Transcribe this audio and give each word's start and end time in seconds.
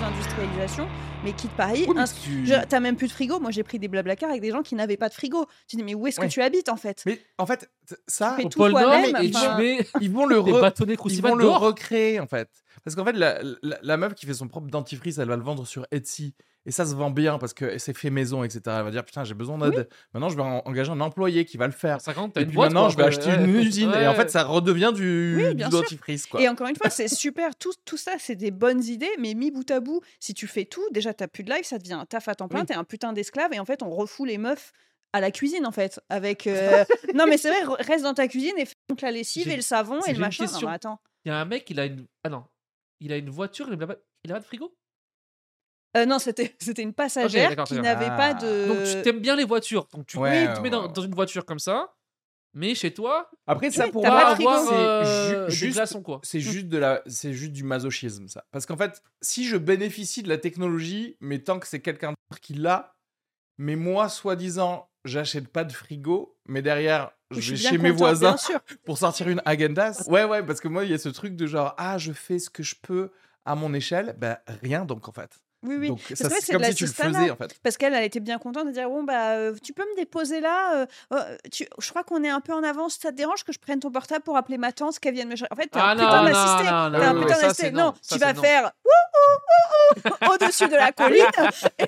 l'industrialisation, 0.00 0.88
mais 1.24 1.32
quitte 1.32 1.50
Paris, 1.52 1.84
Oui, 1.88 1.94
tu- 2.22 2.46
je- 2.46 2.64
t'as 2.68 2.80
même 2.80 2.96
plus 2.96 3.08
de 3.08 3.12
frigo. 3.12 3.40
Moi, 3.40 3.50
j'ai 3.50 3.62
pris 3.62 3.78
des 3.78 3.88
blablacar 3.88 4.30
avec 4.30 4.42
des 4.42 4.50
gens 4.50 4.62
qui 4.62 4.74
n'avaient 4.74 4.96
pas 4.96 5.08
de 5.08 5.14
frigo. 5.14 5.46
Tu 5.68 5.76
dis, 5.76 5.82
mais 5.82 5.94
où 5.94 6.06
est-ce 6.06 6.20
que 6.20 6.26
tu 6.26 6.42
habites 6.42 6.68
en 6.68 6.76
fait 6.76 7.02
Mais 7.06 7.20
en 7.38 7.46
fait, 7.46 7.70
ça, 8.06 8.34
fais 8.36 8.44
Au 8.44 8.48
tout 8.48 8.58
pôle 8.58 8.72
Nord, 8.72 8.82
toi-même, 8.82 9.16
et 9.22 9.30
tu 9.30 9.38
mets 9.58 9.86
ils 10.00 10.10
vont 10.10 10.26
le, 10.26 10.36
re- 10.38 10.72
ils 11.10 11.22
vont 11.22 11.34
le 11.34 11.48
recréer 11.48 12.20
en 12.20 12.26
fait. 12.26 12.48
Parce 12.84 12.94
qu'en 12.96 13.04
fait, 13.04 13.12
la, 13.12 13.40
la- 13.62 13.78
la 13.82 13.96
meuf 13.96 14.14
qui 14.14 14.26
fait 14.26 14.34
son 14.34 14.46
propre 14.48 14.68
dentifrice, 14.68 15.18
elle 15.18 15.28
va 15.28 15.36
le 15.36 15.42
vendre 15.42 15.66
sur 15.66 15.86
Etsy. 15.90 16.34
Et 16.66 16.70
ça 16.70 16.86
se 16.86 16.94
vend 16.94 17.10
bien 17.10 17.36
parce 17.38 17.52
que 17.52 17.76
c'est 17.76 17.92
fait 17.94 18.08
maison, 18.08 18.42
etc. 18.42 18.60
Elle 18.66 18.84
va 18.84 18.90
dire 18.90 19.04
Putain, 19.04 19.22
j'ai 19.24 19.34
besoin 19.34 19.58
d'aide. 19.58 19.86
Maintenant, 20.14 20.30
je 20.30 20.36
vais 20.36 20.42
en- 20.42 20.62
engager 20.64 20.90
un 20.90 21.00
employé 21.02 21.44
qui 21.44 21.58
va 21.58 21.66
le 21.66 21.72
faire. 21.74 22.00
50, 22.00 22.32
t'as 22.32 22.40
Et 22.40 22.46
puis 22.46 22.54
boîte, 22.54 22.72
maintenant, 22.72 22.84
quoi, 22.86 22.92
je 22.92 22.96
vais 22.96 23.04
acheter 23.04 23.28
Ouais. 23.38 23.44
une 23.44 23.54
usine. 23.56 23.92
Et 23.92 24.06
en 24.06 24.14
fait, 24.14 24.30
ça 24.30 24.44
redevient 24.44 24.92
du, 24.94 25.36
Oui, 25.36 25.54
dentifrice. 25.56 26.26
Quoi. 26.26 26.40
Et 26.40 26.48
encore 26.48 26.66
une 26.68 26.76
fois, 26.76 26.88
c'est 26.88 27.08
super. 27.08 27.54
Tout, 27.56 27.72
tout 27.84 27.98
ça, 27.98 28.12
c'est 28.18 28.34
des 28.36 28.50
bonnes 28.50 28.82
idées, 28.82 29.10
mais 29.18 29.34
mis 29.34 29.50
bout 29.50 29.70
à 29.70 29.80
bout, 29.80 30.00
si 30.20 30.32
tu 30.32 30.46
fais 30.46 30.64
tout, 30.64 30.82
déjà, 30.90 31.12
t'as 31.12 31.28
plus 31.28 31.44
de 31.44 31.50
live, 31.52 31.64
ça 31.64 31.76
devient 31.78 31.92
un 31.94 32.06
taf 32.06 32.28
à 32.28 32.34
temps 32.34 32.48
plein, 32.48 32.60
Oui. 32.60 32.66
t'es 32.66 32.74
un 32.74 32.84
putain 32.84 33.12
d'esclave, 33.12 33.52
et 33.52 33.60
en 33.60 33.66
fait, 33.66 33.82
on 33.82 33.90
refoule 33.90 34.28
les 34.28 34.38
meufs 34.38 34.72
à 35.12 35.20
la 35.20 35.30
cuisine, 35.30 35.66
en 35.66 35.72
fait. 35.72 36.00
Avec. 36.08 36.46
euh, 36.46 36.84
non, 37.14 37.26
mais 37.28 37.36
c'est 37.36 37.50
vrai, 37.50 37.62
re- 37.64 37.86
reste 37.86 38.04
dans 38.04 38.14
ta 38.14 38.26
cuisine 38.26 38.54
et 38.56 38.64
fais 38.64 38.74
donc 38.88 39.02
la 39.02 39.10
lessive 39.10 39.48
et 39.50 39.56
le 39.56 39.62
savon 39.62 40.00
et 40.06 40.14
le 40.14 40.18
machin. 40.18 40.44
Non, 40.44 40.50
question. 40.50 40.68
mais 40.68 40.74
attends. 40.74 40.98
Il 41.26 41.28
y 41.28 41.32
a 41.32 41.38
un 41.38 41.44
mec, 41.44 41.68
il 41.68 41.78
a 41.78 41.84
une. 41.84 42.06
Ah 42.24 42.30
non. 42.30 42.44
Il 43.00 43.12
a 43.12 43.16
une 43.16 43.30
voiture, 43.30 43.66
il 43.72 43.82
a 43.82 43.86
pas, 43.86 43.96
il 44.24 44.30
a 44.30 44.34
pas 44.34 44.40
de 44.40 44.44
frigo? 44.44 44.74
Euh, 45.96 46.06
non, 46.06 46.18
c'était 46.18 46.54
c'était 46.60 46.82
une 46.82 46.94
passagère 46.94 47.54
qui 47.64 47.74
n'avait 47.80 48.06
pas 48.08 48.30
Ah. 48.30 48.34
de. 48.34 48.66
Donc 48.68 48.84
tu 48.84 49.02
t'aimes 49.02 49.20
bien 49.20 49.36
les 49.36 49.44
voitures. 49.44 49.86
Donc 49.92 50.06
tu, 50.06 50.18
Ouais, 50.18 50.52
te 50.54 50.60
mets 50.60 50.70
dans, 50.70 50.92
une 50.92 51.14
voiture 51.14 51.44
comme 51.44 51.58
ça, 51.60 51.94
mais 52.52 52.74
chez 52.74 52.92
toi, 52.92 53.30
Après, 53.46 53.70
ça 53.70 53.86
Oui, 53.86 53.92
pour 53.92 54.04
moi, 54.04 54.26
avoir 54.28 54.72
euh, 54.72 55.48
ju- 55.48 55.54
juste- 55.56 55.74
glaçons, 55.74 56.02
quoi. 56.02 56.20
c'est 56.24 56.40
juste 56.40 56.68
de 56.68 56.78
la 56.78 57.02
c'est 57.06 57.32
juste 57.32 57.52
du 57.52 57.62
masochisme 57.64 58.26
ça 58.28 58.44
parce 58.50 58.66
qu'en 58.66 58.76
fait 58.76 59.02
si 59.22 59.44
je 59.46 59.56
bénéficie 59.56 60.22
de 60.22 60.28
la 60.28 60.38
technologie 60.38 61.16
mais 61.20 61.40
tant 61.40 61.58
que 61.60 61.66
c'est 61.66 61.80
quelqu'un 61.80 62.10
d'autre 62.10 62.40
qui 62.40 62.54
l'a 62.54 62.94
mais 63.58 63.76
moi 63.76 64.08
soi-disant 64.08 64.88
j'achète 65.04 65.48
pas 65.48 65.64
de 65.64 65.72
frigo 65.72 66.36
mais 66.46 66.62
derrière 66.62 67.10
je 67.40 67.50
vais 67.52 67.56
chez 67.56 67.78
mes 67.78 67.90
voisins 67.90 68.36
pour 68.84 68.98
sortir 68.98 69.28
une 69.28 69.42
Agendas. 69.44 70.04
Ouais 70.08 70.24
ouais 70.24 70.42
parce 70.42 70.60
que 70.60 70.68
moi 70.68 70.84
il 70.84 70.90
y 70.90 70.94
a 70.94 70.98
ce 70.98 71.08
truc 71.08 71.36
de 71.36 71.46
genre 71.46 71.74
ah 71.78 71.98
je 71.98 72.12
fais 72.12 72.38
ce 72.38 72.50
que 72.50 72.62
je 72.62 72.74
peux 72.80 73.10
à 73.44 73.54
mon 73.54 73.74
échelle. 73.74 74.14
Ben 74.18 74.38
rien 74.62 74.84
donc 74.84 75.08
en 75.08 75.12
fait 75.12 75.43
Oui, 75.64 75.76
oui. 75.78 75.88
donc 75.88 76.00
Parce 76.08 76.20
ça 76.20 76.28
c'est 76.40 76.52
comme 76.52 76.62
de 76.62 76.66
si 76.68 76.74
tu 76.74 76.84
le 76.84 76.90
faisais 76.92 77.30
en 77.30 77.36
fait 77.36 77.54
Parce 77.62 77.76
qu'elle, 77.78 77.94
elle 77.94 78.04
était 78.04 78.20
bien 78.20 78.38
contente 78.38 78.66
de 78.66 78.72
dire 78.72 78.88
bon 78.88 79.02
bah 79.02 79.30
euh, 79.30 79.54
tu 79.62 79.72
peux 79.72 79.82
me 79.84 79.96
déposer 79.96 80.40
là. 80.40 80.82
euh, 80.82 80.86
euh, 81.14 81.36
tu- 81.50 81.66
je 81.78 81.90
crois 81.90 82.04
qu'on 82.04 82.22
est 82.22 82.28
un 82.28 82.40
peu 82.40 82.52
en 82.52 82.62
avance. 82.62 82.98
Ça 83.00 83.10
te 83.10 83.16
dérange 83.16 83.44
que 83.44 83.52
je 83.52 83.58
prenne 83.58 83.80
ton 83.80 83.90
portable 83.90 84.22
pour 84.22 84.36
appeler 84.36 84.58
ma 84.58 84.72
tante 84.72 84.98
qu'elle 84.98 85.14
vienne 85.14 85.28
me 85.28 85.36
chercher? 85.36 85.52
En 85.52 85.56
fait, 85.56 85.68
t'es 85.68 85.78
Ah 85.80 85.90
un 85.90 85.94
non, 85.94 86.02
putain 86.04 86.18
non, 86.22 86.30
d'assisté. 86.30 86.64
non, 86.64 86.76
un 86.76 87.14
putain 87.22 87.40
d'assisté. 87.40 87.70
tu 88.12 88.18
vas 88.18 88.32
non. 88.34 88.42
faire 88.42 88.72
au-dessus 90.32 90.68
de 90.68 90.74
la 90.74 90.92
colline. 90.92 91.24
et 91.78 91.86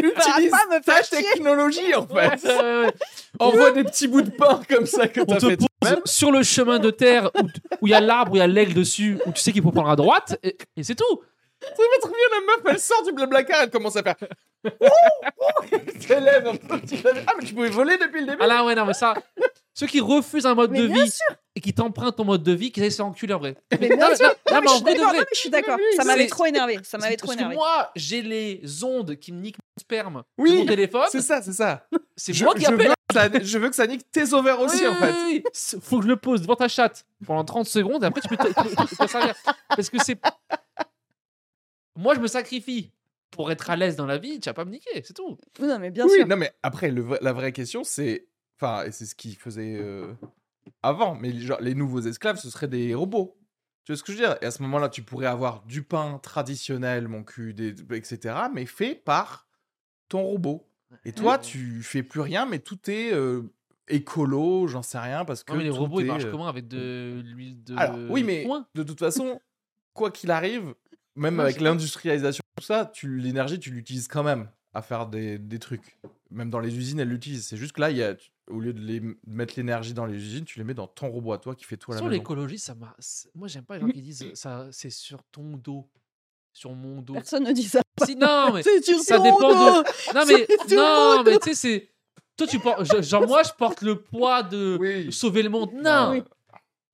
tu 0.00 0.08
vas 0.08 0.58
pas 0.58 0.76
me 0.76 0.80
ta 0.82 0.92
faire 0.94 1.04
chier. 1.04 1.22
technologie 1.32 1.94
en 1.94 2.06
fait 2.06 2.48
envoie 3.38 3.70
des 3.72 3.84
petits 3.84 4.08
bouts 4.08 4.22
de 4.22 4.30
pain 4.30 4.60
comme 4.68 4.86
ça 4.86 5.08
que 5.08 5.20
On 5.20 5.24
t'as 5.26 5.36
te 5.38 5.48
fait 5.48 5.56
pose 5.56 5.66
toi-même. 5.80 6.00
sur 6.04 6.30
le 6.32 6.42
chemin 6.42 6.78
de 6.78 6.90
terre 6.90 7.30
où 7.42 7.46
où 7.82 7.86
il 7.86 7.90
y 7.90 7.94
a 7.94 8.00
l'arbre, 8.00 8.32
où 8.32 8.36
il 8.36 8.40
y 8.40 8.42
a 8.42 8.46
l'aigle 8.46 8.74
dessus, 8.74 9.18
où 9.26 9.32
tu 9.32 9.40
sais 9.40 9.52
qu'il 9.52 9.62
faut 9.62 9.70
prendre 9.70 9.90
à 9.90 9.96
droite, 9.96 10.38
et, 10.42 10.56
et 10.76 10.82
c'est 10.82 10.94
tout. 10.94 11.20
Ça 11.66 11.82
va 11.82 11.98
trop 12.00 12.10
bien, 12.10 12.38
la 12.40 12.40
meuf, 12.46 12.60
elle 12.74 12.78
sort 12.80 13.02
du 13.04 13.12
blablacar, 13.12 13.62
elle 13.62 13.70
commence 13.70 13.96
à 13.96 14.02
faire. 14.02 14.16
Elle 15.72 16.00
s'élève 16.02 16.46
un 16.46 16.56
peu, 16.56 16.80
tu 16.80 16.96
l'avais- 17.02 17.24
Ah, 17.26 17.32
mais 17.38 17.44
tu 17.46 17.54
pouvais 17.54 17.68
voler 17.68 17.96
depuis 17.98 18.20
le 18.20 18.26
début 18.26 18.38
Ah 18.40 18.46
là, 18.46 18.64
ouais, 18.64 18.74
non, 18.74 18.84
mais 18.86 18.94
ça. 18.94 19.14
Ceux 19.74 19.86
qui 19.86 20.00
refusent 20.00 20.46
un 20.46 20.54
mode 20.54 20.70
Mais 20.70 20.80
de 20.82 20.86
bien 20.86 21.04
vie 21.04 21.12
et 21.54 21.60
qui 21.60 21.72
t'empruntent 21.74 22.16
ton 22.16 22.24
mode 22.24 22.42
de 22.42 22.52
vie, 22.52 22.72
qui 22.72 22.80
essaient 22.80 22.88
de 22.88 22.94
s'enculer 22.94 23.34
en 23.34 23.38
vrai. 23.38 23.56
Mais 23.78 23.88
Non, 23.90 23.96
bien 23.96 24.08
mais- 24.10 24.16
sûr. 24.16 24.34
non, 24.50 24.60
non, 24.60 24.60
Non, 24.60 24.60
mais 24.62 24.66
je 24.66 24.70
en 24.70 24.74
suis 24.76 24.84
d'accord. 24.84 25.08
vrai. 25.08 25.18
Non, 25.18 25.20
mais 25.20 25.26
je 25.32 25.38
suis 25.38 25.50
d'accord. 25.50 25.76
Oui, 25.76 25.82
oui, 25.90 25.96
Ça 25.96 26.02
c'est- 26.02 26.08
m'avait 26.08 26.26
trop 26.26 26.44
énervé. 26.46 26.78
Ça 26.82 26.98
m'avait 26.98 27.16
trop 27.16 27.26
Parce 27.28 27.38
énervé. 27.38 27.54
que 27.54 27.58
moi, 27.58 27.90
j'ai 27.94 28.22
les 28.22 28.84
ondes 28.84 29.16
qui 29.16 29.32
me 29.32 29.40
niquent 29.40 29.58
mon 29.58 29.80
sperme 29.80 30.22
Oui, 30.38 30.52
de 30.52 30.56
mon 30.58 30.66
téléphone. 30.66 31.06
C'est 31.10 31.20
ça, 31.20 31.42
c'est 31.42 31.52
ça. 31.52 31.86
C'est 32.16 32.32
Je, 32.32 32.44
moi 32.44 32.54
qui 32.54 32.62
je 32.62 32.68
appelle. 32.68 32.88
veux 32.88 32.94
que 33.08 33.14
ça, 33.14 33.28
je 33.42 33.58
veux 33.58 33.68
que 33.68 33.76
ça 33.76 33.86
nique 33.86 34.10
tes 34.10 34.32
ovaires 34.32 34.60
aussi, 34.60 34.80
Oui, 34.80 34.86
en 34.88 34.94
fait. 34.94 35.10
oui, 35.12 35.16
oui, 35.26 35.42
oui. 35.44 35.78
Faut 35.82 35.98
que 35.98 36.04
je 36.04 36.08
le 36.08 36.16
pose 36.16 36.40
devant 36.40 36.56
ta 36.56 36.68
chatte 36.68 37.04
pendant 37.26 37.44
30 37.44 37.66
secondes 37.66 38.02
et 38.02 38.06
après 38.06 38.22
tu 38.22 38.28
peux 38.28 38.36
te- 38.38 38.44
te- 38.48 38.52
te- 38.52 38.96
te 39.04 39.06
servir. 39.10 39.34
Parce 39.68 39.90
que 39.90 39.98
c'est. 40.02 40.18
Moi, 41.96 42.14
je 42.14 42.20
me 42.20 42.26
sacrifie 42.26 42.92
pour 43.30 43.50
être 43.50 43.68
à 43.70 43.76
l'aise 43.76 43.96
dans 43.96 44.06
la 44.06 44.18
vie, 44.18 44.38
tu 44.40 44.48
vas 44.48 44.54
pas 44.54 44.64
me 44.64 44.70
niquer, 44.70 45.02
c'est 45.04 45.14
tout. 45.14 45.36
Oui, 45.60 45.66
Non, 45.66 45.78
mais 45.78 45.90
bien 45.90 46.04
oui, 46.06 46.18
sûr. 46.18 46.26
non, 46.26 46.36
mais 46.36 46.52
après, 46.62 46.90
le 46.90 47.04
la 47.20 47.32
vraie 47.32 47.52
question, 47.52 47.84
c'est. 47.84 48.26
Enfin, 48.56 48.84
et 48.84 48.92
c'est 48.92 49.04
ce 49.04 49.14
qu'ils 49.14 49.36
faisaient 49.36 49.76
euh, 49.78 50.14
avant, 50.82 51.14
mais 51.14 51.32
genre, 51.38 51.60
les 51.60 51.74
nouveaux 51.74 52.00
esclaves, 52.00 52.38
ce 52.38 52.48
seraient 52.50 52.68
des 52.68 52.94
robots. 52.94 53.36
Tu 53.84 53.92
vois 53.92 53.98
ce 53.98 54.02
que 54.02 54.12
je 54.12 54.18
veux 54.18 54.24
dire? 54.24 54.36
Et 54.40 54.46
à 54.46 54.50
ce 54.50 54.62
moment-là, 54.62 54.88
tu 54.88 55.02
pourrais 55.02 55.26
avoir 55.26 55.62
du 55.64 55.82
pain 55.82 56.18
traditionnel, 56.22 57.06
mon 57.08 57.22
cul, 57.22 57.54
des, 57.54 57.74
etc., 57.94 58.34
mais 58.52 58.66
fait 58.66 58.94
par 58.94 59.46
ton 60.08 60.22
robot. 60.22 60.66
Et 61.04 61.12
toi, 61.12 61.38
tu 61.38 61.82
fais 61.82 62.02
plus 62.02 62.20
rien, 62.20 62.46
mais 62.46 62.58
tout 62.60 62.78
est 62.90 63.12
euh, 63.12 63.42
écolo, 63.88 64.66
j'en 64.66 64.82
sais 64.82 64.98
rien, 64.98 65.24
parce 65.24 65.44
que. 65.44 65.52
Non, 65.52 65.58
mais 65.58 65.64
les 65.64 65.70
robots, 65.70 66.00
ils 66.00 66.06
marchent 66.06 66.24
euh, 66.24 66.30
comment 66.30 66.48
Avec 66.48 66.68
de 66.68 67.20
l'huile 67.24 67.62
de. 67.62 67.76
Alors, 67.76 67.98
oui, 68.10 68.22
mais 68.22 68.46
de 68.74 68.82
toute 68.82 68.98
façon, 68.98 69.40
quoi 69.92 70.10
qu'il 70.10 70.30
arrive, 70.30 70.74
même 71.16 71.40
avec 71.40 71.60
l'industrialisation, 71.60 72.42
tout 72.56 72.64
ça, 72.64 72.86
tu, 72.86 73.16
l'énergie, 73.18 73.58
tu 73.58 73.70
l'utilises 73.70 74.08
quand 74.08 74.22
même 74.22 74.48
à 74.74 74.82
faire 74.82 75.06
des, 75.06 75.38
des 75.38 75.58
trucs. 75.58 75.96
Même 76.30 76.50
dans 76.50 76.60
les 76.60 76.76
usines, 76.76 77.00
elles 77.00 77.08
l'utilisent. 77.08 77.46
C'est 77.46 77.56
juste 77.56 77.72
que 77.72 77.80
là, 77.80 77.90
il 77.90 77.96
y 77.96 78.02
a, 78.02 78.14
tu- 78.14 78.30
au 78.48 78.60
lieu 78.60 78.72
de, 78.72 78.80
les, 78.80 79.00
mettre 79.26 79.54
l'énergie 79.56 79.94
dans 79.94 80.06
les 80.06 80.16
usines, 80.16 80.44
tu 80.44 80.58
les 80.58 80.64
mets 80.64 80.74
dans 80.74 80.86
ton 80.86 81.08
robot 81.08 81.32
à 81.32 81.38
toi 81.38 81.54
qui 81.54 81.64
fait 81.64 81.76
tout 81.76 81.90
à 81.92 81.94
la 81.94 82.00
Sur 82.00 82.08
l'écologie, 82.08 82.58
ça 82.58 82.74
m'a. 82.74 82.94
Moi, 83.34 83.48
j'aime 83.48 83.64
pas 83.64 83.74
les 83.76 83.80
gens 83.80 83.88
qui 83.88 84.02
disent 84.02 84.24
ça, 84.34 84.68
c'est 84.70 84.90
sur 84.90 85.22
ton 85.32 85.56
dos. 85.56 85.88
Sur 86.52 86.72
mon 86.74 87.02
dos. 87.02 87.12
Personne 87.14 87.44
ne 87.44 87.52
dit 87.52 87.64
ça. 87.64 87.80
Si, 88.04 88.16
non, 88.16 88.50
mais. 88.54 88.62
C'est 88.62 88.82
sur 88.82 88.98
ça 89.00 89.16
ton 89.18 89.22
dépend 89.24 89.38
dos. 89.52 89.82
de. 89.82 90.14
Non, 90.14 90.24
mais. 90.26 90.74
Non, 90.74 91.38
tu 91.38 91.48
sais, 91.50 91.54
c'est. 91.54 91.88
Toi, 92.36 92.46
tu 92.46 92.58
portes. 92.58 93.02
Genre, 93.02 93.26
moi, 93.26 93.42
je 93.42 93.52
porte 93.52 93.82
le 93.82 94.00
poids 94.00 94.42
de 94.42 94.76
Oui. 94.80 95.12
sauver 95.12 95.42
le 95.42 95.48
monde. 95.50 95.72
Non! 95.74 95.82
Ah 95.84 96.10
oui. 96.12 96.22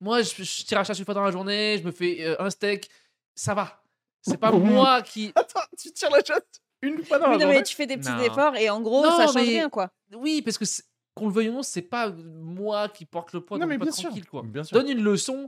Moi, 0.01 0.21
je, 0.21 0.43
je 0.43 0.63
tire 0.65 0.79
à 0.79 0.83
chasse 0.83 0.99
une 0.99 1.05
fois 1.05 1.13
dans 1.13 1.23
la 1.23 1.31
journée, 1.31 1.77
je 1.79 1.83
me 1.85 1.91
fais 1.91 2.25
euh, 2.25 2.35
un 2.39 2.49
steak. 2.49 2.89
Ça 3.35 3.53
va. 3.53 3.82
C'est 4.25 4.37
pas 4.37 4.51
moi 4.51 5.01
qui. 5.03 5.31
Attends, 5.35 5.59
tu 5.77 5.91
tires 5.91 6.09
la 6.09 6.23
chatte 6.23 6.61
une 6.81 7.03
fois 7.03 7.19
dans 7.19 7.25
Oui, 7.27 7.31
la 7.31 7.37
non, 7.37 7.41
journée 7.43 7.57
mais 7.59 7.63
tu 7.63 7.75
fais 7.75 7.85
des 7.87 7.97
petits 7.97 8.09
Non. 8.11 8.21
efforts 8.23 8.55
et 8.55 8.69
en 8.69 8.81
gros, 8.81 9.03
Non, 9.03 9.15
ça 9.15 9.25
change 9.27 9.35
mais- 9.35 9.41
rien, 9.43 9.69
quoi. 9.69 9.91
Oui, 10.13 10.41
parce 10.41 10.57
que 10.57 10.65
c'est- 10.65 10.83
qu'on 11.15 11.27
le 11.27 11.33
veuille 11.33 11.49
ou 11.49 11.53
non, 11.53 11.61
c'est 11.63 11.81
pas 11.83 12.09
moi 12.09 12.89
qui 12.89 13.05
porte 13.05 13.33
le 13.33 13.41
poids, 13.41 13.57
Non, 13.57 13.65
donc 13.65 13.69
mais 13.69 13.77
pas 13.77 13.85
bien 13.85 13.91
sûr. 13.93 14.09
tranquille, 14.09 14.25
quoi. 14.27 14.41
Bien 14.43 14.63
sûr. 14.63 14.75
Donne 14.77 14.89
une 14.89 15.03
leçon 15.03 15.47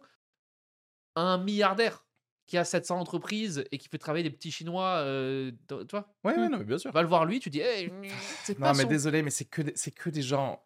à 1.16 1.22
un 1.22 1.38
milliardaire 1.38 2.06
qui 2.47 2.58
a 2.58 2.63
700 2.63 3.00
entreprises 3.00 3.63
et 3.72 3.78
qui 3.80 3.88
fait 3.90 3.97
travailler 3.97 4.24
des 4.24 4.30
petits 4.36 4.52
Chinois, 4.52 4.97
euh, 5.00 5.52
dans- 5.68 5.80
tu 5.84 5.92
vois. 5.96 6.07
Ouais, 6.24 6.38
ouais, 6.38 6.47
non, 6.50 6.59
mais 6.59 6.63
bien 6.66 6.78
sûr. 6.78 6.92
Va 6.92 7.02
le 7.02 7.07
voir 7.07 7.25
lui, 7.25 7.40
tu 7.40 7.50
dis, 7.50 7.59
hey, 7.62 7.92
c'est 8.44 8.59
Non, 8.59 8.66
pas 8.68 8.74
mais 8.74 8.84
son- 8.84 8.90
désolé, 8.90 9.24
mais 9.24 9.31
c'est 9.31 9.46
que, 9.46 9.62
des- 9.63 9.74
c'est 9.75 9.92
que 9.92 10.09
des 10.12 10.22
gens 10.22 10.63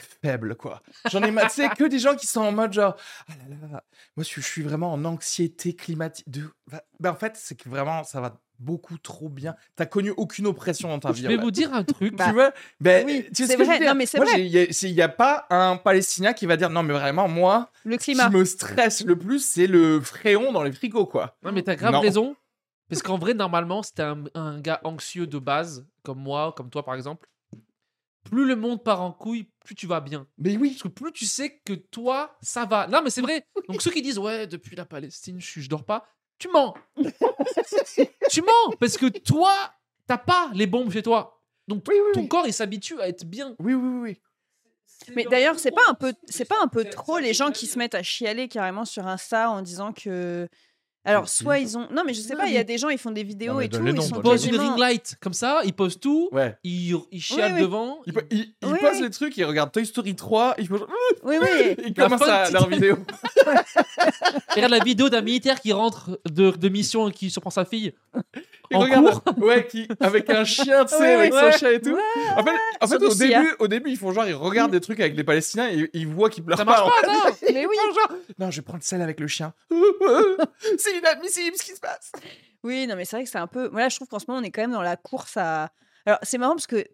faibles, 0.00 0.56
quoi. 0.56 0.82
J'en 1.10 1.22
ai 1.22 1.48
sais, 1.48 1.68
que 1.70 1.84
des 1.84 1.98
gens 1.98 2.16
qui 2.16 2.26
sont 2.26 2.40
en 2.40 2.52
mode 2.52 2.72
genre, 2.72 2.96
ah 3.28 3.32
là 3.48 3.68
là, 3.68 3.84
moi, 4.16 4.24
je, 4.24 4.40
suis 4.40 4.62
vraiment 4.62 4.92
en 4.92 5.04
anxiété 5.04 5.74
climatique. 5.74 6.28
De... 6.28 6.42
Bah, 6.70 6.82
bah, 6.98 7.12
en 7.12 7.16
fait, 7.16 7.36
c'est 7.36 7.54
que 7.54 7.68
vraiment, 7.68 8.04
ça 8.04 8.20
va 8.20 8.40
beaucoup 8.58 8.98
trop 8.98 9.28
bien. 9.28 9.56
T'as 9.74 9.86
connu 9.86 10.12
aucune 10.16 10.46
oppression 10.46 10.88
dans 10.88 10.98
ta 10.98 11.12
vie. 11.12 11.22
Je 11.22 11.26
en 11.26 11.30
vais 11.30 11.36
fait. 11.36 11.42
vous 11.42 11.50
dire 11.50 11.72
un 11.72 11.82
truc. 11.84 12.14
Bah, 12.16 12.26
tu 12.26 12.32
vois 12.34 12.52
ben, 12.80 13.06
oui, 13.06 13.24
tu 13.34 13.44
sais 13.44 13.46
c'est 13.46 13.52
ce 13.54 13.58
que 13.58 13.64
je 13.64 13.70
veux 13.70 13.76
vrai. 13.76 13.78
dire? 13.78 13.88
Non, 13.88 13.94
mais 13.94 14.06
c'est 14.06 14.18
vrai. 14.18 14.46
Il 14.46 14.94
n'y 14.94 15.02
a, 15.02 15.08
pas 15.08 15.46
un 15.50 15.76
Palestinien 15.76 16.32
qui 16.32 16.46
va 16.46 16.56
dire 16.56 16.70
non, 16.70 16.82
mais 16.82 16.92
vraiment, 16.92 17.26
moi, 17.28 17.70
Le 17.84 17.94
ce 17.94 17.98
qui 17.98 18.12
climat. 18.12 18.28
me 18.28 18.44
stresse 18.44 19.04
le 19.04 19.18
plus, 19.18 19.44
c'est 19.44 19.66
le 19.66 20.00
fréon 20.00 20.52
dans 20.52 20.62
les 20.62 20.72
frigos, 20.72 21.06
quoi. 21.06 21.36
Non, 21.42 21.52
mais 21.52 21.62
t'as 21.62 21.76
grave 21.76 21.92
Non. 21.92 22.00
raison. 22.00 22.36
Parce 22.88 23.02
qu'en 23.02 23.18
vrai, 23.18 23.34
normalement, 23.34 23.82
si 23.82 23.94
t'es 23.94 24.02
un, 24.02 24.24
un 24.34 24.60
gars 24.60 24.80
anxieux 24.84 25.26
de 25.26 25.38
base, 25.38 25.86
comme 26.02 26.18
moi, 26.18 26.52
comme 26.56 26.70
toi 26.70 26.84
par 26.84 26.96
exemple, 26.96 27.28
plus 28.24 28.46
le 28.46 28.56
monde 28.56 28.82
part 28.82 29.00
en 29.00 29.12
couille, 29.12 29.48
plus 29.64 29.74
tu 29.74 29.86
vas 29.86 30.00
bien. 30.00 30.26
Mais 30.38 30.56
oui. 30.56 30.70
Parce 30.70 30.82
que 30.82 30.88
plus 30.88 31.12
tu 31.12 31.26
sais 31.26 31.58
que 31.64 31.74
toi, 31.74 32.36
ça 32.42 32.64
va. 32.64 32.86
Non, 32.86 33.02
mais 33.02 33.10
c'est 33.10 33.20
vrai. 33.20 33.46
Donc 33.68 33.82
ceux 33.82 33.90
qui 33.90 34.02
disent, 34.02 34.18
ouais, 34.18 34.46
depuis 34.46 34.76
la 34.76 34.84
Palestine, 34.84 35.40
je, 35.40 35.60
je 35.60 35.68
dors 35.68 35.84
pas, 35.84 36.06
tu 36.38 36.48
mens. 36.48 36.74
tu 38.30 38.42
mens. 38.42 38.76
Parce 38.78 38.96
que 38.96 39.06
toi, 39.06 39.52
t'as 40.06 40.18
pas 40.18 40.50
les 40.54 40.66
bombes 40.66 40.90
chez 40.92 41.02
toi. 41.02 41.40
Donc 41.68 41.84
Oui, 41.88 41.94
oui, 42.04 42.12
ton 42.14 42.20
oui. 42.22 42.28
corps, 42.28 42.46
il 42.46 42.52
s'habitue 42.52 43.00
à 43.00 43.08
être 43.08 43.24
bien. 43.24 43.54
Oui, 43.58 43.74
oui, 43.74 43.88
oui, 43.88 44.00
oui. 44.00 44.20
Mais 45.14 45.24
d'ailleurs, 45.24 45.58
c'est 45.58 45.70
pas 45.70 45.82
un 45.88 45.94
peu, 45.94 46.12
c'est 46.26 46.44
pas 46.44 46.60
un 46.62 46.68
peu 46.68 46.84
trop 46.84 47.18
les 47.18 47.32
gens 47.32 47.50
qui 47.52 47.66
se 47.66 47.78
mettent 47.78 47.94
à 47.94 48.02
chialer 48.02 48.48
carrément 48.48 48.84
sur 48.84 49.06
Insta 49.06 49.50
en 49.50 49.62
disant 49.62 49.92
que 49.92 50.46
Alors, 51.04 51.28
soit 51.30 51.58
ils 51.58 51.78
ont. 51.78 51.88
Non, 51.90 52.02
mais 52.04 52.12
je 52.12 52.20
sais 52.20 52.36
pas, 52.36 52.46
il 52.46 52.52
y 52.52 52.58
a 52.58 52.64
des 52.64 52.76
gens, 52.76 52.90
ils 52.90 52.98
font 52.98 53.10
des 53.10 53.22
vidéos 53.24 53.60
et 53.60 53.68
tout. 53.68 53.84
Ils 53.86 54.02
sont 54.02 54.20
posent 54.20 54.44
une 54.44 54.56
ring 54.58 54.76
light 54.78 55.16
comme 55.20 55.32
ça, 55.32 55.62
ils 55.64 55.72
posent 55.72 55.98
tout, 55.98 56.28
Ouais. 56.30 56.56
ils, 56.62 56.94
ils 57.10 57.20
chialent 57.22 57.58
devant. 57.60 58.00
Ils, 58.06 58.12
ils, 58.30 58.38
ils 58.62 58.68
oui. 58.68 58.78
les 59.00 59.10
trucs, 59.10 59.36
ils 59.38 59.44
regardent 59.44 59.72
Toy 59.72 59.86
Story 59.86 60.14
3, 60.14 60.56
ils, 60.58 60.68
font- 60.68 60.86
Oui, 61.22 61.36
oui. 61.40 61.74
ils 61.86 61.94
commencent 61.94 62.20
à 62.22 62.50
leur 62.50 62.68
vidéo. 62.68 62.98
Ils 64.50 64.54
regardent 64.56 64.72
la 64.72 64.84
vidéo 64.84 65.08
d'un 65.08 65.22
militaire 65.22 65.60
qui 65.60 65.72
rentre 65.72 66.20
de, 66.28 66.50
de 66.50 66.68
mission 66.68 67.08
et 67.08 67.12
qui 67.12 67.30
surprend 67.30 67.50
sa 67.50 67.64
fille. 67.64 67.92
En 68.72 68.78
regardent, 68.80 69.20
ouais, 69.38 69.66
qui, 69.66 69.88
avec 70.00 70.30
un 70.30 70.44
chien, 70.44 70.84
tu 70.84 70.94
sais, 70.94 71.00
Ouais, 71.00 71.14
avec 71.14 71.32
ouais. 71.34 71.52
son 71.52 71.58
chat 71.58 71.72
et 71.72 71.80
tout. 71.80 71.98
En 72.36 72.44
fait, 72.86 72.96
en 73.02 73.06
au, 73.06 73.10
Sia. 73.10 73.40
début, 73.40 73.54
au 73.58 73.68
début, 73.68 73.90
ils 73.90 73.96
font 73.96 74.12
genre, 74.12 74.26
ils 74.26 74.34
regardent 74.34 74.70
des 74.72 74.80
trucs 74.80 75.00
avec 75.00 75.16
les 75.16 75.24
Palestiniens 75.24 75.68
et 75.70 75.90
ils 75.92 76.06
voient 76.06 76.30
qu'ils 76.30 76.44
pleurent 76.44 76.58
Ça 76.58 76.64
marche 76.64 76.80
en 76.80 76.88
pas, 76.88 77.06
non 77.12 77.34
Mais 77.52 77.66
oui. 77.66 77.76
Non, 78.38 78.50
je 78.50 78.56
vais 78.60 78.64
prendre 78.64 78.82
celle 78.82 79.02
avec 79.02 79.18
le 79.20 79.26
chien. 79.26 79.52
C'est 80.78 80.96
inadmissible 80.98 81.56
ce 81.56 81.62
qui 81.64 81.72
se 81.74 81.80
passe. 81.80 82.12
Oui, 82.62 82.86
non, 82.86 82.94
mais 82.96 83.04
c'est 83.04 83.16
vrai 83.16 83.24
que 83.24 83.30
c'est 83.30 83.38
un 83.38 83.46
peu. 83.46 83.68
Voilà, 83.72 83.88
je 83.88 83.96
trouve 83.96 84.08
qu'en 84.08 84.18
ce 84.18 84.26
moment, 84.28 84.40
on 84.40 84.44
est 84.44 84.50
quand 84.50 84.60
même 84.60 84.72
dans 84.72 84.82
la 84.82 84.96
course 84.96 85.36
à. 85.36 85.70
Alors, 86.06 86.18
c'est 86.22 86.36
marrant 86.38 86.52
parce 86.54 86.66
que 86.66 86.84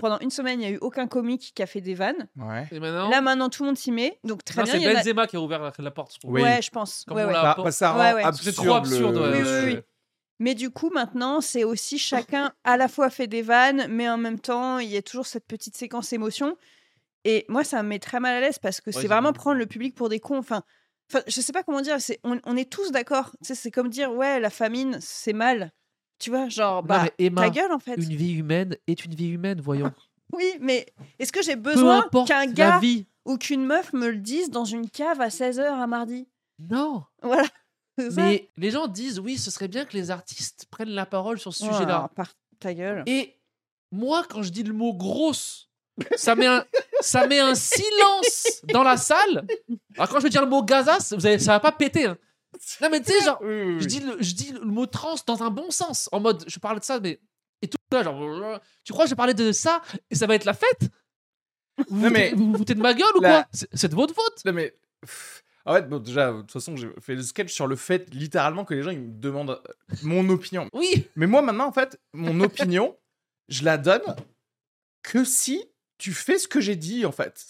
pendant 0.00 0.18
une 0.18 0.30
semaine, 0.30 0.60
il 0.60 0.66
n'y 0.66 0.72
a 0.72 0.74
eu 0.74 0.78
aucun 0.80 1.06
comique 1.06 1.52
qui 1.54 1.62
a 1.62 1.66
fait 1.66 1.80
des 1.80 1.94
vannes. 1.94 2.26
Ouais. 2.36 2.66
Et 2.72 2.80
maintenant, 2.80 3.08
Là, 3.08 3.20
maintenant, 3.20 3.48
tout 3.48 3.62
le 3.62 3.68
monde 3.68 3.78
s'y 3.78 3.92
met. 3.92 4.18
Donc, 4.24 4.44
très 4.44 4.60
non, 4.62 4.64
bien. 4.64 4.80
c'est 4.80 4.86
en 4.86 4.90
a- 4.90 4.94
Benzema 4.94 5.26
qui 5.28 5.36
a 5.36 5.40
ouvert 5.40 5.62
la, 5.62 5.72
la 5.78 5.90
porte. 5.92 6.14
je 6.14 6.18
trouve. 6.18 6.32
Oui. 6.32 6.42
Ouais, 6.42 6.60
je 6.60 6.70
pense. 6.70 7.04
Comme 7.06 7.16
Ouais, 7.16 7.24
ouais. 7.24 7.32
pas- 7.32 7.56
bah, 7.62 7.70
ça 7.70 7.92
rend 7.92 8.00
Ouais, 8.00 8.14
ouais. 8.14 8.24
absurde. 8.24 8.54
C'est 8.56 8.62
trop 8.64 8.74
absurde, 8.74 9.14
le- 9.14 9.20
ouais. 9.20 9.42
Oui, 9.42 9.48
oui, 9.68 9.74
oui. 9.76 9.80
Mais 10.38 10.54
du 10.54 10.70
coup, 10.70 10.90
maintenant, 10.90 11.40
c'est 11.40 11.64
aussi 11.64 11.98
chacun 11.98 12.52
à 12.64 12.76
la 12.76 12.88
fois 12.88 13.08
fait 13.10 13.26
des 13.26 13.42
vannes, 13.42 13.86
mais 13.88 14.08
en 14.08 14.18
même 14.18 14.38
temps, 14.38 14.78
il 14.78 14.88
y 14.88 14.96
a 14.96 15.02
toujours 15.02 15.26
cette 15.26 15.46
petite 15.46 15.76
séquence 15.76 16.12
émotion. 16.12 16.56
Et 17.24 17.44
moi, 17.48 17.64
ça 17.64 17.82
me 17.82 17.88
met 17.88 17.98
très 17.98 18.20
mal 18.20 18.34
à 18.36 18.40
l'aise 18.40 18.58
parce 18.58 18.80
que 18.80 18.92
c'est 18.92 19.00
c'est- 19.02 19.06
vraiment 19.08 19.32
prendre 19.32 19.56
le 19.58 19.66
public 19.66 19.94
pour 19.94 20.08
des 20.08 20.20
cons. 20.20 20.38
Enfin, 20.38 20.62
enfin 21.10 21.22
je 21.26 21.40
sais 21.40 21.52
pas 21.52 21.62
comment 21.62 21.80
dire. 21.80 22.00
C'est, 22.00 22.20
on, 22.22 22.38
on 22.44 22.56
est 22.56 22.70
tous 22.70 22.90
d'accord. 22.92 23.30
Tu 23.40 23.46
sais, 23.48 23.54
c'est 23.54 23.70
comme 23.70 23.88
dire, 23.88 24.12
ouais, 24.12 24.38
la 24.38 24.50
famine, 24.50 24.98
c'est 25.00 25.32
mal. 25.32 25.72
Tu 26.18 26.30
vois, 26.30 26.48
genre, 26.48 26.82
bah, 26.82 27.08
Emma, 27.18 27.42
ta 27.42 27.50
gueule, 27.50 27.72
en 27.72 27.78
fait. 27.78 27.94
une 27.96 28.14
vie 28.14 28.34
humaine 28.34 28.76
est 28.86 29.04
une 29.04 29.14
vie 29.14 29.28
humaine, 29.30 29.60
voyons. 29.60 29.92
Oui, 30.32 30.44
mais 30.60 30.86
est-ce 31.20 31.30
que 31.30 31.40
j'ai 31.40 31.54
besoin 31.54 32.02
qu'un 32.26 32.46
gars 32.46 32.80
vie. 32.80 33.06
ou 33.26 33.38
qu'une 33.38 33.64
meuf 33.64 33.92
me 33.92 34.08
le 34.10 34.16
dise 34.18 34.50
dans 34.50 34.64
une 34.64 34.90
cave 34.90 35.20
à 35.20 35.28
16h 35.28 35.60
un 35.64 35.86
mardi? 35.86 36.26
Non. 36.58 37.04
Voilà. 37.22 37.46
Ça? 37.98 38.04
Mais 38.16 38.48
les 38.56 38.70
gens 38.70 38.86
disent 38.88 39.18
oui, 39.18 39.38
ce 39.38 39.50
serait 39.50 39.68
bien 39.68 39.84
que 39.84 39.94
les 39.94 40.10
artistes 40.10 40.66
prennent 40.70 40.90
la 40.90 41.06
parole 41.06 41.38
sur 41.38 41.54
ce 41.54 41.64
Oh, 41.64 41.72
sujet-là. 41.72 42.10
par 42.14 42.32
ta 42.58 42.74
gueule. 42.74 43.02
Et 43.06 43.34
moi, 43.90 44.24
quand 44.28 44.42
je 44.42 44.50
dis 44.50 44.62
le 44.62 44.74
mot 44.74 44.92
grosse, 44.92 45.70
ça 46.16 46.34
met 46.34 46.46
un, 46.46 46.64
ça 47.00 47.26
met 47.26 47.38
un 47.40 47.54
silence 47.54 48.62
dans 48.72 48.82
la 48.82 48.96
salle. 48.98 49.46
Alors 49.96 50.08
quand 50.10 50.18
je 50.18 50.24
vais 50.24 50.30
dire 50.30 50.42
le 50.42 50.48
mot 50.50 50.62
Gaza, 50.62 50.98
vous 51.12 51.26
allez, 51.26 51.38
ça 51.38 51.52
va 51.52 51.60
pas 51.60 51.72
péter. 51.72 52.04
hein. 52.06 52.18
Non 52.80 52.88
mais 52.90 53.00
tu 53.02 53.12
sais, 53.12 53.24
genre, 53.24 53.38
je 53.42 53.84
dis, 53.86 54.00
le, 54.00 54.16
je 54.22 54.34
dis 54.34 54.52
le 54.52 54.60
mot 54.64 54.86
trans 54.86 55.14
dans 55.26 55.42
un 55.42 55.50
bon 55.50 55.70
sens, 55.70 56.08
en 56.12 56.20
mode, 56.20 56.44
je 56.46 56.58
parle 56.58 56.78
de 56.80 56.84
ça, 56.84 57.00
mais 57.00 57.20
et 57.62 57.68
tout 57.68 57.76
là, 57.92 58.02
genre, 58.02 58.60
tu 58.84 58.92
crois 58.92 59.04
que 59.04 59.08
je 59.08 59.12
vais 59.14 59.16
parler 59.16 59.34
de 59.34 59.52
ça 59.52 59.80
et 60.10 60.14
ça 60.14 60.26
va 60.26 60.34
être 60.34 60.44
la 60.44 60.54
fête? 60.54 60.90
Vous, 61.88 62.00
Non, 62.00 62.10
mais- 62.10 62.32
vous 62.34 62.52
vous 62.52 62.58
foutez 62.58 62.74
de 62.74 62.80
ma 62.80 62.94
gueule 62.94 63.14
ou 63.16 63.20
La- 63.20 63.42
quoi? 63.42 63.48
C'est 63.52 63.68
c'est 63.74 63.88
de 63.88 63.94
votre 63.94 64.14
faute. 64.14 64.42
Non, 64.44 64.52
mais. 64.52 64.74
En 65.66 65.74
fait, 65.74 65.88
bon, 65.88 65.98
déjà, 65.98 66.32
de 66.32 66.40
toute 66.42 66.52
façon, 66.52 66.76
j'ai 66.76 66.88
fait 67.00 67.14
le 67.14 67.22
sketch 67.22 67.52
sur 67.52 67.66
le 67.66 67.76
fait, 67.76 68.06
littéralement, 68.14 68.64
que 68.64 68.72
les 68.74 68.82
gens 68.82 68.90
ils 68.90 69.00
me 69.00 69.12
demandent 69.20 69.50
euh, 69.50 69.94
mon 70.02 70.28
opinion. 70.28 70.68
Oui. 70.72 71.08
Mais 71.16 71.26
moi, 71.26 71.42
maintenant, 71.42 71.66
en 71.66 71.72
fait, 71.72 71.98
mon 72.12 72.40
opinion, 72.40 72.96
je 73.48 73.64
la 73.64 73.76
donne 73.78 74.02
que 75.02 75.24
si 75.24 75.64
tu 75.98 76.12
fais 76.12 76.38
ce 76.38 76.46
que 76.46 76.60
j'ai 76.60 76.76
dit, 76.76 77.06
en 77.06 77.10
fait. 77.12 77.46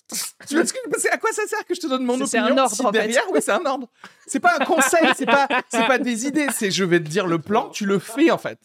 tu 0.48 0.54
vois 0.54 0.64
ce 0.64 0.72
que 0.72 0.78
c'est 0.98 1.10
À 1.10 1.18
quoi 1.18 1.32
ça 1.32 1.42
sert 1.48 1.64
que 1.66 1.74
je 1.74 1.80
te 1.80 1.88
donne 1.88 2.04
mon 2.04 2.16
C'est- 2.18 2.26
c'est 2.26 2.38
opinion 2.40 2.56
un 2.56 2.62
ordre, 2.62 2.74
si 2.76 2.82
en 2.86 2.92
fait. 2.92 2.98
derrière, 2.98 3.24
oui, 3.32 3.40
c'est 3.42 3.50
un 3.50 3.64
ordre. 3.66 3.88
C'est 4.26 4.38
pas 4.40 4.56
un 4.60 4.64
conseil, 4.64 5.08
c'est 5.16 5.26
pas, 5.26 5.48
c'est 5.68 5.86
pas 5.86 5.98
des 5.98 6.26
idées. 6.26 6.46
C'est 6.54 6.70
je 6.70 6.84
vais 6.84 7.00
te 7.00 7.08
dire 7.08 7.26
le 7.26 7.40
plan, 7.40 7.68
tu 7.70 7.84
le 7.86 7.98
fais, 7.98 8.30
en 8.30 8.38
fait. 8.38 8.58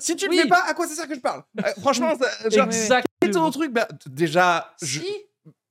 Si 0.00 0.16
tu 0.16 0.26
le 0.26 0.30
Oui. 0.32 0.38
fais 0.42 0.48
pas, 0.48 0.62
à 0.68 0.74
quoi 0.74 0.86
ça 0.86 0.94
sert 0.94 1.08
que 1.08 1.14
je 1.14 1.20
parle? 1.20 1.42
Euh, 1.64 1.70
Franchement, 1.80 2.12
ça- 2.18 2.50
genre, 2.50 2.66
Exact. 2.66 3.06
fais 3.24 3.30
ton 3.30 3.50
truc? 3.50 3.72
Bah, 3.72 3.88
déjà, 4.06 4.74
je, 4.82 5.00
Si. 5.00 5.06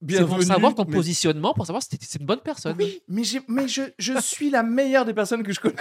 C'est 0.09 0.25
pour 0.25 0.41
savoir 0.43 0.75
ton 0.75 0.85
mais- 0.85 0.95
positionnement, 0.95 1.53
pour 1.53 1.65
savoir 1.65 1.83
si 1.83 1.89
c'est 2.01 2.19
une 2.19 2.25
bonne 2.25 2.39
personne. 2.39 2.75
Oui, 2.79 3.01
mais, 3.07 3.23
mais 3.47 3.67
je, 3.67 3.83
je 3.99 4.19
suis 4.19 4.49
la 4.49 4.63
meilleure 4.63 5.05
des 5.05 5.13
personnes 5.13 5.43
que 5.43 5.53
je 5.53 5.59
connais. 5.59 5.75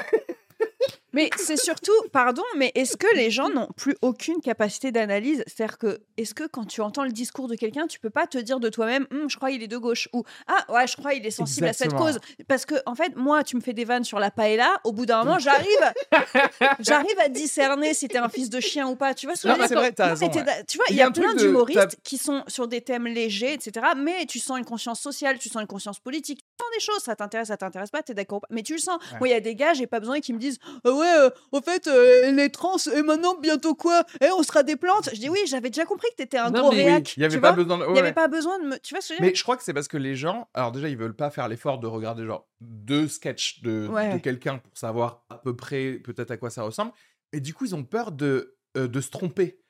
Mais 1.12 1.30
c'est 1.36 1.56
surtout, 1.56 1.92
pardon, 2.12 2.42
mais 2.56 2.72
est-ce 2.74 2.96
que 2.96 3.06
les 3.16 3.30
gens 3.30 3.48
n'ont 3.50 3.68
plus 3.76 3.96
aucune 4.02 4.40
capacité 4.40 4.92
d'analyse? 4.92 5.42
C'est-à-dire 5.46 5.78
que, 5.78 6.00
est-ce 6.16 6.34
que 6.34 6.46
quand 6.46 6.64
tu 6.64 6.80
entends 6.80 7.04
le 7.04 7.12
discours 7.12 7.48
de 7.48 7.54
quelqu'un, 7.54 7.86
tu 7.86 7.98
peux 7.98 8.10
pas 8.10 8.26
te 8.26 8.38
dire 8.38 8.60
de 8.60 8.68
toi-même, 8.68 9.06
Hum, 9.12 9.28
je 9.28 9.36
crois 9.36 9.50
il 9.50 9.62
est 9.62 9.68
de 9.68 9.76
gauche 9.78 10.08
ou 10.12 10.22
ah 10.46 10.72
ouais, 10.72 10.86
je 10.86 10.96
crois 10.96 11.14
il 11.14 11.24
est 11.26 11.30
sensible 11.30 11.66
à 11.66 11.72
cette 11.72 11.94
cause? 11.94 12.18
Parce 12.48 12.64
que 12.66 12.74
en 12.86 12.94
fait, 12.94 13.16
moi, 13.16 13.42
tu 13.44 13.56
me 13.56 13.60
fais 13.60 13.72
des 13.72 13.84
vannes 13.84 14.04
sur 14.04 14.18
la 14.18 14.30
paella, 14.30 14.80
au 14.84 14.92
bout 14.92 15.06
d'un 15.06 15.24
moment, 15.24 15.38
j'arrive, 15.38 15.92
j'arrive 16.80 17.18
à 17.18 17.28
discerner 17.28 17.94
si 17.94 18.08
t'es 18.08 18.18
un 18.18 18.28
fils 18.28 18.50
de 18.50 18.60
chien 18.60 18.88
ou 18.88 18.96
pas. 18.96 19.14
Tu 19.14 19.26
vois 19.26 19.36
ce 19.36 19.42
que 19.42 19.48
Non, 19.48 19.54
je 19.54 19.58
veux 19.60 19.62
mais 19.62 19.68
c'est 19.68 19.74
dire 19.74 19.80
vrai, 19.80 19.94
Non, 19.98 20.14
raison. 20.14 20.26
ouais. 20.26 20.64
Tu 20.66 20.76
vois, 20.78 20.86
Il 20.90 20.94
y 20.96 20.98
y 20.98 21.02
a 21.02 21.10
plein 21.10 21.34
d'humoristes 21.34 21.96
qui 22.04 22.18
sont 22.18 22.42
sur 22.48 22.68
des 22.68 22.80
thèmes 22.80 23.06
légers, 23.06 23.54
etc. 23.54 23.86
Mais 23.96 24.26
tu 24.26 24.38
sens 24.38 24.58
une 24.58 24.64
conscience 24.64 25.00
sociale, 25.00 25.38
tu 25.38 25.48
sens 25.48 25.60
une 25.62 25.66
conscience 25.68 25.98
politique, 25.98 26.40
tu 26.40 26.64
sens 26.64 26.70
des 26.74 26.80
choses, 26.80 27.02
ça 27.02 27.16
t'intéresse, 27.16 27.48
ça 27.48 27.56
t'intéresse 27.56 27.90
pas, 27.90 28.02
t'es 28.02 28.14
d'accord 28.14 28.38
ou 28.38 28.40
pas, 28.40 28.48
mais 28.50 28.62
tu 28.62 28.74
le 28.74 28.78
sens. 28.78 28.98
Ouais. 29.12 29.18
Moi, 29.18 29.28
il 29.28 29.30
y 29.32 29.34
a 29.34 29.40
des 29.40 29.54
gars, 29.54 29.74
j'ai 29.74 29.86
pas 29.86 30.00
besoin 30.00 30.20
qu'ils 30.20 30.34
me 30.34 30.40
disent 30.40 30.58
Ah 30.84 30.90
ouais, 31.00 31.16
euh, 31.18 31.30
au 31.52 31.60
fait, 31.60 31.86
euh, 31.86 32.30
les 32.30 32.50
trans, 32.50 32.76
et 32.94 33.02
maintenant, 33.02 33.34
bientôt 33.40 33.74
quoi? 33.74 34.04
Eh, 34.20 34.28
on 34.38 34.42
sera 34.42 34.62
des 34.62 34.76
plantes? 34.76 35.08
Je 35.12 35.18
dis 35.18 35.28
oui, 35.28 35.38
j'avais 35.46 35.70
déjà 35.70 35.84
compris 35.84 36.08
que 36.10 36.16
t'étais 36.16 36.38
un 36.38 36.50
Non, 36.50 36.60
gros 36.60 36.72
mais 36.72 36.84
réac. 36.84 37.16
Il 37.16 37.20
y 37.22 37.24
avait 37.24 37.34
tu 37.34 37.40
pas 37.40 37.52
vois? 37.52 37.64
besoin 37.64 37.78
de. 37.78 37.84
Il 37.86 37.92
n'y 37.92 37.98
avait 37.98 38.08
ouais. 38.08 38.14
pas 38.14 38.28
besoin 38.28 38.58
de 38.60 38.64
me. 38.68 38.78
Tu 38.78 38.94
vois 38.94 39.00
ce 39.00 39.08
que 39.08 39.14
je 39.14 39.18
veux 39.20 39.24
dire? 39.24 39.30
Mais 39.32 39.34
je 39.36 39.42
crois 39.42 39.56
que 39.56 39.62
c'est 39.64 39.74
parce 39.74 39.88
que 39.88 39.96
les 39.96 40.14
gens, 40.14 40.48
alors 40.54 40.72
déjà, 40.72 40.88
ils 40.88 40.96
veulent 40.96 41.16
pas 41.16 41.30
faire 41.30 41.48
l'effort 41.48 41.78
de 41.80 41.86
regarder 41.86 42.24
genre 42.26 42.46
deux 42.60 43.08
sketchs 43.08 43.62
de, 43.62 43.88
Ouais. 43.88 44.12
de 44.14 44.18
quelqu'un 44.18 44.58
pour 44.58 44.76
savoir 44.76 45.24
à 45.30 45.36
peu 45.38 45.56
près 45.56 45.94
peut-être 45.94 46.30
à 46.30 46.36
quoi 46.36 46.50
ça 46.50 46.62
ressemble. 46.62 46.92
Et 47.32 47.40
du 47.40 47.54
coup, 47.54 47.64
ils 47.64 47.74
ont 47.74 47.84
peur 47.84 48.12
de, 48.12 48.56
euh, 48.76 48.86
de 48.88 49.00
se 49.00 49.10
tromper. 49.10 49.60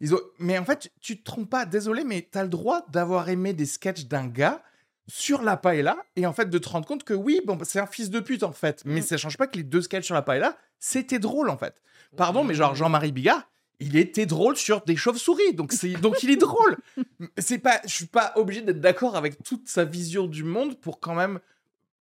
Ils 0.00 0.14
ont... 0.14 0.20
Mais 0.38 0.56
en 0.58 0.64
fait, 0.64 0.90
tu 1.00 1.18
te 1.18 1.24
trompes 1.24 1.50
pas, 1.50 1.66
désolé, 1.66 2.04
mais 2.04 2.26
tu 2.32 2.38
as 2.38 2.42
le 2.42 2.48
droit 2.48 2.86
d'avoir 2.88 3.28
aimé 3.28 3.52
des 3.52 3.66
sketchs 3.66 4.06
d'un 4.06 4.26
gars 4.26 4.62
sur 5.08 5.42
la 5.42 5.56
paella 5.56 5.96
et 6.16 6.26
en 6.26 6.32
fait 6.32 6.48
de 6.50 6.58
te 6.58 6.68
rendre 6.68 6.86
compte 6.86 7.04
que 7.04 7.14
oui, 7.14 7.40
bon, 7.44 7.58
c'est 7.64 7.80
un 7.80 7.86
fils 7.86 8.10
de 8.10 8.20
pute 8.20 8.42
en 8.42 8.52
fait. 8.52 8.82
Mais 8.84 9.00
Mm. 9.00 9.02
ça 9.02 9.16
change 9.16 9.36
pas 9.36 9.46
que 9.46 9.56
les 9.56 9.64
deux 9.64 9.82
sketchs 9.82 10.04
sur 10.06 10.14
la 10.14 10.22
paella, 10.22 10.56
c'était 10.78 11.18
drôle 11.18 11.50
en 11.50 11.56
fait. 11.56 11.74
Pardon, 12.16 12.44
mais 12.44 12.54
genre 12.54 12.74
Jean-Marie 12.74 13.12
Bigard, 13.12 13.48
il 13.80 13.96
était 13.96 14.26
drôle 14.26 14.56
sur 14.56 14.82
des 14.82 14.96
chauves-souris, 14.96 15.54
donc 15.54 15.72
c'est 15.72 15.92
donc 15.94 16.22
il 16.22 16.30
est 16.30 16.36
drôle. 16.36 16.76
C'est 17.38 17.58
pas, 17.58 17.80
je 17.84 17.94
suis 17.94 18.06
pas 18.06 18.32
obligé 18.36 18.60
d'être 18.62 18.80
d'accord 18.80 19.16
avec 19.16 19.42
toute 19.42 19.68
sa 19.68 19.84
vision 19.84 20.26
du 20.26 20.44
monde 20.44 20.78
pour 20.80 21.00
quand 21.00 21.14
même 21.14 21.40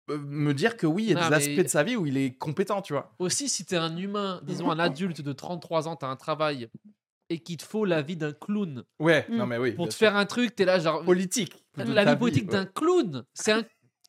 euh, 0.09 0.17
me 0.17 0.53
dire 0.53 0.75
que 0.77 0.87
oui, 0.87 1.03
il 1.03 1.09
y 1.09 1.15
a 1.15 1.21
Non, 1.21 1.27
des 1.29 1.35
aspects 1.35 1.63
de 1.63 1.67
sa 1.67 1.83
vie 1.83 1.95
où 1.95 2.05
il 2.05 2.17
est 2.17 2.31
compétent, 2.37 2.81
tu 2.81 2.93
vois. 2.93 3.13
Aussi, 3.19 3.47
si 3.49 3.63
t'es 3.65 3.75
un 3.75 3.95
humain, 3.97 4.41
disons 4.43 4.71
un 4.71 4.79
adulte 4.79 5.21
de 5.21 5.33
33 5.33 5.87
ans, 5.87 5.95
t'as 5.97 6.07
un 6.07 6.15
travail 6.15 6.69
et 7.29 7.39
qu'il 7.39 7.57
te 7.57 7.63
faut 7.65 7.85
la 7.85 8.01
vie 8.01 8.15
d'un 8.17 8.31
clown 8.33 8.83
Ouais, 8.99 9.25
Mm. 9.29 9.35
non 9.35 9.45
mais 9.47 9.57
oui. 9.57 9.71
pour 9.73 9.87
te 9.87 9.93
sûr. 9.93 9.99
faire 9.99 10.15
un 10.15 10.25
truc, 10.25 10.55
t'es 10.55 10.65
là 10.65 10.79
genre 10.79 11.03
politique. 11.03 11.53
la 11.75 12.05
vie 12.05 12.15
politique 12.17 12.45
ouais. 12.51 12.57
d'un 12.57 12.65
clown. 12.65 13.23
C'est 13.33 13.51
un 13.51 13.63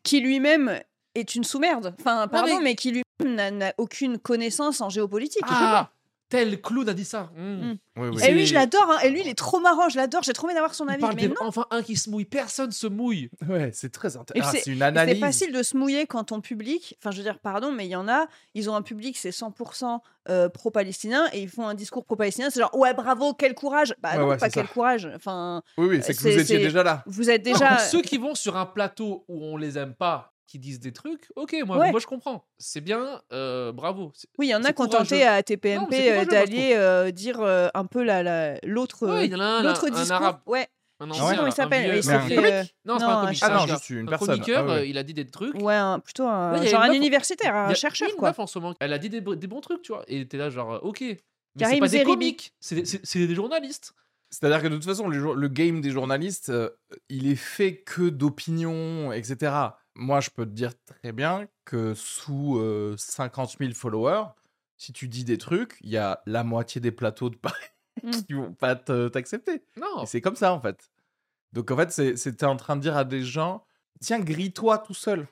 Qui 0.04 0.20
lui-même 0.20 0.80
est 1.14 1.34
une 1.34 1.42
sous-merde. 1.44 1.94
Enfin, 2.00 2.28
pardon, 2.28 2.58
mais- 2.58 2.62
mais... 2.64 2.74
qui 2.76 2.90
lui-même 2.92 3.34
n'a- 3.34 3.50
n'a 3.50 3.74
aucune 3.78 4.18
connaissance 4.18 4.80
en 4.80 4.88
géopolitique. 4.88 5.42
ah 5.46 5.90
tel 6.28 6.60
clown 6.60 6.88
a 6.88 6.94
dit 6.94 7.04
ça. 7.04 7.30
Mm. 7.36 7.42
Mm. 7.42 7.78
Oui, 7.96 8.08
oui. 8.14 8.22
Et 8.24 8.32
lui, 8.32 8.46
je 8.46 8.54
l'adore. 8.54 8.86
hein. 8.90 8.98
Et 9.02 9.10
lui, 9.10 9.20
il 9.22 9.28
est 9.28 9.34
trop 9.38 9.58
marrant. 9.60 9.88
Je 9.88 9.96
l'adore. 9.96 10.22
J'ai 10.22 10.32
trop 10.32 10.46
envie 10.46 10.54
d'avoir 10.54 10.74
son 10.74 10.86
Il 10.86 10.90
avis. 10.92 11.00
parle 11.00 11.14
Mais 11.16 11.22
des- 11.22 11.28
non. 11.28 11.34
enfin 11.40 11.66
un 11.70 11.82
qui 11.82 11.96
se 11.96 12.10
mouille, 12.10 12.24
personne 12.26 12.70
se 12.70 12.86
mouille. 12.86 13.30
Ouais, 13.48 13.70
c'est 13.72 13.90
très 13.90 14.16
intéressant. 14.16 14.50
Ah, 14.54 14.58
c'est- 14.62 14.70
une 14.70 14.76
Et 14.76 14.78
C'est 14.78 14.84
analyse. 14.84 15.20
facile 15.20 15.52
de 15.52 15.62
se 15.62 15.76
mouiller 15.76 16.06
quand 16.06 16.24
ton 16.24 16.40
public, 16.40 16.96
enfin 17.00 17.10
je 17.10 17.16
veux 17.18 17.22
dire 17.22 17.38
pardon, 17.38 17.72
mais 17.72 17.86
il 17.86 17.90
y 17.90 17.96
en 17.96 18.08
a, 18.08 18.26
ils 18.54 18.68
ont 18.70 18.74
un 18.76 18.82
public 18.82 19.16
c'est 19.16 19.30
100% 19.32 20.00
euh, 20.28 20.48
pro-palestinien 20.50 21.26
et 21.32 21.40
ils 21.42 21.48
font 21.48 21.66
un 21.66 21.74
discours 21.74 22.04
pro-palestinien, 22.04 22.50
c'est 22.50 22.60
genre 22.60 22.74
ouais 22.76 22.92
bravo, 22.94 23.32
quel 23.34 23.54
courage. 23.54 23.94
Bah 24.00 24.10
Ouais, 24.12 24.18
non, 24.18 24.28
ouais, 24.28 24.36
pas 24.36 24.50
quel 24.50 24.66
ça. 24.66 24.72
courage. 24.72 25.10
Enfin, 25.16 25.62
Oui, 25.78 25.86
oui, 25.88 26.00
c'est 26.02 26.14
que 26.14 26.20
vous 26.22 26.38
étiez 26.38 26.58
déjà 26.58 26.82
là. 26.82 27.02
vous 27.06 27.30
êtes 27.30 27.46
Non, 27.46 27.52
déjà. 27.52 27.78
ceux 27.78 28.02
qui 28.02 28.18
vont 28.18 28.34
sur 28.34 28.56
un 28.56 28.66
plateau 28.66 29.24
où 29.28 29.42
on 29.44 29.56
les 29.56 29.78
aime 29.78 29.94
pas, 29.94 30.34
qui 30.48 30.58
disent 30.58 30.80
des 30.80 30.92
trucs, 30.92 31.30
ok, 31.36 31.54
moi, 31.66 31.76
Ouais. 31.78 31.90
moi 31.92 32.00
je 32.00 32.06
comprends. 32.06 32.44
C'est 32.58 32.80
bien, 32.80 33.20
euh, 33.32 33.70
bravo. 33.70 34.12
Oui, 34.38 34.46
il 34.46 34.50
y 34.50 34.54
en 34.56 34.64
a 34.64 34.72
qui 34.72 34.82
ont 34.82 34.88
tenté 34.88 35.22
à 35.22 35.36
Non, 35.36 35.42
TPMP 35.42 35.92
euh, 36.10 36.24
d'aller 36.24 36.72
euh, 36.74 37.10
dire 37.12 37.40
euh, 37.40 37.68
un 37.74 37.84
peu 37.84 38.02
la- 38.02 38.22
la- 38.22 38.58
l'autre 38.64 39.06
Ouais, 39.06 39.12
euh, 39.12 39.24
il 39.26 39.30
y 39.30 39.34
en 39.36 39.40
a 39.40 39.44
un, 39.44 39.62
l'autre 39.62 39.84
un, 39.84 39.94
un 39.94 40.00
discours. 40.00 40.16
arabe. 40.16 40.38
Ouais. 40.46 40.66
Un 41.00 41.10
ancien, 41.10 41.22
pas 41.28 41.34
comment 41.36 41.46
il 41.46 41.52
s'appelle. 41.52 41.90
un 41.90 41.92
euh, 41.92 42.64
Non, 42.84 42.98
c'est 42.98 43.04
pas 43.04 43.12
non, 43.12 43.18
un 43.18 43.24
comique. 43.26 43.38
Ah 43.42 43.50
non, 43.50 43.66
juste 43.68 43.90
une 43.90 43.98
un 44.00 44.06
personne. 44.06 44.26
chroniqueur, 44.28 44.64
Ah 44.66 44.72
ouais. 44.72 44.78
euh, 44.80 44.86
il 44.86 44.98
a 44.98 45.02
dit 45.04 45.14
des 45.14 45.26
trucs. 45.26 45.54
Ouais, 45.62 45.74
un- 45.74 46.00
plutôt 46.00 46.26
un, 46.26 46.58
Ouais, 46.58 46.66
genre 46.66 46.80
un 46.82 46.92
universitaire, 46.92 47.54
un 47.54 47.74
chercheur 47.74 48.08
quoi. 48.16 48.30
meuf 48.30 48.38
en 48.40 48.46
ce 48.48 48.58
moment, 48.58 48.74
elle 48.80 48.92
a 48.92 48.98
dit 48.98 49.08
des, 49.10 49.20
des 49.20 49.46
bons 49.46 49.60
trucs, 49.60 49.82
tu 49.82 49.92
vois. 49.92 50.02
Et 50.08 50.26
t'es 50.26 50.38
là, 50.38 50.50
genre, 50.50 50.80
ok. 50.82 51.00
Mais 51.02 51.18
c'est 51.66 51.78
pas 51.78 51.88
des 51.88 52.02
comiques, 52.04 52.52
c'est 52.60 52.74
des, 52.82 53.34
journalistes. 53.34 53.94
C'est-à-dire 54.30 54.60
que 54.62 54.68
de 54.68 54.74
toute 54.76 54.84
façon, 54.84 55.08
le, 55.08 55.48
game 55.48 55.80
des 55.80 55.90
journalistes, 55.90 56.50
euh, 56.50 56.68
il 57.08 57.30
est 57.30 57.36
fait 57.36 57.76
que 57.76 58.08
d'opinions, 58.10 59.12
etc. 59.12 59.52
Moi, 59.98 60.20
je 60.20 60.30
peux 60.30 60.46
te 60.46 60.50
dire 60.52 60.72
très 60.84 61.12
bien 61.12 61.46
que 61.64 61.92
sous 61.94 62.56
euh, 62.58 62.94
50 62.96 63.56
000 63.58 63.72
followers, 63.74 64.24
si 64.76 64.92
tu 64.92 65.08
dis 65.08 65.24
des 65.24 65.38
trucs, 65.38 65.76
il 65.82 65.90
y 65.90 65.96
a 65.98 66.22
la 66.24 66.44
moitié 66.44 66.80
des 66.80 66.92
plateaux 66.92 67.28
de 67.30 67.36
Paris 67.36 67.56
Mm. 68.04 68.10
qui 68.28 68.32
vont 68.34 68.52
pas 68.54 68.76
te- 68.76 69.08
t'accepter. 69.08 69.64
Non. 69.76 70.06
C'est 70.06 70.20
comme 70.20 70.36
ça, 70.36 70.52
en 70.54 70.60
fait. 70.60 70.88
Donc, 71.52 71.72
en 71.72 71.76
fait, 71.76 72.16
c'était 72.16 72.46
en 72.46 72.54
train 72.56 72.76
de 72.76 72.80
dire 72.80 72.96
à 72.96 73.04
des 73.04 73.24
gens, 73.24 73.64
tiens, 74.00 74.20
grille-toi 74.20 74.78
tout 74.78 74.94
seul. 74.94 75.26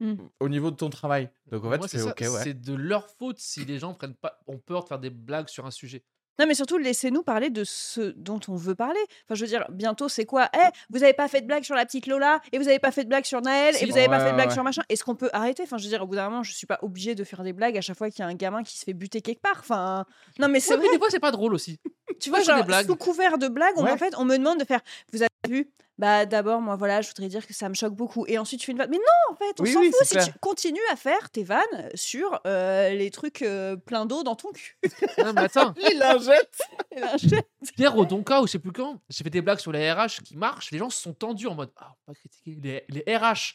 Mm. 0.00 0.14
au 0.40 0.48
niveau 0.48 0.72
de 0.72 0.76
ton 0.76 0.90
travail. 0.90 1.30
Donc 1.52 1.64
en 1.64 1.70
fait, 1.70 1.86
c'est 1.86 2.28
ouais. 2.28 2.52
de 2.54 2.74
leur 2.74 3.08
faute 3.10 3.38
si 3.38 3.64
les 3.64 3.78
gens 3.78 3.94
prennent 3.94 4.16
pas, 4.16 4.40
ont 4.48 4.58
peur 4.58 4.82
de 4.82 4.88
faire 4.88 4.98
des 4.98 5.08
blagues 5.08 5.46
sur 5.48 5.66
un 5.66 5.70
sujet. 5.70 6.02
Non, 6.38 6.46
mais 6.46 6.54
surtout, 6.54 6.78
laissez-nous 6.78 7.22
parler 7.22 7.50
de 7.50 7.62
ce 7.64 8.12
dont 8.16 8.40
on 8.48 8.56
veut 8.56 8.74
parler. 8.74 8.98
Enfin, 9.24 9.34
je 9.34 9.42
veux 9.42 9.46
dire, 9.48 9.64
bientôt, 9.70 10.08
c'est 10.08 10.24
quoi? 10.24 10.48
Eh, 10.54 10.68
vous 10.90 11.02
avez 11.04 11.12
pas 11.12 11.28
fait 11.28 11.40
de 11.40 11.46
blague 11.46 11.62
sur 11.64 11.74
la 11.76 11.84
petite 11.86 12.06
Lola, 12.06 12.40
et 12.52 12.58
vous 12.58 12.66
avez 12.68 12.78
pas 12.80 12.90
fait 12.90 13.04
de 13.04 13.08
blague 13.08 13.24
sur 13.24 13.40
Naël, 13.40 13.74
et 13.80 13.86
vous 13.86 13.96
avez 13.96 14.06
pas 14.06 14.18
Ouais, 14.18 14.24
fait 14.24 14.30
de 14.30 14.34
blague 14.34 14.48
ouais, 14.48 14.54
sur 14.54 14.64
machin. 14.64 14.82
Est-ce 14.88 15.04
qu'on 15.04 15.14
peut 15.14 15.30
arrêter? 15.32 15.62
Enfin, 15.62 15.78
je 15.78 15.84
veux 15.84 15.90
dire, 15.90 16.02
au 16.02 16.06
bout 16.06 16.16
d'un 16.16 16.28
moment, 16.28 16.42
je 16.42 16.52
suis 16.52 16.66
pas 16.66 16.78
obligée 16.82 17.14
de 17.14 17.22
faire 17.24 17.42
des 17.44 17.52
blagues 17.52 17.76
à 17.78 17.80
chaque 17.80 17.96
fois 17.96 18.10
qu'il 18.10 18.20
y 18.20 18.22
a 18.22 18.26
un 18.26 18.34
gamin 18.34 18.62
qui 18.62 18.76
se 18.78 18.84
fait 18.84 18.94
buter 18.94 19.20
quelque 19.20 19.40
part. 19.40 19.58
Enfin, 19.60 20.04
non, 20.38 20.48
mais 20.48 20.60
c'est 20.60 20.74
Ouais, 20.74 20.80
mais 20.82 20.90
des 20.90 20.98
fois, 20.98 21.08
c'est 21.10 21.20
pas 21.20 21.30
drôle 21.30 21.54
aussi. 21.54 21.78
Tu 22.20 22.30
vois, 22.30 22.40
fais 22.40 22.46
des 22.46 22.52
genre, 22.58 22.64
blagues. 22.64 22.86
sous 22.86 22.96
couvert 22.96 23.38
de 23.38 23.48
blagues, 23.48 23.74
on, 23.76 23.86
en 23.86 23.96
fait, 23.96 24.14
on 24.18 24.24
me 24.24 24.36
demande 24.36 24.58
de 24.58 24.64
faire. 24.64 24.80
Vous 25.12 25.22
avez 25.22 25.28
vu 25.48 25.70
Bah, 25.96 26.26
d'abord, 26.26 26.60
moi, 26.60 26.74
voilà, 26.74 27.02
je 27.02 27.08
voudrais 27.08 27.28
dire 27.28 27.46
que 27.46 27.54
ça 27.54 27.68
me 27.68 27.74
choque 27.74 27.94
beaucoup. 27.94 28.24
Et 28.26 28.36
ensuite, 28.36 28.58
tu 28.58 28.66
fais 28.66 28.72
une 28.72 28.78
vanne. 28.78 28.90
Mais 28.90 28.96
non, 28.96 29.32
en 29.32 29.36
fait, 29.36 29.60
on 29.60 29.62
Oui, 29.62 29.72
s'en 29.72 29.78
oui, 29.80 29.92
fout 29.96 30.06
si 30.08 30.14
clair. 30.14 30.26
tu 30.26 30.32
continues 30.40 30.80
à 30.90 30.96
faire 30.96 31.30
tes 31.30 31.44
vannes 31.44 31.88
sur 31.94 32.40
euh, 32.46 32.90
les 32.90 33.10
trucs 33.12 33.42
euh, 33.42 33.76
pleins 33.76 34.04
d'eau 34.04 34.24
dans 34.24 34.34
ton 34.34 34.50
cul. 34.50 34.76
Non, 35.24 35.32
mais 35.32 35.42
attends, 35.42 35.72
injecte. 36.02 36.60
Et 36.90 36.98
là, 37.00 37.16
je- 37.16 37.36
hier 37.78 37.96
au 37.96 38.04
Donka 38.04 38.40
ou 38.42 38.46
je 38.48 38.52
sais 38.52 38.58
plus 38.58 38.72
quand, 38.72 39.00
j'ai 39.08 39.22
fait 39.22 39.30
des 39.30 39.40
blagues 39.40 39.60
sur 39.60 39.70
les 39.70 39.92
RH 39.92 40.22
qui 40.24 40.36
marchent. 40.36 40.72
Les 40.72 40.78
gens 40.78 40.90
se 40.90 41.00
sont 41.00 41.14
tendus 41.14 41.46
en 41.46 41.54
mode 41.54 41.70
Ah, 41.76 41.86
on 42.06 42.12
va 42.12 42.14
pas 42.14 42.18
critiquer 42.18 42.58
les, 42.60 42.84
les 43.06 43.16
RH. 43.16 43.54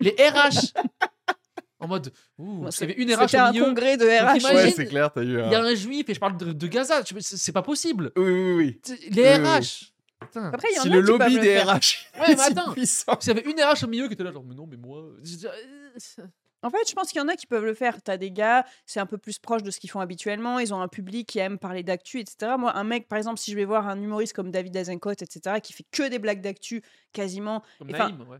Les 0.00 0.10
RH 0.10 0.72
En 1.80 1.88
mode 1.88 2.12
Ouh, 2.38 2.62
parce 2.62 2.76
qu'il 2.78 2.88
y 2.88 2.92
avait 2.92 3.02
une 3.02 3.14
RH 3.14 3.28
C'était 3.28 3.36
au 3.38 3.44
un 3.44 3.50
milieu. 3.52 3.64
congrès 3.64 3.96
de 3.96 4.04
RH. 4.06 4.54
Ouais, 4.54 4.70
c'est 4.70 4.86
clair, 4.86 5.10
t'as 5.12 5.22
eu 5.22 5.40
un. 5.40 5.46
Il 5.46 5.52
y 5.52 5.54
a 5.54 5.60
un 5.62 5.74
juif 5.74 6.08
et 6.08 6.14
je 6.14 6.20
parle 6.20 6.36
de, 6.36 6.52
de 6.52 6.66
Gaza. 6.66 7.02
C'est 7.20 7.52
pas 7.52 7.62
possible. 7.62 8.10
Oui, 8.16 8.24
oui, 8.24 8.52
oui. 8.54 8.80
Les 9.10 9.22
Oui, 9.22 9.28
oui, 9.42 9.48
RH. 9.58 9.93
Putain. 10.26 10.50
Après, 10.52 10.68
il 10.72 10.76
y 10.76 10.78
en 10.78 10.82
Si 10.82 10.88
a 10.88 10.90
le 10.94 11.00
qui 11.00 11.06
peuvent 11.06 11.18
lobby 11.18 11.34
le 11.36 11.40
des 11.40 11.54
faire. 11.54 11.66
RH 11.68 11.70
Ouais, 11.74 12.20
mais 12.28 12.32
est 12.32 12.36
si 12.36 12.42
attends. 12.52 12.72
puissant. 12.72 13.16
S'il 13.20 13.36
y 13.36 13.38
avait 13.38 13.50
une 13.50 13.60
RH 13.60 13.84
au 13.84 13.88
milieu 13.88 14.06
qui 14.08 14.14
était 14.14 14.24
là, 14.24 14.32
genre, 14.32 14.44
mais 14.44 14.54
non, 14.54 14.66
mais 14.66 14.76
moi. 14.76 15.02
je- 15.22 15.46
euh, 15.46 16.26
En 16.62 16.70
fait, 16.70 16.88
je 16.88 16.94
pense 16.94 17.08
qu'il 17.10 17.20
y 17.20 17.24
en 17.24 17.28
a 17.28 17.36
qui 17.36 17.46
peuvent 17.46 17.64
le 17.64 17.74
faire. 17.74 18.00
T'as 18.02 18.16
des 18.16 18.30
gars, 18.30 18.64
c'est 18.86 18.98
un 19.00 19.04
peu 19.06 19.18
plus 19.18 19.38
proche 19.38 19.62
de 19.62 19.70
ce 19.70 19.78
qu'ils 19.78 19.90
font 19.90 20.00
habituellement. 20.00 20.58
Ils 20.58 20.72
ont 20.72 20.80
un 20.80 20.88
public 20.88 21.28
qui 21.28 21.38
aime 21.38 21.58
parler 21.58 21.82
d'actu, 21.82 22.20
etc. 22.20 22.52
Moi, 22.58 22.74
un 22.74 22.84
mec, 22.84 23.06
par 23.06 23.18
exemple, 23.18 23.38
si 23.38 23.50
je 23.50 23.56
vais 23.56 23.66
voir 23.66 23.86
un 23.86 24.00
humoriste 24.00 24.32
comme 24.32 24.50
David 24.50 24.74
Azencote, 24.76 25.20
etc., 25.20 25.56
qui 25.62 25.74
fait 25.74 25.84
que 25.90 26.08
des 26.08 26.18
blagues 26.18 26.40
d'actu 26.40 26.82
quasiment, 27.12 27.62
Comme 27.78 27.90
Enfin, 27.92 28.08
Naïm, 28.08 28.22
ouais. 28.28 28.38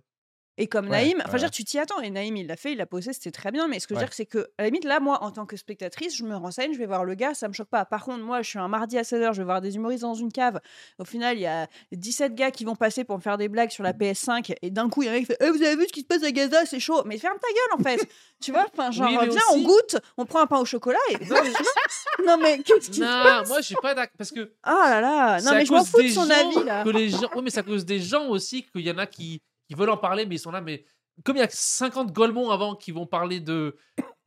Et 0.57 0.67
comme 0.69 0.85
Ouais, 0.87 1.03
Naïm, 1.03 1.19
enfin, 1.19 1.25
je 1.25 1.31
veux 1.31 1.35
ouais. 1.35 1.39
dire, 1.41 1.51
tu 1.51 1.65
t'y 1.65 1.79
attends. 1.79 2.01
Et 2.01 2.11
Naïm, 2.11 2.37
il 2.37 2.47
l'a 2.47 2.57
fait, 2.57 2.73
il 2.73 2.79
l'a 2.79 2.87
posé, 2.87 3.13
c'était 3.13 3.31
très 3.33 3.51
bien. 3.51 3.67
Mais 3.67 3.81
ce 3.81 3.87
que 3.87 3.95
je 3.95 4.01
veux 4.01 4.05
dire, 4.05 4.15
c'est 4.15 4.27
que, 4.27 4.39
à 4.59 4.63
la 4.63 4.67
limite, 4.67 4.85
là, 4.85 5.01
moi, 5.01 5.23
en 5.23 5.31
tant 5.31 5.47
que 5.47 5.57
spectatrice, 5.57 6.17
je 6.17 6.25
me 6.25 6.37
renseigne, 6.37 6.73
je 6.73 6.79
vais 6.79 6.87
voir 6.87 7.05
le 7.05 7.15
gars, 7.15 7.35
ça 7.35 7.49
me 7.49 7.53
choque 7.53 7.69
pas. 7.69 7.85
Par 7.85 8.05
contre, 8.05 8.23
moi, 8.23 8.43
je 8.43 8.51
suis 8.51 8.59
un 8.59 8.69
mardi 8.69 8.97
à 8.99 9.03
16h, 9.03 9.33
je 9.33 9.39
vais 9.39 9.45
voir 9.45 9.61
des 9.61 9.75
humoristes 9.77 10.03
dans 10.03 10.15
une 10.15 10.31
cave. 10.31 10.61
Au 10.99 11.05
final, 11.05 11.37
il 11.37 11.41
y 11.41 11.47
a 11.47 11.67
17 11.93 12.35
gars 12.35 12.51
qui 12.51 12.65
vont 12.65 12.77
passer 12.77 13.05
pour 13.05 13.17
me 13.17 13.23
faire 13.23 13.37
des 13.37 13.49
blagues 13.49 13.71
sur 13.71 13.83
la 13.83 13.93
PS5. 13.93 14.55
Et 14.63 14.71
d'un 14.71 14.89
coup, 14.89 15.03
il 15.03 15.07
y 15.07 15.09
a 15.09 15.13
un 15.13 15.15
mec 15.15 15.27
qui 15.27 15.33
fait 15.33 15.39
Eh, 15.41 15.51
Vous 15.51 15.63
avez 15.63 15.77
vu 15.77 15.87
ce 15.89 15.93
qui 15.93 16.01
se 16.01 16.07
passe 16.07 16.23
à 16.23 16.31
Gaza, 16.31 16.65
c'est 16.67 16.81
chaud. 16.81 17.03
Mais 17.05 17.19
ferme 17.19 17.39
ta 17.41 17.49
gueule, 17.49 17.81
en 17.81 17.83
fait. 17.83 18.09
tu 18.41 18.53
vois, 18.53 18.67
enfin, 18.73 18.91
genre, 18.91 19.09
Oui, 19.11 19.29
viens, 19.29 19.43
on 19.53 19.63
goûte, 19.63 19.97
on 20.17 20.25
prend 20.25 20.41
un 20.41 20.47
pain 20.47 20.59
au 20.59 20.65
chocolat 20.65 20.99
et. 21.11 21.25
non, 22.27 22.37
mais 22.41 22.59
qu'est-ce 22.63 22.91
qui. 22.91 23.01
Non, 23.01 23.43
moi, 23.49 23.61
je 23.61 23.67
suis 23.67 23.77
pas 23.83 23.95
d'accord. 23.95 24.15
Parce 24.17 24.31
que. 24.31 24.53
Ah 24.63 24.87
là 24.91 25.01
là, 25.01 25.41
non, 25.43 25.53
mais 25.53 25.65
je 25.65 25.73
m'en 25.73 25.85
fous 25.85 26.03
de 26.03 26.09
son 26.09 26.29
avis, 26.31 26.65
là. 26.65 26.85
Que 26.85 26.91
les 26.91 27.09
gens... 27.09 27.29
Oui, 27.35 27.43
mais 27.43 27.51
c'est 27.51 27.61
à 27.61 27.65
cause 27.65 27.85
des 27.85 27.99
gens 28.01 28.29
aussi 28.29 28.63
qu'il 28.65 28.83
y 28.83 28.91
en 28.91 28.99
a 28.99 29.07
qui... 29.07 29.43
qui 29.69 29.75
veulent 29.75 29.91
en 29.91 29.97
parler, 29.97 30.27
mais 30.27 30.37
ils 30.37 30.39
sont 30.41 30.51
là. 30.51 30.61
Mais 30.61 30.85
comme 31.25 31.37
il 31.37 31.41
y 31.41 31.43
a 31.43 31.49
50 31.49 32.13
Golemons 32.13 32.51
avant 32.51 32.75
qui 32.75 32.91
vont 32.93 33.07
parler 33.07 33.41
de, 33.41 33.77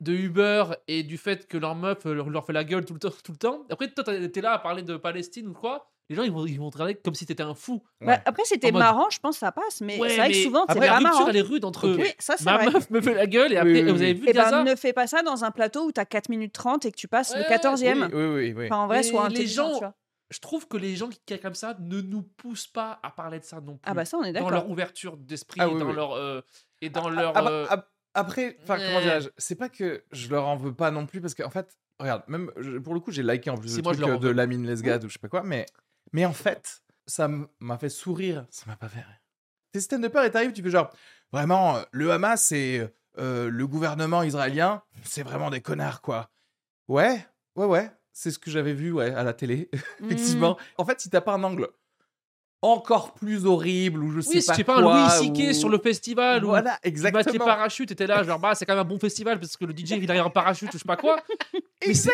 de 0.00 0.12
Uber 0.12 0.64
et 0.86 1.02
du 1.02 1.18
fait 1.18 1.46
que 1.46 1.56
leur 1.58 1.74
meuf 1.74 2.06
euh, 2.06 2.14
leur, 2.14 2.30
leur 2.30 2.44
fait 2.44 2.52
la 2.52 2.64
gueule 2.64 2.84
tout 2.84 2.94
le 2.94 3.00
temps, 3.00 3.10
tout 3.24 3.32
le 3.32 3.38
temps. 3.38 3.64
Après, 3.70 3.88
toi, 3.90 4.04
t'es 4.04 4.40
là 4.40 4.52
à 4.52 4.58
parler 4.58 4.82
de 4.82 4.96
Palestine 4.96 5.48
ou 5.48 5.52
quoi. 5.52 5.90
Les 6.10 6.16
gens, 6.16 6.22
ils 6.22 6.32
vont, 6.32 6.46
ils 6.46 6.58
vont 6.58 6.70
te 6.70 6.76
regarder 6.78 6.94
comme 6.94 7.14
si 7.14 7.26
t'étais 7.26 7.42
un 7.42 7.52
fou. 7.54 7.82
Bah, 8.00 8.18
après, 8.24 8.42
c'était 8.46 8.72
mode- 8.72 8.80
marrant, 8.80 9.10
je 9.10 9.18
pense 9.18 9.34
que 9.36 9.40
ça 9.40 9.52
passe. 9.52 9.82
Mais 9.82 9.98
Ouais, 10.00 10.08
c'est 10.08 10.16
vrai 10.16 10.30
que 10.30 10.36
souvent, 10.42 10.64
c'est 10.66 10.72
Après, 10.72 10.86
la 10.86 10.94
pas 10.94 11.00
marrant. 11.00 11.28
elle 11.28 11.36
est 11.36 11.42
rude 11.42 11.66
entre. 11.66 11.86
Oui, 11.90 12.08
ça, 12.18 12.34
Ma 12.46 12.56
vrai. 12.56 12.70
meuf 12.72 12.88
me 12.88 13.02
fait 13.02 13.12
la 13.12 13.26
gueule 13.26 13.52
et 13.52 13.56
Oui, 13.56 13.58
après, 13.58 13.82
oui, 13.84 13.92
vous 13.92 14.00
avez 14.02 14.14
vu 14.14 14.22
Et 14.26 14.32
ben, 14.32 14.42
Gaza 14.44 14.62
ne 14.64 14.74
fais 14.74 14.94
pas 14.94 15.06
ça 15.06 15.20
dans 15.22 15.44
un 15.44 15.50
plateau 15.50 15.84
où 15.84 15.92
t'as 15.92 16.06
4 16.06 16.30
minutes 16.30 16.54
30 16.54 16.86
et 16.86 16.92
que 16.92 16.96
tu 16.96 17.08
passes 17.08 17.34
le 17.36 17.42
Ouais, 17.42 17.46
14e. 17.50 18.08
Oui, 18.10 18.10
oui, 18.14 18.24
oui. 18.24 18.54
oui. 18.56 18.64
Enfin, 18.70 18.76
en 18.76 18.86
vrai, 18.86 18.96
Mais 18.98 19.02
sois 19.02 19.28
les 19.28 19.34
intelligent, 19.34 19.66
gens- 19.68 19.72
tu 19.74 19.78
vois. 19.80 19.94
Je 20.30 20.40
trouve 20.40 20.68
que 20.68 20.76
les 20.76 20.94
gens 20.96 21.08
qui 21.08 21.20
qui 21.24 21.38
comme 21.40 21.54
ça 21.54 21.74
ne 21.78 22.00
nous 22.00 22.22
poussent 22.22 22.66
pas 22.66 23.00
à 23.02 23.10
parler 23.10 23.38
de 23.40 23.44
ça 23.44 23.60
non 23.60 23.76
plus. 23.78 23.80
Ah 23.90 23.94
bah 23.94 24.04
ça, 24.04 24.18
on 24.18 24.22
est 24.24 24.32
dans 24.32 24.40
d'accord. 24.40 24.50
leur 24.50 24.68
ouverture 24.70 25.16
d'esprit, 25.16 25.60
Ah 25.62 25.68
oui, 25.68 25.78
dans 25.80 25.86
oui. 25.88 25.94
leur 25.94 26.12
euh, 26.12 26.40
et 26.82 26.90
dans 26.90 27.06
Ah, 27.06 27.10
leur. 27.10 27.36
ah 27.36 27.42
bah, 27.42 27.50
euh, 27.50 27.66
ah, 27.70 27.88
Après, 28.14 28.58
enfin, 28.62 28.76
comment 28.76 29.00
dirais-je 29.00 29.30
C'est 29.38 29.54
pas 29.54 29.68
que 29.68 30.04
je 30.12 30.28
leur 30.28 30.46
en 30.46 30.56
veux 30.56 30.74
pas 30.74 30.90
non 30.90 31.06
plus 31.06 31.20
parce 31.22 31.34
qu'en 31.34 31.48
fait, 31.50 31.78
regarde, 31.98 32.24
même 32.28 32.50
pour 32.84 32.92
le 32.94 33.00
coup, 33.00 33.10
j'ai 33.10 33.22
liké 33.22 33.48
en 33.50 33.56
plus 33.56 33.68
Si, 33.70 33.76
le 33.76 33.82
moi, 33.82 33.92
truc 33.94 34.06
leur 34.06 34.16
euh, 34.16 34.20
de. 34.20 34.28
Lamine 34.28 34.66
Lesgade 34.66 35.04
ou 35.04 35.08
je 35.08 35.14
sais 35.14 35.18
pas 35.18 35.28
quoi, 35.28 35.42
mais 35.42 35.64
mais 36.12 36.26
en 36.26 36.32
fait, 36.34 36.82
ça 37.06 37.28
m'a 37.60 37.78
fait 37.78 37.88
sourire, 37.88 38.46
ça 38.50 38.64
m'a 38.66 38.76
pas 38.76 38.88
fait 38.88 39.00
rire. 39.00 39.20
T'es 39.72 39.80
stand-upper 39.80 40.24
et 40.26 40.30
t'arrives, 40.30 40.52
tu 40.52 40.62
fais 40.62 40.70
genre 40.70 40.90
vraiment 41.32 41.76
euh, 41.76 41.82
le 41.92 42.10
Hamas 42.12 42.52
et 42.52 42.86
euh, 43.18 43.48
le 43.50 43.66
gouvernement 43.66 44.22
israélien, 44.22 44.82
c'est 45.04 45.22
vraiment 45.22 45.48
des 45.50 45.60
connards 45.62 46.00
quoi. 46.02 46.30
Ouais, 46.88 47.26
ouais, 47.56 47.66
ouais, 47.66 47.90
c'est 48.20 48.32
ce 48.32 48.38
que 48.40 48.50
j'avais 48.50 48.72
vu 48.72 48.90
ouais 48.90 49.14
à 49.14 49.22
la 49.22 49.32
télé, 49.32 49.70
effectivement. 50.04 50.58
En 50.76 50.84
fait, 50.84 51.00
si 51.00 51.08
t'as 51.08 51.20
pas 51.20 51.34
un 51.34 51.44
angle 51.44 51.68
encore 52.60 53.14
plus 53.14 53.46
horrible 53.46 54.02
ou 54.02 54.10
je 54.10 54.20
sais 54.20 54.30
Oui, 54.34 54.42
si 54.42 54.48
pas 54.48 54.54
tu 54.56 54.64
pas 54.64 54.76
un 54.78 54.82
quoi, 54.82 55.08
Louis 55.20 55.50
ou- 55.50 55.52
sur 55.52 55.68
le 55.68 55.78
festival 55.78 56.44
ou 56.44 56.48
voilà, 56.48 56.76
tu 56.82 56.88
exactement. 56.88 57.22
match 57.22 57.32
les 57.32 57.38
parachutes, 57.38 57.88
t'étais 57.90 58.08
là, 58.08 58.24
genre 58.24 58.40
bah 58.40 58.56
c'est 58.56 58.66
quand 58.66 58.72
même 58.74 58.80
un 58.82 58.88
bon 58.88 58.98
festival 58.98 59.38
parce 59.38 59.56
que 59.56 59.64
le 59.64 59.72
DJ 59.72 59.92
il 59.92 60.06
derrière 60.06 60.26
un 60.26 60.30
parachute 60.30 60.68
ou 60.70 60.72
je 60.72 60.78
sais 60.78 60.84
pas 60.84 60.96
quoi. 60.96 61.22
Mais, 61.86 61.94
c'est- 61.94 62.10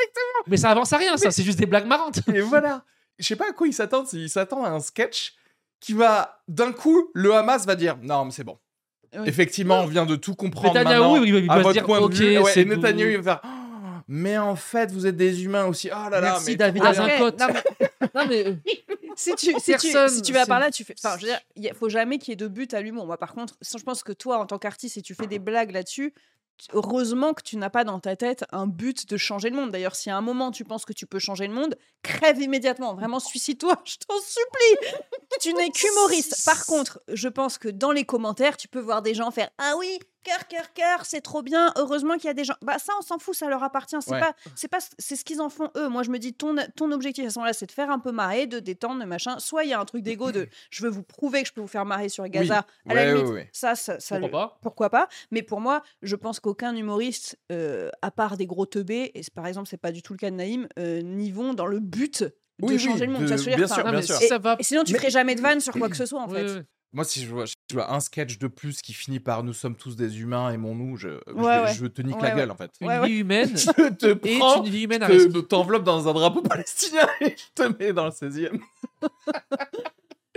mais 0.47 0.59
ça 0.59 0.71
avance 0.71 0.93
à 0.93 0.99
rien, 0.99 1.17
ça, 1.17 1.31
c'est 1.31 1.43
juste 1.43 1.59
des 1.59 1.65
blagues 1.65 1.87
marrantes. 1.87 2.21
Et 2.33 2.43
voilà. 2.43 2.85
Je 3.19 3.25
sais 3.25 3.35
pas 3.37 3.49
à 3.49 3.53
quoi 3.53 3.67
ils 3.67 3.73
s'attendent. 3.73 4.07
Ils 4.13 4.29
s'attendent 4.29 4.67
à 4.67 4.71
un 4.71 4.79
sketch 4.81 5.35
qui 5.81 5.95
va, 5.95 6.43
d'un 6.49 6.71
coup, 6.73 7.11
le 7.15 7.35
Hamas 7.35 7.65
va 7.65 7.75
dire 7.75 7.97
Non, 8.03 8.27
mais 8.27 8.31
c'est 8.31 8.45
bon. 8.45 8.59
Oui. 9.15 9.23
Effectivement, 9.27 9.81
on 9.81 9.87
vient 9.87 10.05
de 10.05 10.17
tout 10.17 10.35
comprendre. 10.35 10.75
Netanyahou, 10.75 11.13
maintenant, 11.15 11.25
il, 11.25 11.35
il 11.45 11.51
à 11.51 11.57
va 11.57 11.63
votre 11.63 11.73
dire 11.73 11.85
point 11.87 11.99
de 12.01 12.05
ok, 12.05 12.13
vue. 12.13 12.39
Ouais, 12.39 12.53
c'est 12.53 12.61
et 12.61 12.65
Netanyahou, 12.67 13.09
il 13.11 13.17
va 13.17 13.23
faire 13.41 13.51
Mais 14.09 14.39
en 14.39 14.57
fait, 14.57 14.91
vous 14.93 15.07
êtes 15.07 15.17
des 15.17 15.45
humains 15.45 15.67
aussi. 15.67 15.89
Oh 15.91 16.11
là 16.11 16.21
là. 16.21 16.21
Merci, 16.21 16.51
mais 16.51 16.57
David. 16.57 16.85
Après, 16.85 17.19
non, 17.19 17.47
mais 17.49 18.11
Non 18.15 18.27
mais 18.29 18.47
euh, 18.47 18.55
si 19.17 19.35
tu, 19.35 19.53
si, 19.59 19.77
tu, 19.77 19.89
si 20.09 20.23
tu 20.23 20.33
vas 20.33 20.47
par 20.47 20.61
là, 20.61 20.71
tu 20.71 20.85
fais. 20.85 20.95
Enfin, 21.03 21.17
je 21.19 21.27
veux 21.27 21.33
dire, 21.33 21.41
il 21.57 21.75
faut 21.75 21.89
jamais 21.89 22.19
qu'il 22.19 22.31
y 22.31 22.35
ait 22.35 22.37
de 22.37 22.49
but 22.49 22.75
à 22.75 22.81
l'humour. 22.81 23.07
Moi, 23.07 23.17
par 23.19 23.35
contre, 23.35 23.55
je 23.61 23.83
pense 23.83 24.03
que 24.03 24.13
toi, 24.13 24.39
en 24.39 24.47
tant 24.47 24.59
qu'artiste, 24.59 24.95
si 24.95 25.03
tu 25.03 25.15
fais 25.15 25.27
des 25.27 25.39
blagues 25.39 25.73
là-dessus, 25.73 26.15
heureusement 26.73 27.35
que 27.35 27.43
tu 27.43 27.57
n'as 27.57 27.71
pas 27.71 27.85
dans 27.85 27.99
ta 28.01 28.17
tête 28.17 28.45
un 28.53 28.67
but 28.67 29.09
de 29.09 29.17
changer 29.17 29.51
le 29.51 29.57
monde. 29.57 29.71
D'ailleurs, 29.71 29.97
si 29.97 30.11
à 30.11 30.17
un 30.17 30.21
moment 30.21 30.51
tu 30.51 30.65
penses 30.65 30.85
que 30.85 30.93
tu 30.93 31.07
peux 31.07 31.19
changer 31.19 31.47
le 31.47 31.55
monde, 31.55 31.77
crève 32.03 32.41
immédiatement. 32.41 32.95
Vraiment, 32.95 33.21
suicide-toi, 33.21 33.81
je 33.85 33.97
t'en 34.07 34.15
supplie. 34.21 34.99
tu 35.41 35.53
n'es 35.55 35.71
qu'humoriste. 35.71 36.45
Par 36.45 36.67
contre, 36.67 37.01
je 37.09 37.29
pense 37.29 37.59
que 37.59 37.69
dans 37.69 37.93
les 37.93 38.05
commentaires, 38.05 38.57
tu 38.57 38.69
peux 38.69 38.81
voir 38.81 39.03
des 39.03 39.15
gens 39.15 39.31
faire 39.31 39.51
Ah 39.59 39.75
oui, 39.79 39.99
cœur, 40.25 40.49
cœur, 40.49 40.73
cœur, 40.73 41.05
c'est 41.07 41.21
trop 41.21 41.43
bien. 41.43 41.73
Heureusement 41.77 42.15
qu'il 42.15 42.25
y 42.25 42.29
a 42.31 42.35
des 42.35 42.45
gens. 42.45 42.55
Bah, 42.63 42.79
ça, 42.79 42.93
on 42.99 43.03
s'en 43.03 43.19
fout, 43.19 43.35
ça 43.35 43.49
leur 43.49 43.63
appartient. 43.63 43.97
C'est 44.01 44.11
Ouais. 44.13 44.21
pas, 44.21 44.35
c'est 44.57 44.69
pas, 44.69 44.79
c'est 44.99 45.15
ce 45.17 45.25
qu'ils 45.25 45.41
en 45.41 45.49
font 45.51 45.71
eux. 45.77 45.89
Moi, 45.89 46.03
je 46.03 46.11
me 46.11 46.19
dis, 46.19 46.35
ton, 46.35 46.57
ton 46.77 46.91
objectif 46.93 47.25
à 47.27 47.31
ce 47.31 47.39
moment-là, 47.39 47.53
c'est 47.53 47.67
de 47.67 47.73
faire 47.73 47.91
un 47.91 47.99
peu 47.99 48.11
marrer, 48.11 48.47
de 48.47 48.59
détendre, 48.59 49.01
de 49.01 49.07
machin. 49.07 49.39
Soit 49.39 49.65
il 49.65 49.71
y 49.71 49.73
a 49.73 49.81
un 49.81 49.85
truc 49.85 50.03
d'ego 50.03 50.33
de 50.33 50.49
je 50.71 50.83
veux 50.83 50.91
vous 50.91 51.03
prouver 51.03 51.43
que 51.43 51.49
je 51.49 51.53
peux 51.53 51.61
vous 51.61 51.67
faire 51.69 51.85
marrer 51.85 52.09
sur 52.09 52.27
Gaza. 52.29 52.67
À 52.89 52.95
la 52.95 53.13
limite, 53.13 53.27
ouais, 53.29 53.33
ouais. 53.35 53.51
ça, 53.53 53.75
ça, 53.77 54.01
ça 54.01 54.19
pourquoi 54.19 54.27
le- 54.41 54.47
pas? 54.49 54.59
pourquoi 54.63 54.91
pas? 54.91 55.09
Mais 55.31 55.43
pour 55.43 55.61
moi, 55.61 55.83
je 56.03 56.17
pense 56.17 56.41
qu'aucun 56.41 56.75
humoriste, 56.75 57.39
euh, 57.53 57.91
à 58.03 58.11
part 58.11 58.37
des 58.37 58.47
gros 58.47 58.67
teubés, 58.67 59.11
et 59.15 59.23
c'est- 59.23 59.33
par 59.35 59.47
exemple, 59.47 59.69
c'est 59.69 59.77
pas 59.77 59.93
du 59.93 60.03
tout 60.03 60.13
le 60.15 60.19
cas 60.19 60.31
de 60.31 60.37
Naïm, 60.37 60.67
euh, 60.79 61.03
n'y 61.03 61.31
vont 61.31 61.55
dans 61.55 61.67
le 61.67 61.81
but 61.81 62.23
de 62.23 62.33
Oui, 62.63 62.75
oui, 62.75 62.79
changer 62.79 63.07
le 63.07 63.13
monde. 63.13 63.25
de- 63.25 63.35
veux 63.35 63.45
bien 63.45 63.57
dire 63.57 63.69
sûr, 63.75 63.85
bien 63.85 64.01
sûr. 64.03 64.15
si 64.17 64.29
ça 64.29 64.39
va 64.39 64.57
Et 64.59 64.63
sinon, 64.63 64.85
tu 64.85 64.93
Mais- 64.93 64.99
ferais 64.99 65.11
jamais 65.11 65.35
de 65.35 65.41
vanne 65.41 65.61
sur 65.61 65.73
quoi 65.79 65.89
que 65.89 65.97
ce 65.97 66.07
soit, 66.07 66.21
en 66.23 66.29
fait. 66.29 66.65
Moi, 66.93 67.05
si 67.05 67.23
je, 67.25 67.29
vois, 67.31 67.45
je 67.71 67.75
vois 67.77 67.93
un 67.93 68.01
sketch 68.01 68.39
de 68.39 68.47
plus 68.47 68.83
qui 68.83 68.93
finit 68.93 69.21
par 69.21 69.43
Nous 69.43 69.53
sommes 69.55 69.77
tous 69.77 69.97
des 69.97 70.21
humains, 70.21 70.51
aimons-nous, 70.51 70.97
je, 70.97 71.09
je, 71.27 71.33
Ouais, 71.33 71.61
ouais. 71.61 71.75
je 71.75 71.87
te 71.87 72.03
nique 72.03 72.17
Ouais, 72.17 72.23
la 72.23 72.29
ouais. 72.31 72.37
gueule 72.41 72.51
en 72.51 72.57
fait. 72.57 72.71
Une 72.81 73.05
vie 73.07 73.19
humaine 73.21 73.57
Je 73.57 73.89
te 73.91 74.07
et 74.29 74.39
prends, 74.39 74.63
une 74.65 74.71
vie 74.71 74.83
humaine 74.85 75.03
à 75.03 75.09
je 75.11 75.27
te- 75.29 75.39
t'enveloppe 75.39 75.85
dans 75.85 76.07
un 76.09 76.13
drapeau 76.13 76.43
palestinien 76.43 77.07
et 77.21 77.31
je 77.37 77.63
te 77.63 77.83
mets 77.83 77.93
dans 77.93 78.05
le 78.07 78.11
16e. 78.11 78.59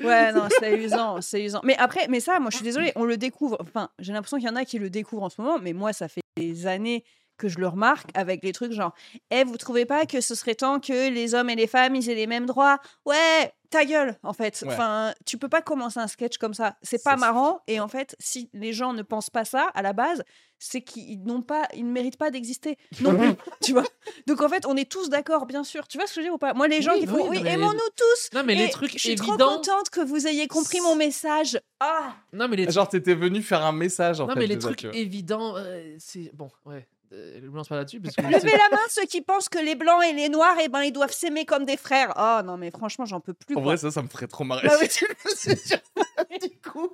Ouais, 0.04 0.32
non, 0.32 0.48
c'est 0.60 0.78
usant, 0.78 1.22
c'est 1.22 1.44
usant. 1.44 1.60
Mais 1.64 1.76
après, 1.78 2.08
mais 2.08 2.20
ça, 2.20 2.40
moi, 2.40 2.52
je 2.52 2.58
suis 2.58 2.64
désolée, 2.64 2.92
on 2.96 3.04
le 3.04 3.18
découvre. 3.18 3.58
Enfin, 3.60 3.90
j'ai 3.98 4.14
l'impression 4.14 4.38
qu'il 4.38 4.46
y 4.46 4.50
en 4.50 4.56
a 4.56 4.64
qui 4.64 4.78
le 4.78 4.92
découvrent 4.92 5.24
en 5.24 5.30
ce 5.30 5.42
moment, 5.42 5.58
mais 5.60 5.74
moi, 5.74 5.92
ça 5.92 6.08
fait 6.08 6.22
des 6.38 6.68
années 6.68 7.04
que 7.40 7.48
je 7.48 7.58
le 7.60 7.68
remarque 7.68 8.10
avec 8.14 8.44
les 8.44 8.52
trucs 8.54 8.72
genre, 8.74 8.94
eh, 9.32 9.44
vous 9.44 9.58
trouvez 9.58 9.86
pas 9.86 10.06
que 10.06 10.22
ce 10.22 10.36
serait 10.36 10.54
temps 10.56 10.80
que 10.80 11.10
les 11.12 11.34
hommes 11.34 11.50
et 11.50 11.56
les 11.56 11.66
femmes 11.68 11.96
ils 11.96 12.10
aient 12.10 12.16
les 12.16 12.28
mêmes 12.28 12.46
droits? 12.46 12.80
Ouais, 13.06 13.54
ta 13.70 13.86
gueule, 13.86 14.16
en 14.24 14.34
fait. 14.34 14.64
Ouais. 14.66 14.74
Enfin, 14.74 15.14
tu 15.26 15.38
peux 15.38 15.50
pas 15.50 15.62
commencer 15.62 16.00
un 16.00 16.08
sketch 16.08 16.38
comme 16.38 16.54
ça. 16.54 16.76
C'est 16.82 17.04
pas 17.04 17.16
marrant. 17.18 17.62
Et 17.68 17.80
en 17.80 17.88
fait, 17.88 18.16
si 18.20 18.50
les 18.54 18.74
gens 18.74 18.94
ne 18.94 19.02
pensent 19.02 19.30
pas 19.30 19.46
ça 19.46 19.70
à 19.74 19.82
la 19.82 19.94
base, 19.94 20.24
c'est 20.60 20.82
qu'ils 20.82 21.24
n'ont 21.24 21.42
pas, 21.44 21.68
ils 21.76 21.86
ne 21.86 21.92
méritent 21.92 22.18
pas 22.18 22.32
d'exister 22.32 22.78
non 23.02 23.16
plus. 23.16 23.30
tu 23.62 23.74
vois 23.74 23.84
Donc 24.26 24.42
en 24.42 24.50
fait, 24.50 24.66
on 24.66 24.76
est 24.76 24.90
tous 24.92 25.10
d'accord, 25.10 25.46
bien 25.46 25.64
sûr. 25.64 25.88
Tu 25.88 25.98
vois 26.00 26.08
ce 26.08 26.14
que 26.14 26.16
je 26.16 26.20
veux 26.22 26.26
dire 26.28 26.34
ou 26.34 26.40
pas? 26.40 26.54
Moi, 26.56 26.68
les 26.68 26.82
gens 26.82 26.94
Oui, 26.94 27.02
qui 27.02 27.06
oui, 27.08 27.12
font, 27.12 27.24
non, 27.26 27.30
oui, 27.30 27.42
mais- 27.44 27.52
aimons-nous 27.54 27.80
tous. 27.96 28.30
Non 28.34 28.44
mais 28.44 28.54
Et 28.54 28.58
les 28.66 28.70
trucs 28.70 28.92
je 28.94 28.98
suis 28.98 29.16
trop 29.16 29.38
contente 29.38 29.90
que 29.92 30.02
vous 30.02 30.26
ayez 30.28 30.48
compris 30.48 30.82
mon 30.82 30.96
message. 30.96 31.60
Ah 31.80 32.16
Non 32.34 32.48
mais 32.48 32.56
les 32.56 32.72
Genre, 32.72 32.88
t'étais 32.90 33.14
venu 33.14 33.42
faire 33.44 33.64
un 33.64 33.72
message 33.72 34.20
en 34.20 34.26
non 34.28 34.34
fait. 34.34 34.40
mais 34.40 34.48
les 34.48 34.58
trucs 34.58 34.86
évidents, 34.86 35.56
euh, 35.58 35.96
c'est 36.00 36.32
bon 36.34 36.50
ouais. 36.66 36.88
Euh, 37.14 37.40
je 37.42 37.48
me 37.48 37.56
lance 37.56 37.70
pas 37.70 37.78
là-dessus 37.78 38.02
parce 38.02 38.16
que 38.16 38.22
Levez 38.22 38.52
la 38.58 38.70
main 38.76 38.82
ceux 38.90 39.06
qui 39.06 39.22
pensent 39.22 39.48
que 39.48 39.60
les 39.60 39.76
blancs 39.76 40.04
et 40.04 40.12
les 40.14 40.28
noirs, 40.28 40.58
eh 40.62 40.68
ben, 40.68 40.82
ils 40.82 40.92
doivent 40.92 41.14
s'aimer 41.14 41.46
comme 41.46 41.64
des 41.64 41.78
frères. 41.78 42.14
Oh 42.18 42.42
non, 42.46 42.58
mais 42.58 42.70
franchement, 42.70 43.06
j'en 43.06 43.22
peux 43.22 43.34
plus. 43.34 43.56
En 43.56 43.62
quoi. 43.62 43.70
vrai, 43.72 43.78
ça, 43.78 43.92
ça 43.92 44.02
me 44.02 44.10
ferait 44.10 44.28
trop 44.28 44.44
marrer. 44.44 44.68
Bah 44.68 44.76
si 44.82 44.90
tu 44.90 45.08
le 45.08 45.16
faisais 45.16 45.56
sur 45.56 45.78
ça, 45.96 46.24
du 46.42 46.60
coup. 46.60 46.92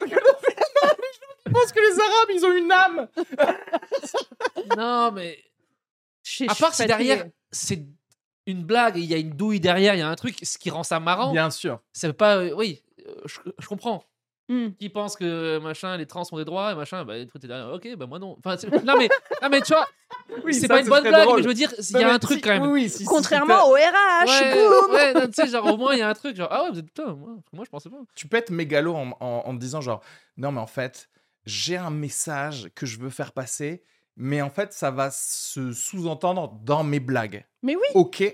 Je 1.46 1.52
pense 1.52 1.72
que 1.72 1.80
les 1.80 2.00
Arabes, 2.00 2.30
ils 2.34 2.44
ont 2.46 2.52
une 2.52 2.72
âme. 2.72 3.08
Non, 4.76 5.12
mais 5.12 5.38
Je- 6.22 6.44
à 6.50 6.54
part 6.54 6.74
si 6.74 6.86
derrière, 6.86 7.26
c'est 7.50 7.84
une 8.46 8.64
blague 8.64 8.96
il 8.96 9.04
y 9.04 9.14
a 9.14 9.18
une 9.18 9.30
douille 9.32 9.60
derrière, 9.60 9.94
il 9.94 9.98
y 9.98 10.02
a 10.02 10.08
un 10.08 10.14
truc, 10.14 10.36
ce 10.42 10.58
qui 10.58 10.70
rend 10.70 10.82
ça 10.82 11.00
marrant. 11.00 11.32
Bien 11.32 11.50
sûr. 11.50 11.80
Ça 11.92 12.06
veut 12.08 12.12
pas. 12.14 12.36
euh, 12.38 12.52
oui, 12.54 12.82
euh, 13.06 13.14
je, 13.26 13.40
je 13.58 13.66
comprends. 13.68 14.04
Hmm. 14.48 14.72
Qui 14.78 14.90
pense 14.90 15.16
que 15.16 15.58
machin, 15.58 15.96
les 15.96 16.04
trans 16.06 16.22
ont 16.30 16.36
des 16.36 16.44
droits 16.44 16.72
et 16.72 16.74
machin, 16.74 17.02
bah, 17.04 17.14
derrière. 17.42 17.72
Ok, 17.72 17.88
bah 17.96 18.06
moi 18.06 18.18
non. 18.18 18.36
Enfin, 18.44 18.56
non, 18.84 18.94
mais, 18.98 19.08
non, 19.42 19.48
mais 19.50 19.62
tu 19.62 19.72
vois, 19.72 19.86
Oui, 20.44 20.52
c'est 20.52 20.68
pas 20.68 20.80
une 20.80 20.88
bonne 20.88 21.02
blague, 21.02 21.22
drôle. 21.24 21.36
mais 21.38 21.42
je 21.44 21.48
veux 21.48 21.54
dire, 21.54 21.72
il 21.78 21.98
y 21.98 22.02
a 22.04 22.12
un 22.12 22.18
truc 22.18 22.36
si- 22.36 22.42
quand 22.42 22.50
même. 22.50 22.62
Oui, 22.64 22.82
oui, 22.82 22.88
si- 22.90 22.98
si 22.98 23.04
Contrairement 23.06 23.68
au 23.70 23.72
RH, 23.72 24.26
Ouais, 24.28 24.52
boum 24.52 24.92
ouais, 24.94 25.14
non, 25.14 25.26
tu 25.28 25.32
sais, 25.32 25.48
genre 25.48 25.64
au 25.72 25.78
moins 25.78 25.94
il 25.94 26.00
y 26.00 26.02
a 26.02 26.08
un 26.10 26.14
truc, 26.14 26.36
genre 26.36 26.48
ah 26.50 26.64
ouais, 26.64 26.70
vous 26.72 26.78
êtes 26.78 26.84
putain, 26.86 27.14
moi, 27.14 27.36
moi 27.54 27.64
je 27.64 27.70
pensais 27.70 27.88
pas. 27.88 27.96
tu 28.14 28.28
peux 28.28 28.36
être 28.36 28.50
mégalo 28.50 28.94
en, 28.94 29.12
en- 29.20 29.42
en 29.46 29.54
te 29.54 29.60
disant 29.60 29.80
genre 29.80 30.02
non 30.36 30.52
mais 30.52 30.60
en 30.60 30.66
fait 30.66 31.08
j'ai 31.46 31.76
un 31.78 31.90
message 31.90 32.68
que 32.74 32.84
je 32.86 32.98
veux 32.98 33.10
faire 33.10 33.32
passer 33.32 33.82
mais 34.16 34.42
en 34.42 34.50
fait 34.50 34.72
ça 34.74 34.90
va 34.90 35.10
se 35.10 35.72
sous-entendre 35.72 36.52
dans 36.62 36.84
mes 36.84 37.00
blagues 37.00 37.46
Mais 37.62 37.76
oui. 37.76 37.82
ok 37.94 38.24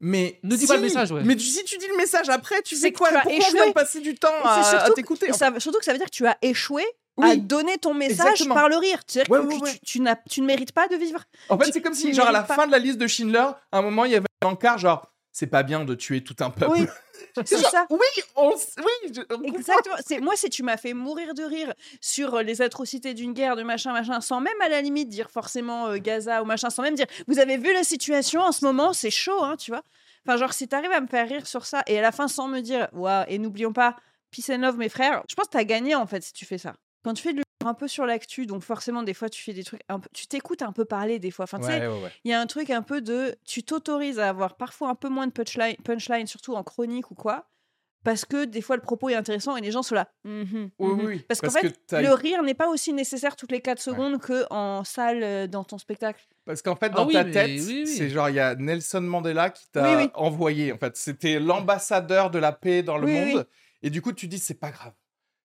mais 0.00 0.38
Ne 0.42 0.56
dis 0.56 0.62
si- 0.62 0.66
pas 0.66 0.76
le 0.76 0.82
message, 0.82 1.10
ouais. 1.12 1.22
mais 1.24 1.36
tu- 1.36 1.44
si 1.46 1.64
tu 1.64 1.78
dis 1.78 1.86
le 1.86 1.96
message 1.96 2.28
après 2.28 2.60
tu 2.62 2.74
que 2.74 2.96
quoi 2.96 3.08
tu 3.08 3.14
pourquoi 3.14 3.32
on 3.32 3.36
échoué. 3.36 3.52
vient 3.52 3.66
de 3.68 3.72
passer 3.72 4.00
du 4.00 4.14
temps 4.14 4.28
Et 4.44 4.76
à, 4.76 4.90
t'écouter 4.94 5.28
surtout 5.58 5.78
que 5.78 5.84
ça 5.84 5.92
veut 5.92 5.98
dire 5.98 6.06
que 6.06 6.10
tu 6.16 6.26
as 6.26 6.36
échoué 6.42 6.84
Oui. 7.16 7.30
à 7.30 7.36
donner 7.36 7.78
ton 7.78 7.94
message 7.94 8.26
Exactement. 8.32 8.54
par 8.54 8.68
le 8.68 8.76
rire. 8.76 9.00
C'est-à-dire 9.06 9.30
Ouais, 9.32 9.38
que, 9.40 9.46
ouais, 9.46 9.58
que 9.58 9.64
ouais. 9.64 9.80
Tu, 9.84 10.00
tu 10.28 10.40
ne 10.42 10.46
mérites 10.46 10.72
pas 10.72 10.86
de 10.88 10.96
vivre. 10.96 11.20
en 11.48 11.58
fait 11.58 11.72
c'est 11.72 11.80
comme 11.80 11.94
si 11.94 12.12
genre 12.12 12.26
à 12.28 12.32
la 12.32 12.42
pas. 12.42 12.54
fin 12.54 12.66
de 12.66 12.72
la 12.72 12.78
liste 12.78 12.98
de 12.98 13.06
Schindler 13.06 13.38
à 13.72 13.78
un 13.78 13.82
moment 13.82 14.04
il 14.04 14.12
y 14.12 14.16
avait 14.16 14.26
un 14.42 14.48
encart 14.48 14.76
genre 14.78 15.10
c'est 15.38 15.46
pas 15.48 15.62
bien 15.62 15.84
de 15.84 15.94
tuer 15.94 16.24
tout 16.24 16.34
un 16.40 16.48
peuple 16.48 16.72
Oui, 16.72 16.86
c'est 17.44 17.58
ça. 17.58 17.86
oui 17.90 17.98
on 18.36 18.48
oui 18.78 19.12
je- 19.14 19.20
on 19.28 19.36
comprend. 19.36 19.58
Exactement. 19.58 19.96
C'est 20.06 20.18
moi, 20.20 20.34
si 20.34 20.48
tu 20.48 20.62
m'as 20.62 20.78
fait 20.78 20.94
mourir 20.94 21.34
de 21.34 21.42
rire 21.42 21.74
sur 22.00 22.36
euh, 22.36 22.42
les 22.42 22.62
atrocités 22.62 23.12
d'une 23.12 23.34
guerre, 23.34 23.54
de 23.54 23.62
machin, 23.62 23.92
machin, 23.92 24.22
sans 24.22 24.40
même 24.40 24.58
à 24.62 24.70
la 24.70 24.80
limite 24.80 25.10
dire 25.10 25.30
forcément 25.30 25.88
euh, 25.88 25.98
Gaza 25.98 26.42
ou 26.42 26.46
machin, 26.46 26.70
sans 26.70 26.82
même 26.82 26.94
dire 26.94 27.04
vous 27.28 27.38
avez 27.38 27.58
vu 27.58 27.70
la 27.74 27.84
situation 27.84 28.40
en 28.40 28.52
ce 28.52 28.64
moment, 28.64 28.94
c'est 28.94 29.10
chaud, 29.10 29.42
hein, 29.44 29.56
tu 29.58 29.70
vois? 29.72 29.82
Enfin, 30.26 30.38
genre, 30.38 30.54
si 30.54 30.68
t'arrives 30.68 30.90
à 30.92 31.02
me 31.02 31.06
faire 31.06 31.28
rire 31.28 31.46
sur 31.46 31.66
ça 31.66 31.82
et 31.86 31.98
à 31.98 32.02
la 32.02 32.12
fin 32.12 32.28
sans 32.28 32.48
me 32.48 32.60
dire 32.60 32.88
waouh, 32.94 33.24
et 33.28 33.38
n'oublions 33.38 33.74
pas, 33.74 33.94
peace 34.30 34.48
and 34.50 34.58
love, 34.62 34.78
mes 34.78 34.88
frères, 34.88 35.22
je 35.28 35.34
pense 35.34 35.46
que 35.48 35.50
t'as 35.52 35.64
gagné 35.64 35.94
en 35.94 36.06
fait 36.06 36.22
si 36.22 36.32
tu 36.32 36.46
fais 36.46 36.58
ça. 36.58 36.72
Quand 37.04 37.12
tu 37.12 37.22
fais 37.22 37.34
de 37.34 37.42
un 37.68 37.74
peu 37.74 37.88
sur 37.88 38.06
l'actu, 38.06 38.46
donc 38.46 38.62
forcément, 38.62 39.02
des 39.02 39.14
fois, 39.14 39.28
tu 39.28 39.42
fais 39.42 39.52
des 39.52 39.64
trucs 39.64 39.82
un 39.88 40.00
peu, 40.00 40.08
tu 40.14 40.26
t'écoutes 40.26 40.62
un 40.62 40.72
peu 40.72 40.84
parler 40.84 41.18
des 41.18 41.30
fois. 41.30 41.44
Enfin, 41.44 41.58
tu 41.58 41.66
sais, 41.66 41.80
ouais, 41.80 41.86
ouais, 41.86 42.02
ouais. 42.02 42.10
il 42.24 42.30
y 42.30 42.34
a 42.34 42.40
un 42.40 42.46
truc 42.46 42.70
un 42.70 42.82
peu 42.82 43.00
de. 43.00 43.36
Tu 43.44 43.62
t'autorises 43.62 44.18
à 44.18 44.28
avoir 44.28 44.56
parfois 44.56 44.88
un 44.90 44.94
peu 44.94 45.08
moins 45.08 45.26
de 45.26 45.32
punchline, 45.32 45.76
punchline, 45.84 46.26
surtout 46.26 46.54
en 46.54 46.62
chronique 46.62 47.10
ou 47.10 47.14
quoi, 47.14 47.48
parce 48.04 48.24
que 48.24 48.44
des 48.44 48.60
fois 48.60 48.76
le 48.76 48.82
propos 48.82 49.08
est 49.08 49.14
intéressant 49.14 49.56
et 49.56 49.60
les 49.60 49.72
gens 49.72 49.82
sont 49.82 49.96
là. 49.96 50.08
Mhm, 50.24 50.70
Oui, 50.78 50.88
mhm. 50.94 51.04
oui, 51.06 51.18
Parce 51.28 51.40
qu'en 51.40 51.50
fait, 51.50 51.76
que 51.88 51.96
le 51.96 52.12
rire 52.12 52.42
n'est 52.42 52.54
pas 52.54 52.68
aussi 52.68 52.92
nécessaire 52.92 53.34
toutes 53.36 53.50
les 53.52 53.60
4 53.60 53.80
secondes 53.80 54.20
que 54.20 54.44
en 54.50 54.84
salle 54.84 55.22
euh, 55.24 55.46
dans 55.48 55.64
ton 55.64 55.78
spectacle. 55.78 56.24
Parce 56.44 56.62
qu'en 56.62 56.76
fait, 56.76 56.92
Ah 56.94 56.98
dans 56.98 57.06
oui, 57.06 57.14
ta 57.14 57.24
tête, 57.24 57.60
oui, 57.66 57.82
oui. 57.84 57.86
c'est 57.88 58.08
genre, 58.08 58.28
il 58.28 58.36
y 58.36 58.40
a 58.40 58.54
Nelson 58.54 59.00
Mandela 59.00 59.50
qui 59.50 59.68
t'a 59.70 59.82
Oui, 59.96 60.04
oui. 60.04 60.10
envoyé. 60.14 60.72
En 60.72 60.78
fait, 60.78 60.96
c'était 60.96 61.40
l'ambassadeur 61.40 62.30
de 62.30 62.38
la 62.38 62.52
paix 62.52 62.84
dans 62.84 62.96
le 62.98 63.06
Oui, 63.06 63.12
oui, 63.24 63.34
monde. 63.34 63.48
Et 63.82 63.90
du 63.90 64.00
coup, 64.00 64.12
tu 64.12 64.28
dis, 64.28 64.38
c'est 64.38 64.54
pas 64.54 64.70
grave. 64.70 64.92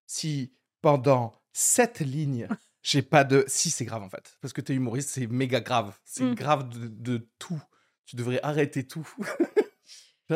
Si 0.06 0.52
pendant 0.82 1.32
sept 1.52 2.00
lignes, 2.00 2.48
j'ai 2.82 3.02
pas 3.02 3.24
de. 3.24 3.44
Si, 3.46 3.70
c'est 3.70 3.84
grave, 3.84 4.02
en 4.02 4.08
fait. 4.08 4.36
Parce 4.40 4.52
que 4.52 4.60
t'es 4.60 4.74
humoriste, 4.74 5.10
c'est 5.10 5.26
méga 5.26 5.60
grave. 5.60 5.92
C'est 6.04 6.24
Mm. 6.24 6.34
grave 6.34 6.68
de, 6.68 6.88
de 6.88 7.28
tout. 7.38 7.60
Tu 8.06 8.16
devrais 8.16 8.40
arrêter 8.42 8.86
tout. 8.86 9.08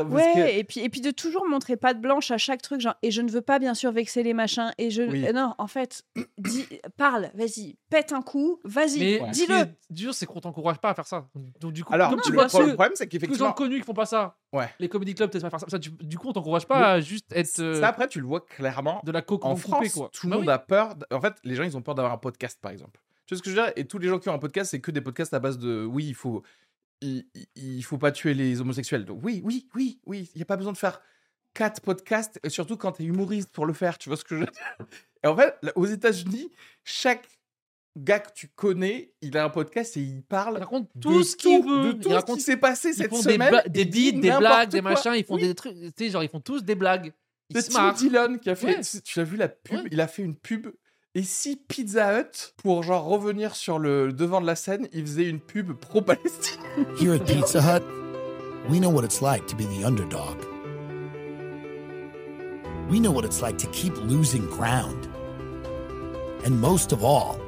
Parce 0.05 0.15
Ouais, 0.15 0.33
que- 0.35 0.59
et 0.59 0.65
puis, 0.65 0.81
et 0.81 0.89
puis 0.89 1.01
de 1.01 1.11
toujours 1.11 1.47
montrer 1.49 1.77
patte 1.77 2.01
blanche 2.01 2.31
à 2.31 2.39
chaque 2.39 2.63
truc, 2.63 2.81
genre, 2.81 2.95
et 3.03 3.11
je 3.11 3.23
ne 3.23 3.31
veux 3.31 3.41
pas 3.41 3.59
bien 3.59 3.75
sûr 3.75 3.93
vexer 3.93 4.23
les 4.23 4.35
machins, 4.35 4.71
et 4.79 4.91
je. 4.91 5.03
Oui. 5.03 5.27
Euh, 5.27 5.33
Non, 5.33 5.55
en 5.59 5.67
fait, 5.67 6.03
dis, 6.39 6.67
parle, 6.97 7.31
vas-y, 7.35 7.77
pète 7.91 8.13
un 8.13 8.23
coup, 8.23 8.61
vas-y, 8.65 8.99
Mais 8.99 9.19
ce 9.19 9.25
qui 9.25 9.47
dis-le. 9.47 9.55
est 9.57 9.75
dur, 9.91 10.15
c'est 10.15 10.27
qu'on 10.27 10.41
t'encourage 10.41 10.79
pas 10.79 10.91
à 10.91 10.95
faire 10.95 11.07
ça. 11.07 11.29
Donc 11.61 11.73
du 11.73 11.85
coup, 11.85 11.93
Alors, 11.95 12.09
comme 12.11 12.19
non, 12.19 12.23
tu 12.25 12.31
le, 12.33 12.37
vois 12.39 12.47
pro- 12.47 12.61
le 12.63 12.75
problème, 12.75 12.93
c'est 12.95 13.07
tous 13.07 13.13
les 13.17 13.19
gens 13.21 13.27
qu'effectivement. 13.27 13.53
connus 13.53 13.81
qui 13.81 13.87
font 13.87 13.95
pas 13.95 14.07
ça, 14.07 14.37
Ouais. 14.53 14.69
les 14.79 14.89
comedy 14.89 15.15
clubs 15.15 15.31
peut-être 15.31 15.43
pas 15.43 15.51
faire 15.51 15.61
ça. 15.61 15.67
Ça, 15.69 15.79
tu- 15.79 15.91
du 15.91 16.19
coup, 16.19 16.29
on 16.29 16.33
t'encourage 16.33 16.67
pas 16.67 16.93
à 16.93 17.01
juste 17.01 17.27
être 17.35 17.59
euh, 17.61 17.81
Ça, 17.81 17.89
après, 17.89 18.09
tu 18.09 18.21
le 18.21 18.27
vois 18.27 18.41
clairement. 18.45 19.01
de 19.05 19.13
la 19.13 19.23
coke 19.23 19.45
En 19.45 19.57
France, 19.57 19.75
coupée, 19.79 19.91
quoi. 19.91 20.11
tout 20.13 20.27
le 20.27 20.31
Bah 20.31 20.37
monde 20.37 20.47
oui. 20.47 20.53
a 20.53 20.59
peur. 20.59 20.95
En 21.13 21.21
fait, 21.21 21.35
les 21.45 21.55
gens, 21.55 21.63
ils 21.65 21.77
ont 21.77 21.83
peur 21.83 21.95
d'avoir 21.95 22.13
un 22.13 22.19
podcast, 22.19 22.59
par 22.61 22.73
exemple. 22.73 23.01
Tu 23.27 23.35
vois 23.35 23.39
ce 23.39 23.43
que 23.43 23.51
je 23.51 23.57
veux 23.57 23.63
dire? 23.63 23.73
Et 23.77 23.85
tous 23.87 23.99
les 23.99 24.07
gens 24.09 24.19
qui 24.21 24.29
ont 24.29 24.35
un 24.35 24.39
podcast, 24.39 24.71
c'est 24.71 24.81
que 24.81 24.93
des 24.93 25.01
podcasts 25.01 25.35
à 25.35 25.41
base 25.41 25.59
de 25.59 25.85
oui, 25.85 26.05
il 26.07 26.15
faut, 26.15 26.43
il, 27.01 27.25
il- 27.35 27.77
il 27.79 27.83
faut 27.83 27.99
pas 27.99 28.13
tuer 28.13 28.35
les 28.35 28.61
homosexuels. 28.61 29.05
Donc 29.05 29.21
oui, 29.23 29.43
oui, 29.45 29.67
oui, 29.75 30.01
oui. 30.07 30.31
Il 30.35 30.39
y 30.39 30.43
a 30.43 30.47
pas 30.47 30.57
besoin 30.57 30.73
de 30.73 30.79
faire 30.79 31.01
quatre 31.55 31.81
podcasts, 31.81 32.39
et 32.43 32.51
surtout 32.51 32.77
quand 32.77 32.93
tu 32.93 33.03
es 33.03 33.07
humoriste 33.07 33.51
pour 33.51 33.67
le 33.67 33.73
faire. 33.73 33.97
Tu 33.99 34.09
vois 34.09 34.17
ce 34.17 34.25
que 34.25 34.35
je 34.37 34.41
veux 34.41 34.47
dire? 34.47 34.87
Et 35.25 35.27
en 35.27 35.37
fait, 35.37 35.55
aux 35.75 35.87
États-Unis, 35.87 36.51
chaque 36.85 37.27
gars 37.97 38.21
que 38.21 38.31
tu 38.35 38.49
connais, 38.49 39.15
il 39.23 39.37
a 39.39 39.45
un 39.45 39.49
podcast 39.49 39.97
et 39.97 40.01
il 40.01 40.17
Il 40.17 40.23
parle 40.23 40.59
raconte 40.59 40.91
de 40.95 41.01
tout 41.01 41.23
ce 41.25 41.35
qu'il 41.35 41.63
veut. 41.65 41.95
de 41.95 41.97
Il 41.97 42.01
tout 42.01 42.11
ce 42.11 42.15
raconte 42.15 42.37
qui 42.37 42.43
s'est 42.45 42.59
passé 42.59 42.89
ils 42.91 42.95
cette 42.95 43.09
font 43.11 43.23
des, 43.23 43.33
semaine. 43.35 43.63
des 43.69 43.81
il 43.83 43.91
dit 43.91 44.13
beats, 44.13 44.21
des 44.21 44.39
blagues, 44.39 44.69
des 44.71 44.83
machins, 44.83 45.13
ils 45.17 45.25
font 45.25 45.37
Oui. 45.37 45.43
des 45.43 45.55
trucs, 45.55 45.75
tu 45.75 45.91
sais, 45.97 46.11
genre 46.11 46.23
ils 46.23 46.29
font 46.29 46.41
tous 46.41 46.63
des 46.63 46.75
blagues. 46.75 47.13
C'est 47.55 47.69
Tim. 47.71 47.93
Dillon 47.93 48.39
qui 48.39 48.51
a 48.51 48.55
fait. 48.55 48.77
Ouais. 48.77 48.81
Tu, 48.83 49.01
tu 49.01 49.21
as 49.21 49.25
vu 49.25 49.37
la 49.39 49.49
pub? 49.49 49.77
Ouais. 49.79 49.89
Il 49.93 50.01
a 50.01 50.09
fait 50.09 50.23
une 50.23 50.37
pub. 50.37 50.67
Et 51.19 51.23
si 51.23 51.57
Pizza 51.57 52.21
Hut, 52.21 52.53
pour 52.59 52.83
genre 52.83 53.07
revenir 53.07 53.57
sur 53.57 53.79
le 53.79 54.13
devant 54.13 54.43
de 54.43 54.47
la 54.47 54.55
scène, 54.55 54.87
il 54.93 55.01
faisait 55.01 55.25
une 55.25 55.41
pub 55.41 55.73
pro-Palestine 55.73 56.61
Here 57.01 57.15
at 57.15 57.21
Pizza 57.21 57.63
Hut, 57.63 57.83
we 58.69 58.79
know 58.79 58.91
what 58.91 59.03
it's 59.03 59.23
like 59.23 59.47
to 59.47 59.57
be 59.57 59.65
the 59.65 59.83
underdog. 59.87 60.37
We 62.91 63.01
know 63.01 63.11
what 63.11 63.25
it's 63.25 63.41
like 63.41 63.57
to 63.57 63.67
keep 63.69 63.97
losing 63.97 64.45
ground. 64.51 65.09
And 66.45 66.61
most 66.61 66.93
of 66.93 67.03
all, 67.03 67.41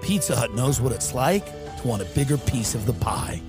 Pizza 0.00 0.36
Hut 0.36 0.54
knows 0.54 0.80
what 0.80 0.92
it's 0.92 1.12
like 1.12 1.44
to 1.82 1.88
want 1.88 2.02
a 2.02 2.06
bigger 2.14 2.38
piece 2.38 2.76
of 2.76 2.86
the 2.86 2.92
pie. 2.92 3.42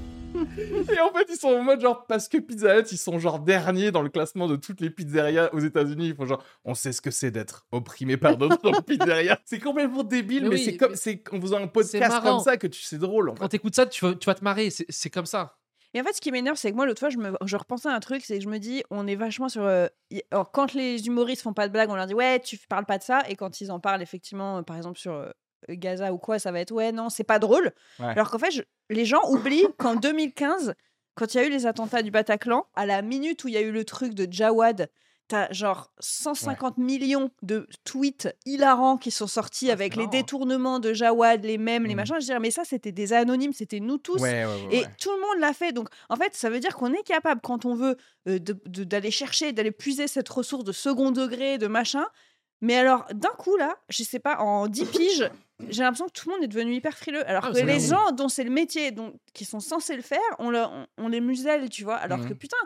Et 0.57 0.99
en 0.99 1.11
fait, 1.13 1.25
ils 1.29 1.35
sont 1.37 1.49
en 1.49 1.63
mode 1.63 1.81
genre, 1.81 2.05
parce 2.07 2.27
que 2.27 2.37
Pizza 2.37 2.77
Hut, 2.79 2.85
ils 2.91 2.97
sont 2.97 3.19
genre 3.19 3.39
derniers 3.39 3.91
dans 3.91 4.01
le 4.01 4.09
classement 4.09 4.47
de 4.47 4.55
toutes 4.55 4.81
les 4.81 4.89
pizzerias 4.89 5.49
aux 5.53 5.59
États-Unis. 5.59 6.07
Ils 6.09 6.15
font 6.15 6.25
genre, 6.25 6.43
on 6.65 6.73
sait 6.73 6.91
ce 6.91 7.01
que 7.01 7.11
c'est 7.11 7.31
d'être 7.31 7.65
opprimé 7.71 8.17
par 8.17 8.37
d'autres 8.37 8.81
pizzerias. 8.83 9.37
C'est 9.45 9.59
complètement 9.59 10.03
débile, 10.03 10.43
Mais 10.43 10.49
mais, 10.49 10.55
oui, 10.55 10.63
c'est 10.65 10.77
comme, 10.77 10.91
mais 10.91 10.97
c'est 10.97 11.23
en 11.31 11.39
faisant 11.41 11.61
un 11.61 11.67
podcast 11.67 12.21
comme 12.23 12.39
ça 12.39 12.57
que 12.57 12.67
tu, 12.67 12.81
c'est 12.81 12.97
drôle 12.97 13.29
en 13.29 13.33
Quand 13.35 13.43
fait. 13.43 13.49
t'écoutes 13.49 13.75
ça, 13.75 13.85
tu 13.85 14.05
vas, 14.05 14.13
tu 14.15 14.25
vas 14.25 14.35
te 14.35 14.43
marrer. 14.43 14.69
C'est 14.69 14.85
c'est 14.89 15.09
comme 15.09 15.25
ça. 15.25 15.55
Et 15.93 16.01
en 16.01 16.03
fait, 16.03 16.13
ce 16.13 16.21
qui 16.21 16.31
m'énerve, 16.31 16.55
c'est 16.55 16.69
que 16.69 16.75
moi, 16.75 16.85
l'autre 16.85 16.99
fois, 16.99 17.09
je, 17.09 17.17
me, 17.17 17.35
je 17.45 17.55
repensais 17.55 17.89
à 17.89 17.93
un 17.93 17.99
truc, 17.99 18.23
c'est 18.23 18.37
que 18.37 18.43
je 18.43 18.49
me 18.49 18.59
dis, 18.59 18.83
on 18.91 19.07
est 19.07 19.15
vachement 19.15 19.49
sur. 19.49 19.63
euh, 19.63 19.87
y- 20.11 20.21
alors, 20.29 20.51
quand 20.51 20.73
les 20.73 21.07
humoristes 21.07 21.41
font 21.41 21.53
pas 21.53 21.67
de 21.67 21.73
blagues, 21.73 21.89
on 21.89 21.95
leur 21.95 22.05
dit, 22.05 22.13
ouais, 22.13 22.39
tu 22.39 22.59
parles 22.69 22.85
pas 22.85 22.99
de 22.99 23.03
ça. 23.03 23.21
Et 23.27 23.35
quand 23.35 23.59
ils 23.61 23.71
en 23.71 23.79
parlent, 23.79 24.01
effectivement, 24.03 24.57
euh, 24.57 24.61
par 24.61 24.77
exemple, 24.77 24.99
sur 24.99 25.13
euh, 25.13 25.29
Gaza 25.75 26.11
ou 26.13 26.17
quoi, 26.17 26.39
ça 26.39 26.51
va 26.51 26.59
être, 26.59 26.71
ouais, 26.71 26.91
non, 26.91 27.09
c'est 27.09 27.23
pas 27.23 27.39
drôle. 27.39 27.71
Ouais. 27.99 28.05
Alors 28.07 28.29
qu'en 28.31 28.39
fait, 28.39 28.51
je- 28.51 28.61
les 28.89 29.05
gens 29.05 29.21
oublient 29.29 29.67
qu'en 29.77 29.95
2015, 29.95 30.73
quand 31.15 31.33
il 31.33 31.37
y 31.37 31.39
a 31.41 31.45
eu 31.45 31.49
les 31.49 31.65
attentats 31.65 32.01
du 32.01 32.11
Bataclan, 32.11 32.65
à 32.75 32.85
la 32.85 33.01
minute 33.01 33.43
où 33.43 33.47
il 33.47 33.53
y 33.53 33.57
a 33.57 33.61
eu 33.61 33.71
le 33.71 33.83
truc 33.85 34.13
de 34.13 34.27
Jawad, 34.31 34.89
t'as 35.27 35.51
genre 35.53 35.91
150 35.99 36.77
millions 36.79 37.29
de 37.43 37.67
tweets 37.83 38.29
hilarants 38.47 38.97
qui 38.97 39.11
sont 39.11 39.27
sortis 39.27 39.69
Ah, 39.69 39.73
avec 39.73 39.95
les 39.95 40.07
détournements 40.07 40.79
de 40.79 40.91
Jawad, 40.91 41.45
les 41.45 41.59
mèmes, 41.59 41.83
les 41.83 41.89
Mhm. 41.89 41.95
machins. 41.97 42.15
Je 42.19 42.25
dirais, 42.25 42.39
mais 42.39 42.49
ça, 42.49 42.63
c'était 42.65 42.91
des 42.91 43.13
anonymes, 43.13 43.53
c'était 43.53 43.79
nous 43.79 43.99
tous. 43.99 44.19
Ouais, 44.19 44.43
ouais, 44.45 44.67
ouais. 44.71 44.75
Et 44.77 44.85
tout 44.99 45.11
le 45.11 45.19
monde 45.21 45.39
l'a 45.39 45.53
fait. 45.53 45.71
Donc, 45.71 45.89
en 46.09 46.15
fait, 46.15 46.33
ça 46.33 46.49
veut 46.49 46.59
dire 46.59 46.75
qu'on 46.75 46.91
est 46.93 47.03
capable, 47.03 47.41
quand 47.41 47.65
on 47.65 47.75
veut, 47.75 47.95
euh, 48.27 48.39
d'aller 48.39 49.11
chercher, 49.11 49.51
d'aller 49.51 49.69
puiser 49.71 50.07
cette 50.07 50.29
ressource 50.29 50.63
de 50.63 50.71
second 50.71 51.11
degré, 51.11 51.59
de 51.59 51.67
machin. 51.67 52.05
Mais 52.61 52.75
alors, 52.75 53.05
d'un 53.13 53.29
coup, 53.37 53.55
là, 53.55 53.77
je 53.89 54.01
sais 54.03 54.19
pas, 54.19 54.37
en 54.39 54.67
10 54.67 54.85
piges, 54.85 55.29
j'ai 55.67 55.83
l'impression 55.83 56.07
que 56.07 56.11
tout 56.13 56.29
le 56.29 56.35
monde 56.35 56.43
est 56.43 56.47
devenu 56.47 56.73
hyper 56.73 56.97
frileux. 56.97 57.27
Alors 57.29 57.45
Ah, 57.45 57.51
que 57.51 57.57
les 57.59 57.79
gens 57.79 58.11
dont 58.13 58.29
c'est 58.29 58.43
le 58.43 58.49
métier, 58.51 58.91
donc, 58.91 59.15
qui 59.33 59.43
sont 59.45 59.59
censés 59.59 59.95
le 59.95 60.01
faire, 60.01 60.19
on, 60.39 60.49
leur- 60.49 60.71
on, 60.71 60.87
on 60.97 61.07
les 61.09 61.21
muselle, 61.21 61.69
tu 61.69 61.83
vois. 61.83 61.97
Alors 61.97 62.19
que 62.19 62.33
Mhm. 62.33 62.37
putain, 62.37 62.57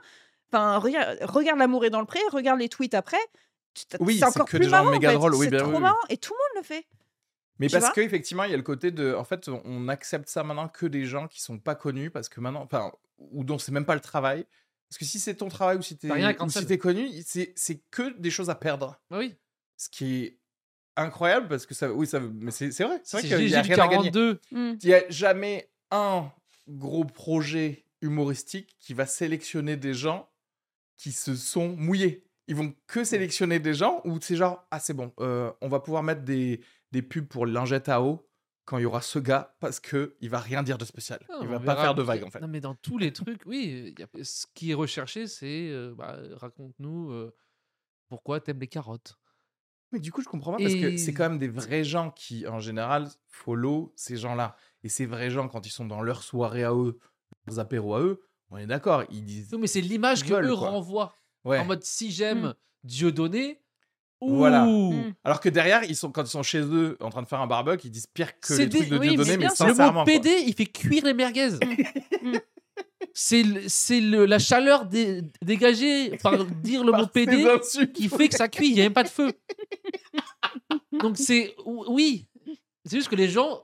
enfin, 0.52 0.78
regarde, 0.78 1.18
regarde 1.24 1.60
L'amour 1.60 1.86
est 1.86 1.90
dans 1.90 2.00
le 2.02 2.06
pré, 2.06 2.20
regarde 2.32 2.60
les 2.60 2.70
tweets 2.70 2.94
après. 2.94 3.18
Oui, 4.00 4.18
c'est 4.20 4.26
encore 4.26 4.46
que 4.46 4.52
plus 4.58 4.60
des 4.60 4.66
gens 4.66 4.72
marrant, 4.78 4.90
en 4.90 4.92
méga 4.92 5.10
fait. 5.10 5.16
drôles, 5.16 5.34
oui, 5.36 5.46
C'est 5.46 5.50
bien, 5.52 5.60
trop 5.60 5.70
oui, 5.70 5.76
oui. 5.78 5.82
marrant 5.82 5.98
et 6.10 6.18
tout 6.18 6.34
le 6.34 6.38
monde 6.58 6.64
le 6.64 6.68
fait. 6.68 6.86
Mais 7.60 7.68
Tu 7.68 7.74
parce 7.80 7.92
qu'effectivement, 7.94 8.44
il 8.44 8.52
y 8.52 8.54
a 8.54 8.58
le 8.58 8.64
côté 8.64 8.92
de. 8.92 9.14
En 9.16 9.24
fait, 9.24 9.48
on 9.48 9.88
accepte 9.88 10.28
ça 10.30 10.44
maintenant 10.44 10.68
que 10.68 10.86
des 10.86 11.06
gens 11.06 11.28
qui 11.28 11.42
sont 11.42 11.58
pas 11.60 11.76
connus 11.76 12.10
parce 12.12 12.30
que 12.30 12.40
maintenant. 12.40 12.62
Enfin, 12.62 12.92
ou 13.20 13.44
dont 13.44 13.58
c'est 13.58 13.72
même 13.72 13.86
pas 13.86 13.96
le 13.96 14.02
travail. 14.02 14.46
Parce 14.90 14.98
que 15.00 15.06
si 15.06 15.20
c'est 15.20 15.36
ton 15.36 15.50
travail 15.50 15.78
ou 15.78 15.82
si 15.82 15.98
t'es 15.98 16.10
si 16.50 16.66
t'es 16.68 16.78
connu, 16.78 17.10
c'est 17.26 17.54
c'est 17.56 17.82
que 17.90 18.16
des 18.20 18.30
choses 18.30 18.50
à 18.52 18.56
perdre. 18.56 19.00
Bah 19.10 19.18
oui. 19.20 19.36
Ce 19.78 19.90
qui 19.90 20.24
est 20.24 20.38
incroyable 20.96 21.48
parce 21.48 21.66
que 21.66 21.74
ça. 21.74 21.92
Oui, 21.92 22.08
ça. 22.08 22.20
Mais 22.20 22.52
c'est 22.52 22.72
c'est 22.72 22.84
vrai. 22.84 23.00
C'est 23.04 23.18
vrai 23.18 23.28
qu'il 23.28 23.50
y 23.50 23.56
a 23.56 23.62
du 23.62 23.72
rien 23.74 23.84
à 23.84 23.88
gagner. 23.88 24.12
42. 24.12 24.40
Mm. 24.52 24.74
Il 24.82 24.90
y 24.90 24.94
a 24.94 25.04
jamais 25.10 25.70
un 25.92 26.32
gros 26.68 27.06
projet 27.06 27.86
humoristique 28.02 28.76
qui 28.80 28.94
va 28.94 29.06
sélectionner 29.06 29.78
des 29.78 29.94
gens 29.94 30.30
qui 30.96 31.12
se 31.12 31.36
sont 31.36 31.70
mouillés. 31.70 32.26
Ils 32.48 32.56
vont 32.56 32.74
que 32.88 33.04
sélectionner 33.04 33.60
des 33.60 33.74
gens 33.74 34.02
où 34.06 34.20
c'est 34.22 34.36
genre 34.36 34.66
ah 34.72 34.80
c'est 34.80 34.94
bon, 34.94 35.14
euh, 35.20 35.52
on 35.62 35.70
va 35.70 35.80
pouvoir 35.80 36.04
mettre 36.04 36.24
des, 36.24 36.60
des 36.92 37.02
pubs 37.02 37.26
pour 37.28 37.46
lingette 37.46 37.88
à 37.90 38.02
eau 38.02 38.28
quand 38.66 38.78
il 38.78 38.82
y 38.84 38.86
aura 38.86 39.02
ce 39.02 39.18
gars 39.20 39.56
parce 39.60 39.80
que 39.80 40.16
il 40.20 40.30
va 40.30 40.40
rien 40.40 40.62
dire 40.64 40.78
de 40.78 40.86
spécial. 40.86 41.20
Ah, 41.30 41.40
il 41.42 41.48
va 41.48 41.60
pas 41.60 41.76
faire 41.76 41.96
de 41.96 42.02
vagues 42.02 42.24
en 42.24 42.30
fait. 42.30 42.40
Non, 42.42 42.48
mais 42.50 42.60
dans 42.62 42.76
tous 42.76 42.98
les 42.98 43.14
trucs, 43.14 43.46
oui. 43.46 43.94
il 43.98 44.00
y 44.00 44.04
a- 44.04 44.24
ce 44.24 44.46
qui 44.54 44.72
est 44.72 44.74
recherché, 44.74 45.28
c'est 45.28 45.70
euh, 45.70 45.94
bah, 45.98 46.18
raconte-nous 46.34 47.12
euh, 47.12 47.34
pourquoi 48.10 48.40
t'aimes 48.42 48.60
les 48.60 48.68
carottes. 48.68 49.18
Mais 49.94 50.00
du 50.00 50.12
coup, 50.12 50.22
je 50.22 50.28
comprends 50.28 50.52
pas 50.52 50.58
parce 50.58 50.74
que 50.76 50.98
c'est 50.98 51.14
quand 51.14 51.30
même 51.30 51.38
des 51.40 51.48
vrais 51.48 51.84
gens 51.84 52.10
qui, 52.12 52.46
en 52.48 52.60
général, 52.60 53.08
follow 53.30 53.94
ces 53.96 54.18
gens-là. 54.18 54.56
Et 54.84 54.90
ces 54.90 55.06
vrais 55.06 55.30
gens, 55.30 55.48
quand 55.48 55.66
ils 55.66 55.72
sont 55.72 55.86
dans 55.86 56.02
leur 56.02 56.24
soirée 56.24 56.64
à 56.64 56.74
eux, 56.74 57.00
leurs 57.48 57.60
apéros 57.60 57.96
à 57.96 58.02
eux, 58.02 58.22
on 58.50 58.58
est 58.58 58.66
d'accord, 58.68 59.04
ils 59.10 59.24
disent. 59.24 59.52
Non, 59.54 59.60
mais 59.60 59.68
c'est 59.68 59.82
l'image 59.82 60.24
que 60.24 60.34
eux 60.34 60.56
quoi. 60.56 60.70
renvoient. 60.72 61.16
Ouais. 61.46 61.60
En 61.60 61.66
mode 61.66 61.84
si 61.84 62.12
j'aime 62.12 62.48
Mm. 62.48 62.54
Dieudonné. 62.84 63.60
Voilà. 64.22 64.66
ouh, 64.66 64.94
Mm. 64.94 65.14
Alors 65.26 65.40
que 65.42 65.50
derrière, 65.50 65.84
ils 65.84 65.96
sont, 65.96 66.12
quand 66.12 66.24
ils 66.24 66.28
sont 66.30 66.44
chez 66.44 66.62
eux 66.62 66.98
en 67.02 67.10
train 67.10 67.22
de 67.22 67.28
faire 67.28 67.42
un 67.42 67.48
barbecue, 67.48 67.88
ils 67.88 67.92
disent 67.92 68.08
pire 68.08 68.40
que 68.40 68.48
C'est 68.54 68.58
les 68.64 68.66
des- 68.68 68.78
trucs 68.80 68.90
de 68.90 68.98
oui, 68.98 69.08
Dieudonné, 69.10 69.30
mais 69.32 69.38
mais, 69.38 69.46
bien 69.48 69.56
sûr. 69.56 69.66
Le 69.68 69.72
sincèrement. 69.74 70.00
mot 70.02 70.06
quoi. 70.06 70.14
PD, 70.14 70.30
il 70.48 70.54
fait 70.54 70.66
cuire 70.66 71.06
les 71.06 71.14
merguez. 71.14 71.50
Mm. 72.24 72.38
C'est 73.14 73.44
la 74.02 74.40
chaleur 74.40 74.86
dé- 74.86 75.22
dégagée 75.42 76.18
par 76.18 76.44
dire 76.46 76.84
le 76.84 76.92
mot 76.92 77.06
PD 77.08 77.46
qui 77.94 78.10
fait 78.10 78.28
que 78.30 78.36
ça 78.36 78.48
cuit. 78.48 78.70
Il 78.70 78.74
n'y 78.76 78.82
a 78.82 78.84
même 78.86 78.94
pas 78.94 79.04
de 79.04 79.10
feu. 79.10 79.32
Donc 81.00 81.18
c'est 81.18 81.56
oui, 81.66 82.28
c'est 82.86 82.98
juste 82.98 83.10
que 83.10 83.16
les 83.16 83.30
gens 83.30 83.64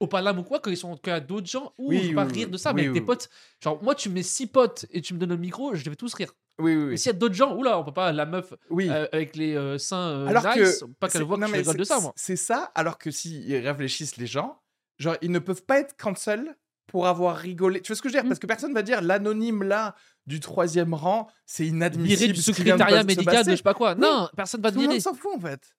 au 0.00 0.06
Palam 0.08 0.36
ou 0.38 0.42
quoi, 0.42 0.58
quand 0.58 0.70
ils 0.70 0.76
sont 0.76 0.98
a 1.06 1.20
d'autres 1.20 1.46
gens, 1.46 1.72
ou 1.78 1.90
Oui, 1.90 2.12
pas 2.12 2.24
oui, 2.26 2.32
rire 2.32 2.48
de 2.48 2.56
ça, 2.56 2.70
Oui, 2.70 2.76
mais 2.76 2.82
avec 2.88 2.94
tes 2.94 3.00
potes, 3.00 3.28
genre 3.62 3.80
moi 3.82 3.94
tu 3.94 4.08
mets 4.08 4.22
six 4.24 4.46
potes 4.48 4.84
et 4.90 5.00
tu 5.00 5.14
me 5.14 5.18
donnes 5.18 5.30
le 5.30 5.36
micro, 5.36 5.74
je 5.74 5.88
vais 5.88 5.94
tous 5.96 6.12
rire. 6.14 6.32
Oui, 6.58 6.74
oui, 6.76 6.82
Mais 6.84 6.90
oui. 6.90 6.98
s'il 6.98 7.06
y 7.12 7.14
a 7.14 7.18
d'autres 7.18 7.34
gens, 7.34 7.56
oula, 7.56 7.78
on 7.78 7.84
peut 7.84 7.92
pas 7.92 8.12
la 8.12 8.26
meuf 8.26 8.52
Oui. 8.68 8.88
euh, 8.90 9.06
avec 9.12 9.36
les 9.36 9.54
euh, 9.54 9.78
seins 9.78 10.08
euh, 10.10 10.26
Alors 10.26 10.44
nice, 10.56 10.80
que 10.80 10.84
pas 10.98 11.08
qu'elle 11.08 11.22
voit 11.22 11.36
que 11.36 11.42
non, 11.42 11.46
je 11.46 11.72
de 11.72 11.84
c'est- 11.84 11.84
ça 11.84 12.00
moi. 12.00 12.12
C'est 12.16 12.36
ça, 12.36 12.70
alors 12.74 12.98
que 12.98 13.10
s'ils 13.10 13.56
réfléchissent 13.56 14.16
les 14.16 14.26
gens, 14.26 14.60
genre 14.98 15.16
ils 15.22 15.30
ne 15.30 15.38
peuvent 15.38 15.64
pas 15.64 15.78
être 15.78 15.96
cancel 15.96 16.56
pour 16.86 17.06
avoir 17.06 17.36
rigolé. 17.36 17.80
Tu 17.80 17.88
vois 17.88 17.96
ce 17.96 18.02
que 18.02 18.08
je 18.08 18.14
veux 18.14 18.20
dire? 18.20 18.24
Mm. 18.24 18.28
Parce 18.28 18.38
que 18.38 18.46
personne 18.46 18.74
va 18.74 18.82
dire 18.82 19.00
l'anonyme 19.02 19.62
là 19.62 19.94
du 20.26 20.40
troisième 20.40 20.94
rang, 20.94 21.28
c'est 21.46 21.64
Viré 21.64 21.76
inadmissible. 21.76 22.34
du 22.34 22.42
secrétariat 22.42 23.02
médical 23.04 23.44
de 23.44 23.50
je 23.50 23.56
sais 23.56 23.62
pas 23.62 23.74
quoi. 23.74 23.94
Oui. 23.94 24.00
Non, 24.00 24.28
personne 24.36 24.60
va 24.60 24.70
te 24.70 24.74
Tout 24.74 24.80
le 24.80 24.86
monde 24.86 24.92
virer. 24.92 25.00
s'en 25.00 25.14
fout 25.14 25.32
en 25.34 25.40
fait. 25.40 25.74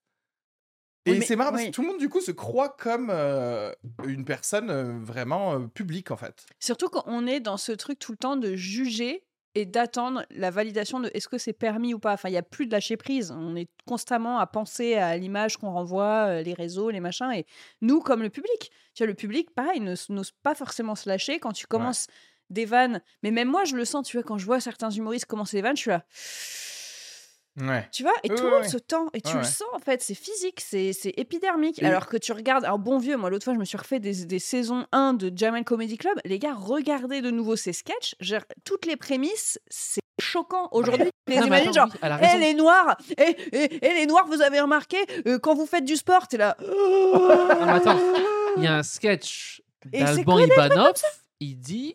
Et 1.05 1.21
c'est 1.21 1.35
marrant 1.35 1.51
parce 1.51 1.63
oui. 1.63 1.69
que 1.69 1.75
tout 1.75 1.81
le 1.81 1.87
monde 1.89 1.99
du 1.99 2.07
coup 2.09 2.21
se 2.21 2.31
croit 2.31 2.69
comme 2.69 3.09
euh, 3.11 3.73
une 4.05 4.23
personne 4.23 4.69
euh, 4.69 4.99
vraiment 5.01 5.55
euh, 5.55 5.67
publique 5.67 6.11
en 6.11 6.17
fait. 6.17 6.45
Surtout 6.59 6.87
quand 6.87 7.03
on 7.07 7.27
est 7.27 7.41
dans 7.41 7.57
ce 7.57 7.73
truc 7.73 7.99
tout 7.99 8.13
le 8.13 8.17
temps 8.17 8.37
de 8.37 8.55
juger 8.55 9.25
et 9.55 9.65
d'attendre 9.65 10.25
la 10.31 10.49
validation 10.49 10.99
de 10.99 11.11
est-ce 11.13 11.27
que 11.27 11.37
c'est 11.37 11.53
permis 11.53 11.93
ou 11.93 11.99
pas. 11.99 12.13
Enfin, 12.13 12.29
il 12.29 12.31
n'y 12.31 12.37
a 12.37 12.43
plus 12.43 12.65
de 12.65 12.71
lâcher 12.71 12.97
prise. 12.97 13.31
On 13.31 13.55
est 13.55 13.69
constamment 13.85 14.39
à 14.39 14.47
penser 14.47 14.95
à 14.95 15.15
l'image 15.17 15.57
qu'on 15.57 15.71
renvoie, 15.71 16.27
euh, 16.27 16.41
les 16.41 16.53
réseaux, 16.53 16.89
les 16.89 16.99
machins. 16.99 17.31
Et 17.31 17.45
nous, 17.81 18.01
comme 18.01 18.23
le 18.23 18.29
public, 18.29 18.71
tu 18.95 19.03
vois, 19.03 19.07
le 19.07 19.13
public, 19.13 19.51
pareil, 19.51 19.79
n'ose 19.79 20.31
pas 20.43 20.55
forcément 20.55 20.95
se 20.95 21.07
lâcher 21.07 21.39
quand 21.39 21.53
tu 21.53 21.67
commences 21.67 22.07
des 22.49 22.65
vannes. 22.65 23.01
Mais 23.21 23.31
même 23.31 23.49
moi, 23.49 23.63
je 23.65 23.75
le 23.75 23.85
sens, 23.85 24.07
tu 24.07 24.17
vois, 24.17 24.23
quand 24.23 24.37
je 24.37 24.45
vois 24.45 24.59
certains 24.59 24.89
humoristes 24.89 25.25
commencer 25.25 25.57
des 25.57 25.61
vannes, 25.61 25.77
je 25.77 25.81
suis 25.81 25.91
là. 25.91 26.05
Ouais. 27.61 27.87
Tu 27.91 28.01
vois, 28.01 28.13
et 28.23 28.31
Oui, 28.31 28.35
tout 28.35 28.43
oui, 28.43 28.49
le 28.49 28.55
monde 28.55 28.63
oui. 28.65 28.69
se 28.71 28.77
tend, 28.79 29.07
et 29.13 29.21
tu 29.21 29.37
le 29.37 29.43
sens 29.43 29.67
en 29.73 29.79
fait, 29.79 30.01
c'est 30.01 30.15
physique, 30.15 30.59
c'est 30.59 30.91
c'est 30.91 31.13
épidermique. 31.17 31.79
Et- 31.81 31.85
Alors 31.85 32.07
que 32.07 32.17
tu 32.17 32.31
regardes 32.31 32.65
un 32.65 32.79
bon 32.79 32.97
vieux, 32.97 33.15
moi 33.15 33.29
l'autre 33.29 33.43
fois 33.43 33.53
je 33.53 33.59
me 33.59 33.65
suis 33.65 33.77
refait 33.77 33.99
des, 33.99 34.25
des 34.25 34.39
saisons 34.39 34.87
1 34.91 35.13
de 35.13 35.31
Jamel 35.35 35.63
Comedy 35.63 35.97
Club, 35.97 36.17
les 36.25 36.39
gars, 36.39 36.55
regardez 36.55 37.21
de 37.21 37.29
nouveau 37.29 37.55
ces 37.55 37.71
sketchs, 37.73 38.15
Genre, 38.19 38.41
toutes 38.63 38.87
les 38.87 38.95
prémices, 38.95 39.59
c'est 39.69 40.01
choquant. 40.19 40.67
Aujourd'hui, 40.71 41.09
tu 41.27 41.33
les 41.35 41.45
imagines 41.45 41.73
genre, 41.73 41.89
a 42.01 42.35
Eh 42.35 42.39
les 42.39 42.55
noirs, 42.55 42.97
eh, 43.19 43.35
eh, 43.51 43.79
eh, 43.81 43.93
les 43.93 44.05
noirs, 44.07 44.25
vous 44.25 44.41
avez 44.41 44.59
remarqué, 44.59 44.97
euh, 45.27 45.37
quand 45.37 45.53
vous 45.53 45.67
faites 45.67 45.85
du 45.85 45.95
sport, 45.95 46.27
t'es 46.27 46.37
là. 46.37 46.57
Non, 46.59 47.65
mais 47.67 47.71
attends, 47.73 47.99
il 48.57 48.63
y 48.63 48.67
a 48.67 48.77
un 48.77 48.83
sketch 48.83 49.61
Et 49.91 50.03
d'Alban 50.03 50.39
Ivanov. 50.39 50.93
Il 51.39 51.59
dit. 51.59 51.93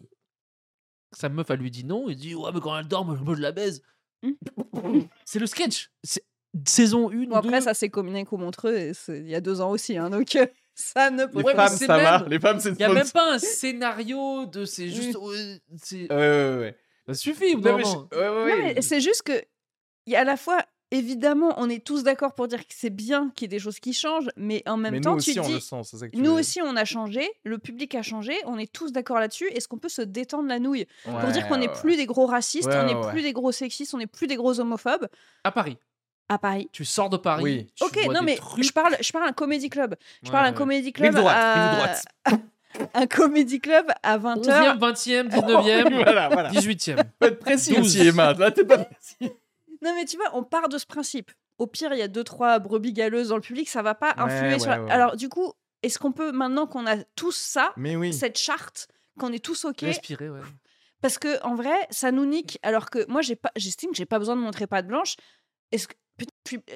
Sa 1.12 1.28
meuf, 1.28 1.48
elle 1.50 1.58
lui 1.60 1.70
dit 1.70 1.84
non. 1.84 2.08
Il 2.08 2.16
dit 2.16 2.34
Ouais, 2.34 2.50
mais 2.52 2.60
quand 2.60 2.78
elle 2.78 2.86
dort, 2.86 3.04
moi, 3.04 3.16
je 3.34 3.40
la 3.40 3.50
baise. 3.52 3.82
Hmm. 4.22 5.00
C'est 5.24 5.38
le 5.38 5.46
sketch. 5.46 5.90
C'est 6.02 6.24
saison 6.66 7.10
1. 7.10 7.26
Bon, 7.26 7.36
après, 7.36 7.60
ça 7.60 7.74
s'est 7.74 7.90
combiné 7.90 8.24
qu'au 8.24 8.36
Montreux, 8.38 8.92
il 9.08 9.28
y 9.28 9.34
a 9.34 9.40
deux 9.40 9.60
ans 9.60 9.70
aussi, 9.70 9.96
hein, 9.96 10.10
donc 10.10 10.34
euh, 10.36 10.46
ça 10.74 11.10
ne 11.10 11.26
peut 11.26 11.38
Les 11.38 11.44
Ouais, 11.44 11.54
femmes, 11.54 11.68
ça 11.76 11.96
même- 11.96 12.04
va. 12.04 12.24
Les 12.28 12.40
femmes, 12.40 12.58
c'est 12.60 12.70
Il 12.70 12.76
n'y 12.76 12.84
a 12.84 12.92
même 12.92 13.10
pas 13.10 13.34
un 13.34 13.38
scénario 13.38 14.46
de. 14.46 14.64
C'est 14.64 14.88
juste. 14.88 15.16
ouais, 15.18 15.60
c'est- 15.82 16.10
Ouais, 16.12 16.16
ouais, 16.16 16.56
ouais. 16.58 16.76
Ça 17.06 17.14
suffit, 17.14 17.54
Non, 17.56 17.76
mais 17.76 17.84
je- 17.84 17.88
moment. 17.88 18.08
ouais, 18.12 18.18
ouais, 18.18 18.28
Non, 18.28 18.44
ouais. 18.64 18.74
mais 18.74 18.82
c'est 18.82 19.00
juste 19.00 19.22
que, 19.22 19.32
il 20.06 20.12
y 20.12 20.16
a 20.16 20.20
à 20.20 20.24
la 20.24 20.36
fois, 20.36 20.64
évidemment, 20.90 21.54
on 21.58 21.68
est 21.68 21.84
tous 21.84 22.02
d'accord 22.02 22.34
pour 22.34 22.48
dire 22.48 22.60
que 22.60 22.72
c'est 22.76 22.90
bien 22.90 23.30
qu'il 23.34 23.44
y 23.44 23.46
ait 23.46 23.56
des 23.56 23.58
choses 23.62 23.78
qui 23.80 23.92
changent, 23.92 24.28
mais 24.36 24.62
en 24.66 24.76
même 24.76 24.94
Mais 24.94 25.00
temps, 25.00 25.14
nous 25.14 25.20
tu 25.20 25.30
aussi, 25.30 25.40
on 25.40 25.46
dis, 25.46 25.52
le 25.54 25.60
sent. 25.60 25.76
c'est 25.84 25.96
ça 25.98 26.06
que 26.08 26.16
tu 26.16 26.22
nous 26.22 26.32
veux 26.34 26.40
aussi, 26.40 26.60
on 26.62 26.76
a 26.76 26.84
changé, 26.84 27.28
le 27.44 27.58
public 27.58 27.94
a 27.94 28.02
changé, 28.02 28.34
on 28.46 28.58
est 28.58 28.72
tous 28.72 28.92
d'accord 28.92 29.18
là-dessus. 29.18 29.46
Est-ce 29.48 29.68
qu'on 29.68 29.78
peut 29.78 29.88
se 29.88 30.02
détendre 30.02 30.48
la 30.48 30.58
nouille? 30.58 30.86
Pour 31.04 31.30
dire 31.30 31.46
qu'on 31.48 31.56
n'est 31.58 31.68
ouais, 31.68 31.80
plus 31.80 31.96
des 31.96 32.06
gros 32.06 32.26
racistes, 32.26 32.66
Ouais, 32.68 32.76
on 32.78 32.86
n'est 32.86 32.94
ouais. 32.94 33.10
plus 33.10 33.22
des 33.22 33.32
gros 33.32 33.52
sexistes, 33.52 33.94
on 33.94 33.98
n'est 33.98 34.06
plus 34.06 34.26
des 34.26 34.36
gros 34.36 34.58
homophobes 34.60 35.08
À 35.44 35.52
Paris. 35.52 35.76
à 36.28 36.38
Paris 36.38 36.68
Tu 36.72 36.84
sors 36.84 37.08
de 37.10 37.16
Paris. 37.16 37.42
Oui. 37.44 37.66
tu 37.74 37.84
Ok, 37.84 37.94
vois 38.04 38.14
non 38.14 38.20
des 38.20 38.26
mais 38.26 38.36
trucs. 38.36 38.64
je 38.64 38.72
parle, 38.72 38.96
je 39.00 39.12
parle 39.12 39.28
un 39.28 39.32
comédie 39.32 39.70
club. 39.70 39.94
Je 40.22 40.28
Ouais, 40.28 40.32
parle 40.32 40.46
un 40.46 40.52
comédie 40.52 40.92
club 40.92 41.14
Rive 41.14 41.20
droite, 41.20 41.36
à... 41.38 41.70
rive 41.70 41.76
droite. 41.78 42.40
un 42.94 43.06
comédie 43.06 43.60
club 43.60 43.86
à 44.02 44.18
20h. 44.18 44.78
11e, 44.78 44.78
20e, 44.78 45.28
19e, 45.30 45.94
voilà, 46.04 46.28
voilà. 46.28 46.50
18e. 46.50 46.96
Faut 47.20 47.28
être 47.28 47.38
précis 47.38 47.74
12. 47.74 47.80
aussi, 47.80 48.06
Emma. 48.08 48.32
Là, 48.34 48.50
t'es 48.50 48.64
pas 48.64 48.78
précis. 48.78 49.32
Non 49.82 49.94
mais 49.94 50.04
tu 50.04 50.16
vois, 50.16 50.30
on 50.34 50.42
part 50.44 50.68
de 50.68 50.78
ce 50.78 50.86
principe. 50.86 51.30
Au 51.58 51.66
pire, 51.66 51.92
il 51.92 51.98
y 51.98 52.02
a 52.02 52.08
deux 52.08 52.24
trois 52.24 52.58
brebis 52.58 52.92
galeuses 52.92 53.28
dans 53.28 53.36
le 53.36 53.42
public, 53.42 53.68
ça 53.68 53.82
va 53.82 53.94
pas 53.94 54.14
Ouais, 54.16 54.22
influer 54.22 54.52
ouais, 54.52 54.58
sur. 54.58 54.70
la- 54.70 54.82
ouais. 54.82 54.90
Alors 54.90 55.16
du 55.16 55.28
coup, 55.28 55.52
est-ce 55.82 55.98
qu'on 55.98 56.12
peut 56.12 56.32
maintenant 56.32 56.66
qu'on 56.66 56.86
a 56.86 56.96
tous 57.16 57.34
ça, 57.36 57.72
Mais 57.76 57.96
oui. 57.96 58.12
cette 58.12 58.38
charte, 58.38 58.88
qu'on 59.18 59.32
est 59.32 59.44
tous 59.44 59.64
ok, 59.64 59.80
Respirer, 59.82 60.28
ouais. 60.30 60.40
parce 61.00 61.18
que 61.18 61.42
en 61.44 61.54
vrai, 61.54 61.76
ça 61.90 62.12
nous 62.12 62.26
nique. 62.26 62.58
Alors 62.62 62.90
que 62.90 63.04
moi, 63.10 63.22
j'ai 63.22 63.36
pas, 63.36 63.50
j'estime 63.56 63.90
que 63.90 63.96
j'ai 63.96 64.06
pas 64.06 64.18
besoin 64.18 64.36
de 64.36 64.40
montrer 64.40 64.66
patte 64.66 64.86
blanche. 64.86 65.16
Est-ce 65.72 65.88
que 65.88 65.94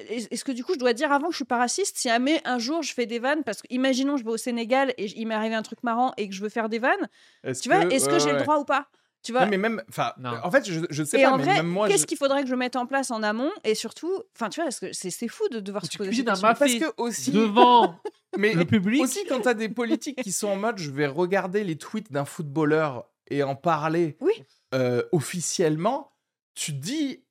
est-ce 0.09 0.51
du 0.51 0.63
coup, 0.63 0.73
je 0.73 0.79
dois 0.79 0.93
dire 0.93 1.11
avant 1.11 1.27
que 1.27 1.33
je 1.33 1.37
suis 1.37 1.45
pas 1.45 1.57
raciste 1.57 1.97
Si 1.97 2.07
jamais 2.07 2.41
un 2.45 2.59
jour 2.59 2.81
je 2.81 2.93
fais 2.93 3.05
des 3.05 3.19
vannes, 3.19 3.43
parce 3.43 3.61
que 3.61 3.67
imaginons 3.69 4.15
je 4.17 4.23
vais 4.23 4.29
au 4.31 4.37
Sénégal 4.37 4.93
et 4.97 5.05
il 5.19 5.27
m'est 5.27 5.35
arrivé 5.35 5.55
un 5.55 5.61
truc 5.63 5.83
marrant 5.83 6.13
et 6.17 6.29
que 6.29 6.35
je 6.35 6.41
veux 6.41 6.49
faire 6.49 6.69
des 6.69 6.79
vannes, 6.79 7.09
Est-ce 7.43 7.61
tu 7.63 7.69
vois, 7.69 7.85
que- 7.85 7.93
est-ce 7.93 8.07
que 8.07 8.13
ouais, 8.13 8.19
j'ai 8.19 8.31
le 8.31 8.37
droit 8.39 8.57
ou 8.59 8.65
pas? 8.65 8.87
Tu 9.23 9.31
vois 9.31 9.45
Non, 9.45 9.47
mais 9.51 9.57
même. 9.57 9.81
Enfin, 9.89 10.13
en 10.43 10.51
fait, 10.51 10.69
je, 10.69 10.81
je 10.89 11.03
sais 11.03 11.19
Et 11.19 11.23
pas, 11.23 11.31
en 11.31 11.37
mais 11.37 11.43
vrai, 11.45 11.53
même 11.55 11.67
moi. 11.67 11.87
qu'est-ce 11.87 12.01
je- 12.01 12.07
qu'il 12.07 12.17
faudrait 12.17 12.43
que 12.43 12.49
je 12.49 12.55
mette 12.55 12.75
en 12.75 12.85
place 12.85 13.09
en 13.09 13.23
amont 13.23 13.51
Et 13.63 13.73
surtout, 13.73 14.11
enfin, 14.35 14.49
tu 14.49 14.57
vois, 14.59 14.65
parce 14.65 14.79
que 14.79 14.91
c'est 14.93 15.09
c'est 15.09 15.27
fou 15.29 15.47
de 15.49 15.59
devoir 15.61 15.85
se 15.85 15.89
Tu 15.91 15.97
poser 15.97 16.09
cuisines 16.09 16.25
cette 16.35 16.43
un 16.43 16.53
question. 16.53 16.65
mafé 16.67 16.79
Parce 16.79 16.91
que 16.95 17.01
aussi. 17.01 17.31
devant 17.31 17.97
Mais 18.37 18.53
le 18.53 18.65
public. 18.65 19.01
aussi, 19.01 19.19
quand 19.29 19.41
t'as 19.41 19.53
des 19.53 19.69
politiques 19.69 20.21
qui 20.21 20.31
sont 20.31 20.47
en 20.49 20.55
mode 20.57 20.77
je 20.77 20.91
vais 20.91 21.07
regarder 21.07 21.63
les 21.63 21.77
tweets 21.77 22.11
d'un 22.11 22.25
footballeur 22.25 23.05
et 23.29 23.43
en 23.43 23.55
parler 23.55 24.17
Oui. 24.19 24.33
euh, 24.73 25.03
officiellement, 25.11 26.11
tu 26.55 26.71
te 26.73 26.77
dis 26.83 27.23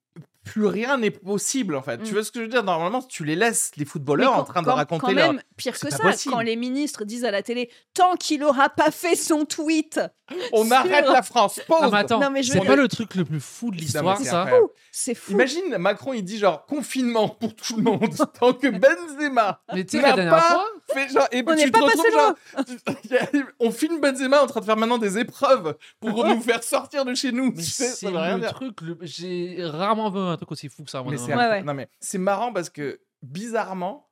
plus 0.44 0.66
rien 0.66 0.98
n'est 0.98 1.10
possible 1.12 1.74
en 1.76 1.82
fait. 1.82 1.98
Mm. 1.98 2.02
Tu 2.04 2.12
vois 2.14 2.24
ce 2.24 2.32
que 2.32 2.40
je 2.40 2.44
veux 2.44 2.50
dire? 2.50 2.64
Normalement, 2.64 3.00
tu 3.02 3.24
les 3.24 3.36
laisses 3.36 3.70
les 3.76 3.84
footballeurs 3.84 4.32
quand- 4.32 4.40
en 4.40 4.44
train 4.44 4.62
de 4.62 4.68
raconter 4.70 5.00
quand 5.06 5.12
leur. 5.12 5.34
Pire 5.62 5.78
que 5.78 5.90
ça 5.90 5.98
possible. 5.98 6.34
quand 6.34 6.40
les 6.40 6.56
ministres 6.56 7.04
disent 7.04 7.24
à 7.24 7.30
la 7.30 7.42
télé 7.42 7.70
tant 7.94 8.16
qu'il 8.16 8.42
aura 8.44 8.68
pas 8.68 8.90
fait 8.90 9.14
son 9.16 9.44
tweet 9.44 10.00
On 10.52 10.64
sur- 10.64 10.72
arrête 10.74 11.06
la 11.06 11.22
France. 11.22 11.60
Pause. 11.66 11.90
Mais 11.92 11.98
attends, 11.98 12.20
Non, 12.20 12.30
mais 12.30 12.42
je 12.42 12.52
c'est 12.52 12.60
pas 12.64 12.76
le 12.76 12.88
truc 12.88 13.14
le 13.16 13.24
plus 13.24 13.40
fou 13.40 13.70
de 13.70 13.76
l'histoire, 13.76 14.16
c'est 14.18 14.24
ça. 14.24 14.48
c'est 14.90 15.14
fou 15.14 15.32
Imagine 15.32 15.76
Macron, 15.78 16.12
il 16.14 16.22
dit 16.24 16.38
genre 16.38 16.64
confinement 16.66 17.28
pour 17.28 17.54
tout 17.54 17.76
le 17.76 17.82
monde, 17.82 18.08
tant 18.40 18.52
que 18.54 18.68
Benzema 18.68 19.60
Mais 19.74 19.84
tu 19.84 20.00
la 20.00 20.12
dernière 20.12 20.34
pas 20.34 20.40
fois, 20.40 20.66
fait 20.94 21.08
genre 21.10 21.28
et 21.32 21.42
On 21.46 21.50
tu 21.50 21.56
n'est 21.56 21.64
te 21.66 21.70
pas 21.70 21.80
retrouves 21.80 22.02
passé 22.02 22.12
genre, 22.12 23.26
tu- 23.32 23.44
on 23.60 23.70
filme 23.70 24.00
Benzema 24.00 24.42
en 24.42 24.46
train 24.46 24.60
de 24.60 24.64
faire 24.64 24.76
maintenant 24.76 24.98
des 24.98 25.18
épreuves 25.18 25.76
pour 26.00 26.24
nous 26.24 26.40
faire 26.40 26.62
sortir 26.62 27.04
de 27.04 27.14
chez 27.14 27.32
nous. 27.32 27.46
mais 27.50 27.62
Tu 27.62 27.70
sais, 27.70 27.88
c'est 27.88 28.10
le 28.10 28.40
dire. 28.40 28.54
truc. 28.54 28.80
le- 28.80 28.98
J'ai 29.02 29.56
rarement 29.60 30.10
vu 30.10 30.18
un 30.18 30.36
truc 30.36 30.50
aussi 30.52 30.68
fou 30.68 30.84
que 30.84 30.90
ça. 30.90 30.98
à 30.98 31.02
mon 31.02 31.10
Mais 31.10 31.16
avis. 31.16 31.24
c'est 31.24 31.28
Ouais, 31.28 31.32
incroyable. 31.42 31.66
ouais. 31.66 31.66
non 31.66 31.74
mais 31.74 31.88
c'est 32.00 32.18
marrant 32.18 32.52
parce 32.52 32.70
que 32.70 33.00
bizarrement, 33.22 34.08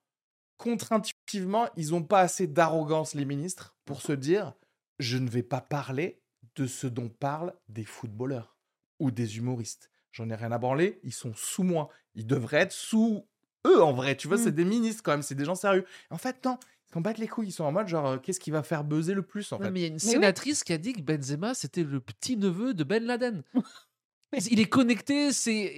contre-intuitivement, 0.60 1.68
ils 1.76 1.94
ont 1.94 2.02
pas 2.02 2.20
assez 2.20 2.46
d'arrogance 2.46 3.14
les 3.14 3.24
ministres 3.24 3.74
pour 3.86 4.02
se 4.02 4.12
dire 4.12 4.52
je 4.98 5.16
ne 5.16 5.28
vais 5.28 5.42
pas 5.42 5.60
parler 5.62 6.20
de 6.56 6.66
ce 6.66 6.86
dont 6.86 7.08
parlent 7.08 7.54
des 7.68 7.84
footballeurs 7.84 8.58
ou 8.98 9.10
des 9.10 9.38
humoristes. 9.38 9.90
J'en 10.12 10.28
ai 10.28 10.34
rien 10.34 10.52
à 10.52 10.58
branler, 10.58 11.00
ils 11.02 11.14
sont 11.14 11.32
sous 11.34 11.62
moi. 11.62 11.88
Ils 12.14 12.26
devraient 12.26 12.58
être 12.62 12.72
sous 12.72 13.26
eux 13.66 13.82
en 13.82 13.92
vrai. 13.94 14.16
Tu 14.16 14.28
vois, 14.28 14.36
c'est 14.36 14.52
des 14.52 14.64
ministres 14.66 15.02
quand 15.02 15.12
même, 15.12 15.22
c'est 15.22 15.34
des 15.34 15.44
gens 15.46 15.54
sérieux. 15.54 15.86
En 16.10 16.18
fait, 16.18 16.44
non, 16.44 16.58
ils 16.88 16.92
s'en 16.92 17.00
battent 17.00 17.18
les 17.18 17.28
couilles. 17.28 17.48
Ils 17.48 17.52
sont 17.52 17.64
en 17.64 17.72
mode 17.72 17.88
genre 17.88 18.06
euh, 18.06 18.18
qu'est-ce 18.18 18.40
qui 18.40 18.50
va 18.50 18.62
faire 18.62 18.84
buzzer 18.84 19.14
le 19.14 19.22
plus 19.22 19.50
en 19.52 19.58
Non, 19.58 19.64
fait? 19.66 19.70
mais 19.70 19.80
il 19.80 19.82
y 19.82 19.86
a 19.86 19.88
une 19.88 19.94
oui. 19.94 20.00
sénatrice 20.00 20.62
qui 20.64 20.72
a 20.74 20.78
dit 20.78 20.92
que 20.92 21.00
Benzema 21.00 21.54
c'était 21.54 21.84
le 21.84 22.00
petit 22.00 22.36
neveu 22.36 22.74
de 22.74 22.84
Ben 22.84 23.04
Laden. 23.04 23.42
il 24.50 24.60
est 24.60 24.68
connecté, 24.68 25.32
c'est 25.32 25.74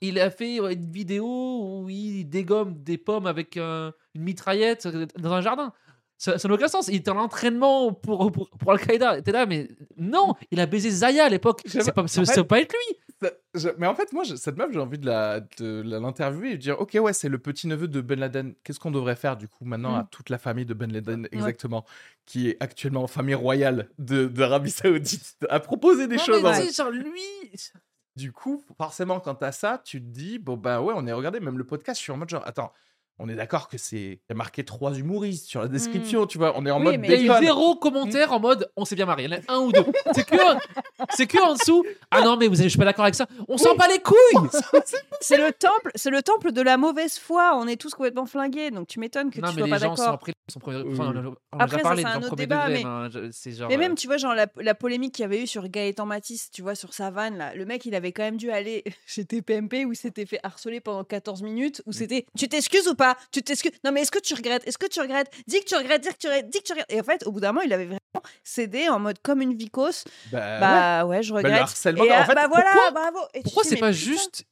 il 0.00 0.18
a 0.18 0.30
fait 0.30 0.56
une 0.56 0.90
vidéo 0.90 1.82
où 1.82 1.88
il 1.88 2.24
dégomme 2.24 2.82
des 2.82 2.98
pommes 2.98 3.26
avec 3.26 3.56
un- 3.56 3.92
une 4.14 4.22
mitraillette 4.22 4.86
dans 5.18 5.32
un 5.32 5.40
jardin. 5.40 5.72
Ça 6.16 6.36
n'a 6.42 6.54
aucun 6.54 6.68
sens. 6.68 6.88
Il 6.88 6.94
était 6.94 7.10
en 7.10 7.18
entraînement 7.18 7.92
pour, 7.92 8.30
pour, 8.30 8.48
pour 8.50 8.72
Al-Qaïda. 8.72 9.20
T'es 9.22 9.32
là, 9.32 9.46
mais 9.46 9.68
non, 9.96 10.34
il 10.52 10.60
a 10.60 10.66
baisé 10.66 10.88
Zaya 10.90 11.24
à 11.24 11.28
l'époque. 11.28 11.60
C'est 11.66 11.92
pas, 11.92 12.06
ça 12.06 12.24
fait- 12.24 12.44
pas 12.44 12.60
être 12.60 12.72
lui. 12.72 12.96
Ça- 13.20 13.32
je- 13.54 13.68
mais 13.78 13.86
en 13.86 13.94
fait, 13.94 14.12
moi, 14.12 14.22
je- 14.24 14.36
cette 14.36 14.56
meuf, 14.56 14.70
j'ai 14.72 14.78
envie 14.78 14.98
de 14.98 15.06
la- 15.06 15.40
de 15.58 15.82
la- 15.84 15.98
l'interviewer 15.98 16.50
et 16.50 16.56
de 16.56 16.60
dire 16.60 16.80
Ok, 16.80 16.96
ouais, 17.00 17.12
c'est 17.12 17.28
le 17.28 17.38
petit 17.38 17.66
neveu 17.66 17.88
de 17.88 18.00
Ben 18.00 18.18
Laden. 18.18 18.54
Qu'est-ce 18.62 18.78
qu'on 18.80 18.90
devrait 18.92 19.16
faire 19.16 19.36
du 19.36 19.48
coup 19.48 19.64
maintenant 19.64 19.92
Mm. 19.92 20.00
à 20.00 20.08
toute 20.10 20.30
la 20.30 20.38
famille 20.38 20.64
de 20.66 20.72
Ben 20.74 20.90
Laden, 20.92 21.28
exactement, 21.32 21.84
qui 22.26 22.48
est 22.48 22.56
actuellement 22.60 23.02
en 23.02 23.06
famille 23.08 23.34
royale 23.34 23.88
de- 23.98 24.26
d'Arabie 24.26 24.70
Saoudite, 24.70 25.36
à 25.50 25.58
proposer 25.60 26.06
des 26.06 26.16
Non, 26.16 26.22
choses 26.22 26.42
mais 26.42 26.70
genre 26.72 26.90
lui. 26.90 27.50
Du 28.16 28.30
coup, 28.32 28.62
forcément, 28.78 29.18
quand 29.18 29.34
t'as 29.34 29.52
ça, 29.52 29.80
tu 29.84 30.00
te 30.00 30.06
dis 30.06 30.38
Bon, 30.38 30.56
bah 30.56 30.80
ouais, 30.80 30.94
on 30.96 31.06
est 31.06 31.12
regardé, 31.12 31.40
même 31.40 31.58
le 31.58 31.64
podcast, 31.64 31.98
je 31.98 32.04
suis 32.04 32.12
en 32.12 32.16
mode 32.16 32.28
genre 32.30 32.46
Attends, 32.46 32.72
on 33.18 33.28
est 33.28 33.34
d'accord 33.36 33.68
que 33.68 33.78
c'est 33.78 33.96
il 33.96 34.18
y 34.30 34.32
a 34.32 34.34
marqué 34.34 34.64
trois 34.64 34.92
humoristes 34.98 35.46
sur 35.46 35.62
la 35.62 35.68
description, 35.68 36.26
tu 36.26 36.38
vois. 36.38 36.52
On 36.56 36.66
est 36.66 36.70
en 36.70 36.78
Oui, 36.78 36.84
mode 36.84 36.98
mais- 37.00 37.06
Il 37.20 37.26
y 37.26 37.30
a 37.30 37.40
eu 37.40 37.44
zéro 37.44 37.76
commentaire 37.76 38.32
en 38.32 38.40
mode 38.40 38.70
on 38.76 38.84
s'est 38.84 38.96
bien 38.96 39.06
marié. 39.06 39.26
Il 39.26 39.32
y 39.32 39.34
en 39.36 39.54
a 39.54 39.56
un 39.56 39.60
ou 39.60 39.72
deux. 39.72 39.84
C'est 40.14 40.26
que, 40.28 40.36
c'est 41.10 41.26
que 41.26 41.38
en 41.42 41.54
dessous. 41.54 41.84
Ah 42.10 42.22
non, 42.22 42.36
mais 42.36 42.48
vous 42.48 42.56
avez, 42.60 42.64
je 42.64 42.70
suis 42.70 42.78
pas 42.78 42.84
d'accord 42.84 43.04
avec 43.04 43.14
ça. 43.14 43.26
On 43.48 43.56
s'en 43.58 43.74
bat 43.76 43.86
les 43.88 44.00
couilles. 44.00 44.48
C'est 45.20 45.38
le 45.38 45.52
temple, 45.52 45.90
c'est 45.94 46.10
le 46.10 46.22
temple 46.22 46.52
de 46.52 46.60
la 46.60 46.76
mauvaise 46.76 47.18
foi. 47.18 47.56
On 47.56 47.66
est 47.66 47.76
tous 47.80 47.94
complètement 47.94 48.26
flingués, 48.26 48.70
donc 48.70 48.88
tu 48.88 49.00
m'étonnes 49.00 49.30
que 49.30 49.40
non, 49.40 49.48
tu 49.48 49.54
mais 49.54 49.60
sois 49.60 49.66
les 49.66 49.70
pas 49.70 49.78
gens 49.78 49.96
sont 49.96 50.02
d'accord. 50.02 50.14
après. 50.16 50.32
Sont 50.52 50.60
premier, 50.60 50.82
Oui, 50.82 50.92
enfin, 50.92 51.12
oui. 51.14 51.20
on 51.52 51.58
a 51.58 51.62
Après, 51.62 51.66
déjà 51.66 51.76
ça, 51.78 51.82
parlé 51.82 52.02
c'est 52.02 52.08
dans 52.08 52.10
un 52.10 52.12
le 52.14 52.18
autre 52.18 52.26
premier 52.28 52.42
débat, 52.42 52.68
degré. 52.68 52.84
mais- 52.84 52.84
ben, 52.84 53.08
je- 53.32 53.50
genre. 53.50 53.68
Mais 53.70 53.76
euh, 53.76 53.78
même, 53.78 53.94
tu 53.94 54.06
vois, 54.06 54.18
genre 54.18 54.34
la, 54.34 54.46
la 54.60 54.74
polémique 54.74 55.14
qu'il 55.14 55.22
y 55.22 55.24
avait 55.24 55.42
eu 55.42 55.46
sur 55.46 55.66
Gaëtan 55.68 56.04
Matisse, 56.04 56.50
tu 56.50 56.60
vois, 56.60 56.74
sur 56.74 56.92
sa 56.92 57.10
vanne, 57.10 57.38
là, 57.38 57.54
le 57.54 57.64
mec, 57.64 57.86
il 57.86 57.94
avait 57.94 58.12
quand 58.12 58.22
même 58.24 58.36
dû 58.36 58.50
aller 58.50 58.84
chez 59.06 59.24
TPMP 59.24 59.86
où 59.86 59.92
il 59.92 59.96
s'était 59.96 60.26
fait 60.26 60.40
harceler 60.42 60.80
pendant 60.80 61.04
14 61.04 61.42
minutes, 61.42 61.80
où 61.86 61.92
c'était 61.92 62.26
tu 62.36 62.46
t'excuses 62.48 62.86
ou 62.88 62.94
pas 62.94 63.03
Tu 63.32 63.42
t'excuses 63.42 63.72
Non, 63.84 63.92
mais 63.92 64.02
est-ce 64.02 64.10
que 64.10 64.18
tu 64.18 64.34
regrettes? 64.34 64.66
Est-ce 64.66 64.78
que 64.78 64.86
tu 64.86 65.00
regrettes? 65.00 65.30
Dis 65.46 65.60
que 65.60 65.64
tu 65.66 65.74
regrettes, 65.76 66.02
dis 66.02 66.08
que 66.10 66.18
tu 66.18 66.26
regrettes, 66.28 66.48
dis 66.50 66.58
que 66.60 66.64
tu 66.64 66.72
regrettes. 66.72 66.92
Et 66.92 67.00
en 67.00 67.04
fait, 67.04 67.26
au 67.26 67.32
bout 67.32 67.40
d'un 67.40 67.48
moment, 67.52 67.62
il 67.64 67.72
avait 67.72 67.84
vraiment 67.86 68.00
cédé 68.42 68.88
en 68.88 68.98
mode 68.98 69.18
comme 69.22 69.40
une 69.42 69.54
vicose. 69.56 70.04
Bah, 70.32 70.38
ouais. 70.38 70.60
Bah 70.60 71.06
ouais, 71.06 71.22
je 71.22 71.32
Bah, 71.34 71.42
le 71.42 71.46
regrette. 71.48 71.62
harcèlement, 71.62 72.04
Et, 72.04 72.12
en 72.12 72.24
fait, 72.24 72.34
bah 72.34 72.46
voilà, 72.48 72.70
pourquoi- 72.72 72.90
bravo. 72.90 73.18
Et 73.34 73.42
Pourquoi 73.42 73.64
c'est 73.64 73.76
pas 73.76 73.90
putain, 73.90 73.92
juste 73.92 74.44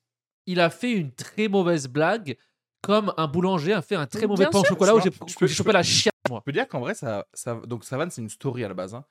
il 0.46 0.60
a 0.60 0.70
fait 0.70 0.92
une 0.92 1.12
très 1.12 1.48
mauvaise 1.48 1.86
blague 1.88 2.36
comme 2.82 3.14
un 3.16 3.28
boulanger 3.28 3.72
a 3.72 3.80
fait 3.82 3.94
un 3.94 4.06
très 4.06 4.26
mauvais 4.26 4.44
bien 4.44 4.50
pain 4.50 4.58
au 4.60 4.64
chocolat 4.64 4.94
où 4.94 4.98
je 4.98 5.04
j'ai 5.04 5.10
peux- 5.10 5.24
je 5.28 5.34
peux- 5.36 5.46
chopé 5.46 5.70
la 5.72 5.84
chiasse 5.84 6.12
moi. 6.28 6.40
Je 6.40 6.44
peux 6.44 6.52
dire 6.52 6.66
qu'en 6.66 6.80
vrai, 6.80 6.94
ça, 6.94 7.26
ça, 7.32 7.54
donc 7.66 7.84
Savane, 7.84 8.10
c'est 8.10 8.20
une 8.22 8.28
story 8.28 8.64
à 8.64 8.68
la 8.68 8.74
base. 8.74 8.94
hein. 8.94 9.04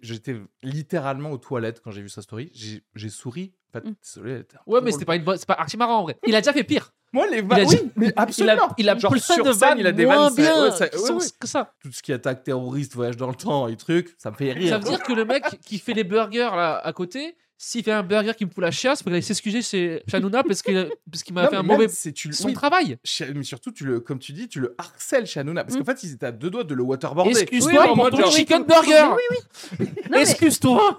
J'étais 0.00 0.36
littéralement 0.62 1.30
aux 1.30 1.36
toilettes 1.38 1.80
quand 1.82 1.90
j'ai 1.90 2.00
vu 2.02 2.08
sa 2.08 2.22
story. 2.22 2.50
J'ai 2.94 3.08
souri. 3.10 3.52
En 3.68 3.72
fait, 3.80 3.86
Mm. 3.88 3.94
désolé, 4.02 4.42
Ouais, 4.66 4.80
mais 4.80 4.92
c'était 4.92 5.04
pas 5.04 5.16
une 5.16 5.24
bonne, 5.24 5.36
c'est 5.36 5.46
pas 5.46 5.54
archi 5.54 5.76
marrant 5.76 5.98
en 5.98 6.02
vrai. 6.04 6.16
Il 6.26 6.34
a 6.34 6.40
déjà 6.40 6.52
fait 6.54 6.64
pire. 6.64 6.93
Moi, 7.14 7.26
les 7.28 7.40
vannes. 7.40 7.64
dit- 7.64 7.76
Oui, 7.82 7.90
mais 7.96 8.12
absolument. 8.16 8.68
Il 8.76 8.88
a, 8.90 8.92
il 8.92 8.96
a 8.96 8.98
Genre, 8.98 9.10
plein 9.12 9.20
sur 9.20 9.44
de 9.44 9.52
scène, 9.52 9.60
vannes 9.60 9.78
il 9.78 9.86
a 9.86 9.92
des 9.92 10.04
moins 10.04 10.28
vannes. 10.28 10.34
ça- 10.34 10.42
bien 10.42 10.62
ouais, 10.62 10.70
ça- 10.72 10.84
ouais, 10.84 11.10
ouais. 11.12 11.24
que 11.40 11.46
ça. 11.48 11.72
Tout 11.82 11.92
ce 11.92 12.02
qui 12.02 12.12
est 12.12 12.16
attaque 12.16 12.42
terroriste, 12.44 12.94
voyage 12.94 13.16
dans 13.16 13.28
le 13.28 13.34
temps 13.36 13.68
et 13.68 13.76
trucs, 13.76 14.14
ça 14.18 14.30
me 14.30 14.36
fait 14.36 14.52
rire. 14.52 14.68
Ça 14.68 14.78
veut 14.78 14.84
dire 14.88 15.02
que 15.02 15.12
le 15.12 15.24
mec 15.24 15.44
qui 15.64 15.78
fait 15.78 15.94
les 15.94 16.04
burgers 16.04 16.50
là 16.54 16.76
à 16.84 16.92
côté, 16.92 17.36
s'il 17.56 17.84
fait 17.84 17.92
un 17.92 18.02
burger 18.02 18.32
qui 18.36 18.44
me 18.44 18.50
fout 18.50 18.62
la 18.62 18.72
chiasse, 18.72 18.98
il 19.00 19.04
faut 19.04 19.10
qu'il 19.10 19.14
aille 19.14 19.22
s'excuser 19.22 19.62
chez 19.62 20.02
Hanouna 20.12 20.42
parce 20.42 20.60
qu'il 20.60 20.90
parce 21.10 21.22
qu'il 21.22 21.34
m'a 21.34 21.48
fait 21.48 21.54
un 21.56 21.62
mauvais 21.62 21.86
c'est- 21.88 22.12
tu 22.12 22.32
son 22.32 22.48
oui, 22.48 22.52
travail. 22.52 22.98
Mais 23.34 23.42
surtout, 23.44 23.70
tu 23.70 23.84
le, 23.84 24.00
comme 24.00 24.18
tu 24.18 24.32
dis, 24.32 24.48
tu 24.48 24.58
le 24.60 24.74
harcèles 24.76 25.26
chez 25.26 25.38
Hanouna. 25.40 25.62
Parce 25.64 25.76
Mm. 25.76 25.78
qu'en 25.78 25.84
fait, 25.84 26.02
ils 26.02 26.12
étaient 26.14 26.26
à 26.26 26.32
deux 26.32 26.50
doigts 26.50 26.64
de 26.64 26.74
le 26.74 26.82
waterboarder. 26.82 27.30
Excuse-toi 27.40 27.86
Oui, 27.90 27.94
pour 27.94 28.10
ton 28.10 28.30
chicken 28.30 28.64
burger. 28.64 29.10
Excuse-toi 30.12 30.98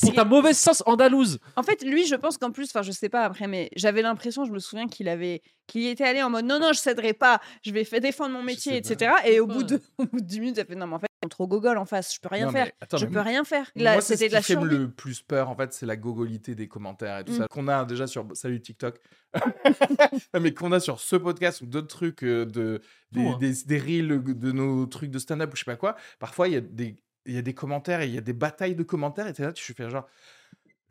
pour 0.00 0.10
c'est- 0.10 0.16
ta 0.16 0.24
mauvaise 0.24 0.58
sauce 0.58 0.82
andalouse. 0.86 1.38
En 1.56 1.62
fait, 1.62 1.82
lui, 1.82 2.06
je 2.06 2.14
pense 2.14 2.38
qu'en 2.38 2.50
plus, 2.50 2.68
enfin, 2.70 2.82
je 2.82 2.92
sais 2.92 3.08
pas 3.08 3.24
après, 3.24 3.46
mais 3.46 3.70
j'avais 3.76 4.02
l'impression, 4.02 4.44
je 4.44 4.52
me 4.52 4.58
souviens 4.58 4.86
qu'il 4.88 5.08
avait, 5.08 5.42
qu'il 5.66 5.82
y 5.82 5.88
était 5.88 6.04
allé 6.04 6.22
en 6.22 6.30
mode 6.30 6.44
non, 6.46 6.58
non, 6.58 6.72
je 6.72 6.78
céderai 6.80 7.12
pas, 7.12 7.40
je 7.62 7.70
vais 7.72 7.84
faire 7.84 8.00
défendre 8.00 8.32
mon 8.32 8.42
métier, 8.42 8.76
etc. 8.76 9.12
Et 9.26 9.40
au 9.40 9.46
bout, 9.46 9.62
de, 9.62 9.80
au 9.98 10.04
bout 10.06 10.20
de 10.20 10.26
10 10.26 10.40
minutes, 10.40 10.56
il 10.56 10.60
a 10.60 10.64
fait 10.64 10.74
non, 10.74 10.86
mais 10.86 10.94
en 10.94 10.98
fait, 10.98 11.06
ils 11.22 11.26
sont 11.26 11.28
trop 11.28 11.46
gogol 11.46 11.76
en 11.78 11.84
face, 11.84 12.14
je 12.14 12.20
peux 12.20 12.28
rien 12.30 12.46
Non, 12.46 12.52
faire. 12.52 12.66
mais 12.66 12.74
attends, 12.80 12.96
je 12.96 13.06
mais 13.06 13.12
peux 13.12 13.20
rien 13.20 13.44
faire. 13.44 13.70
Moi, 13.76 13.84
Là, 13.84 14.00
c'était 14.00 14.24
ce 14.26 14.30
de 14.30 14.32
la 14.34 14.40
qui 14.40 14.46
fait 14.54 14.54
le 14.60 14.90
plus 14.90 15.20
peur, 15.22 15.48
en 15.50 15.54
fait, 15.56 15.72
c'est 15.72 15.86
la 15.86 15.96
gogolité 15.96 16.54
des 16.54 16.66
commentaires 16.66 17.18
et 17.18 17.24
tout 17.24 17.32
Mm. 17.32 17.38
ça. 17.38 17.46
Qu'on 17.48 17.68
a 17.68 17.84
déjà 17.84 18.06
sur 18.06 18.26
Salut 18.34 18.60
TikTok, 18.60 18.98
mais 20.40 20.54
qu'on 20.54 20.72
a 20.72 20.80
sur 20.80 21.00
ce 21.00 21.16
podcast 21.16 21.60
ou 21.60 21.66
d'autres 21.66 21.88
trucs, 21.88 22.24
euh, 22.24 22.44
de, 22.46 22.80
des, 23.12 23.20
hein. 23.26 23.36
des, 23.38 23.52
des 23.66 23.78
reels 23.78 24.22
de 24.22 24.52
nos 24.52 24.86
trucs 24.86 25.10
de 25.10 25.18
stand-up 25.18 25.52
ou 25.52 25.56
je 25.56 25.60
sais 25.60 25.64
pas 25.70 25.76
quoi. 25.76 25.96
Parfois, 26.18 26.48
il 26.48 26.54
y, 26.54 26.56
a 26.56 26.60
des- 26.60 26.96
il 27.30 27.36
y 27.36 27.38
a 27.38 27.42
des 27.42 27.54
commentaires 27.54 28.00
et 28.02 28.06
il 28.08 28.14
y 28.14 28.18
a 28.18 28.20
des 28.22 28.32
batailles 28.32 28.74
de 28.74 28.82
commentaires 28.82 29.26
et 29.26 29.32
là, 29.42 29.52
tu 29.52 29.72
fais 29.72 29.88
genre. 29.88 30.06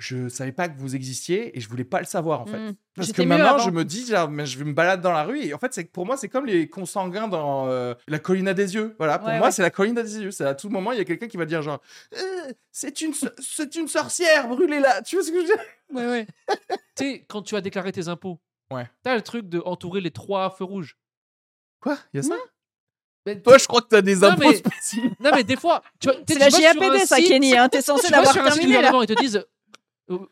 Je 0.02 0.30
savais 0.30 0.54
pas 0.54 0.69
que 0.69 0.80
vous 0.80 0.95
existiez 0.95 1.58
et 1.58 1.60
je 1.60 1.67
voulais 1.67 1.84
pas 1.84 1.99
le 1.99 2.06
savoir 2.06 2.39
en 2.39 2.45
fait. 2.45 2.58
Mm. 2.58 2.75
Parce 2.95 3.12
que 3.12 3.21
maintenant, 3.21 3.58
je 3.58 3.69
me 3.69 3.84
dis, 3.84 4.06
genre, 4.06 4.30
mais 4.32 4.45
je 4.45 4.63
me 4.63 4.71
balade 4.71 5.02
dans 5.02 5.12
la 5.12 5.23
rue 5.23 5.41
et 5.41 5.54
en 5.54 5.58
fait, 5.60 5.73
c'est 5.73 5.84
pour 5.91 6.06
moi, 6.06 6.15
c'est 6.15 6.30
comme 6.30 6.45
les 6.45 6.69
consanguins 6.69 7.28
dans 7.28 7.67
euh, 7.67 7.93
la 8.08 8.17
colline 8.17 8.47
à 8.47 8.54
des 8.54 8.75
yeux. 8.75 8.95
Voilà, 8.97 9.19
pour 9.19 9.28
Ouais, 9.28 9.38
moi, 9.38 9.47
ouais. 9.47 9.52
c'est 9.52 9.62
la 9.62 9.71
colline 9.71 9.97
à 9.97 10.04
des 10.04 10.19
yeux. 10.21 10.32
C'est 10.32 10.45
à 10.45 10.56
tout 10.56 10.69
moment, 10.69 10.93
il 10.93 10.99
y 10.99 11.02
a 11.02 11.04
quelqu'un 11.04 11.28
qui 11.28 11.36
va 11.36 11.43
dire 11.43 11.62
genre, 11.62 11.82
Euh, 12.17 12.54
c'est 12.71 13.02
une, 13.02 13.13
c'est 13.39 13.75
une 13.75 13.89
sorcière, 13.89 14.47
brûlez-la. 14.47 15.02
Tu 15.02 15.17
vois 15.17 15.25
ce 15.25 15.32
que 15.32 15.36
je 15.36 15.41
veux 15.41 15.47
dire? 15.47 15.63
Ouais, 15.93 16.08
ouais. 16.08 16.28
Tu 16.95 17.04
sais, 17.04 17.25
quand 17.28 17.41
tu 17.41 17.58
as 17.58 17.62
déclaré 17.62 17.91
tes 17.91 18.08
impôts, 18.08 18.39
Ouais. 18.71 18.88
t'as 19.04 19.15
le 19.15 19.21
truc 19.21 19.49
de 19.49 19.60
entourer 19.60 19.99
les 19.99 20.12
trois 20.12 20.49
feux 20.49 20.63
rouges. 20.63 20.97
Quoi? 21.82 21.97
Il 22.13 22.17
y 22.17 22.19
a 22.21 22.23
ça? 22.23 22.36
Mais- 23.25 23.41
Toi, 23.41 23.58
je 23.58 23.67
crois 23.67 23.82
que 23.82 23.88
t'as 23.89 24.01
des 24.01 24.23
impôts 24.23 24.49
mais- 24.49 24.55
spécifiques. 24.55 25.12
Non, 25.19 25.32
mais 25.36 25.43
des 25.43 25.55
fois, 25.58 25.82
tu 25.99 26.08
vois, 26.10 26.17
C'est 26.27 26.39
la 26.39 26.45
tu 26.47 26.51
vas 26.53 26.58
sur 26.60 26.82
JAPD, 26.82 27.01
un 27.01 27.05
ça, 27.05 27.15
site- 27.17 27.27
Kenny. 27.27 27.58
Hein. 27.58 27.69
T'es 27.69 27.82
censé 27.82 28.08
Tu 28.08 28.12
vas 28.12 28.17
l'avoir 28.17 28.34
sur 28.34 28.43
un 28.43 28.51
site 28.51 28.53
du 28.53 28.60
terminé 28.67 28.73
là. 28.82 28.88
gouvernement, 28.91 29.03
ils 29.03 29.15
te 29.15 29.21
disent 29.21 29.45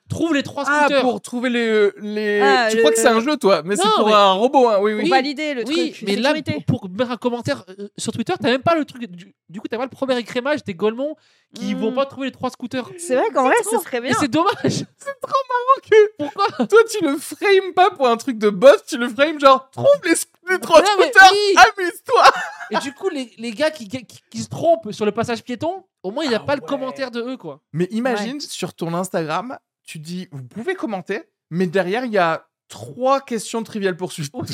trouve 0.09 0.33
les 0.33 0.43
trois 0.43 0.63
Ah, 0.67 0.79
scooters. 0.85 1.01
pour 1.01 1.21
trouver 1.21 1.49
les. 1.49 1.91
les... 1.97 2.39
Ah, 2.41 2.67
tu 2.69 2.77
le- 2.77 2.81
crois 2.81 2.91
que 2.91 2.99
c'est 2.99 3.07
un 3.07 3.19
jeu, 3.21 3.37
toi 3.37 3.61
Mais 3.63 3.75
c'est 3.75 3.87
pour 3.95 4.07
mais- 4.07 4.13
un 4.13 4.31
robot, 4.33 4.67
hein. 4.69 4.77
Oui, 4.81 4.93
oui. 4.93 5.01
Pour 5.01 5.09
valider 5.09 5.53
le 5.53 5.63
oui, 5.67 5.91
truc. 5.91 6.03
mais 6.07 6.15
là, 6.15 6.33
pour, 6.67 6.79
pour 6.81 6.89
mettre 6.89 7.11
un 7.11 7.17
commentaire 7.17 7.63
euh, 7.79 7.87
sur 7.97 8.11
Twitter, 8.11 8.33
t'as 8.41 8.49
même 8.49 8.61
pas 8.63 8.75
le 8.75 8.85
truc. 8.85 9.05
Du, 9.05 9.35
du 9.49 9.61
coup, 9.61 9.67
t'as 9.67 9.77
pas 9.77 9.83
le 9.83 9.89
premier 9.89 10.17
écrémage 10.17 10.63
des 10.63 10.73
Golemons 10.73 11.15
qui 11.55 11.75
Mm. 11.75 11.79
vont 11.79 11.93
pas 11.93 12.05
trouver 12.05 12.27
les 12.27 12.31
trois 12.33 12.49
scooters. 12.49 12.89
C'est 12.97 13.15
vrai 13.15 13.25
qu'en 13.33 13.43
vrai, 13.45 13.55
ce 13.63 13.77
serait 13.79 14.01
Mais 14.01 14.09
bien. 14.09 14.17
c'est 14.19 14.27
dommage. 14.27 14.53
C'est 14.63 15.19
trop 15.21 15.41
marrant 15.49 15.81
que. 15.89 16.11
Pourquoi 16.17 16.65
Toi, 16.67 16.79
tu 16.91 17.03
le 17.05 17.17
frames 17.17 17.73
pas 17.75 17.89
pour 17.91 18.07
un 18.07 18.17
truc 18.17 18.37
de 18.37 18.49
boss, 18.49 18.83
tu 18.87 18.97
le 18.97 19.07
frames 19.09 19.39
genre, 19.39 19.69
trouve 19.71 19.87
les, 20.03 20.13
les 20.49 20.59
trois 20.59 20.81
Non, 20.81 20.87
scooters, 20.87 21.31
oui. 21.31 21.55
amuse-toi 21.77 22.23
Et 22.71 22.77
du 22.79 22.93
coup, 22.93 23.09
les, 23.09 23.31
les 23.37 23.51
gars 23.51 23.71
qui, 23.71 23.87
qui, 23.87 24.05
qui 24.29 24.39
se 24.41 24.49
trompent 24.49 24.91
sur 24.91 25.05
le 25.05 25.11
passage 25.11 25.43
piéton, 25.43 25.83
au 26.03 26.11
moins, 26.11 26.23
il 26.23 26.29
n'y 26.29 26.35
a 26.35 26.39
Ah 26.41 26.45
pas 26.45 26.55
le 26.55 26.61
commentaire 26.61 27.11
de 27.11 27.21
eux, 27.21 27.37
quoi. 27.37 27.61
Mais 27.73 27.87
imagine, 27.91 28.39
sur 28.41 28.73
ton 28.73 28.93
Instagram, 28.93 29.57
tu 29.87 29.97
dis, 29.99 30.27
vous 30.31 30.43
pouvez 30.43 30.75
commenter, 30.75 31.23
mais 31.49 31.65
derrière, 31.65 32.05
il 32.05 32.11
y 32.11 32.17
a 32.19 32.47
trois 32.67 33.21
questions 33.21 33.63
triviales 33.63 33.97
poursuites. 33.97 34.31
Oui, 34.35 34.45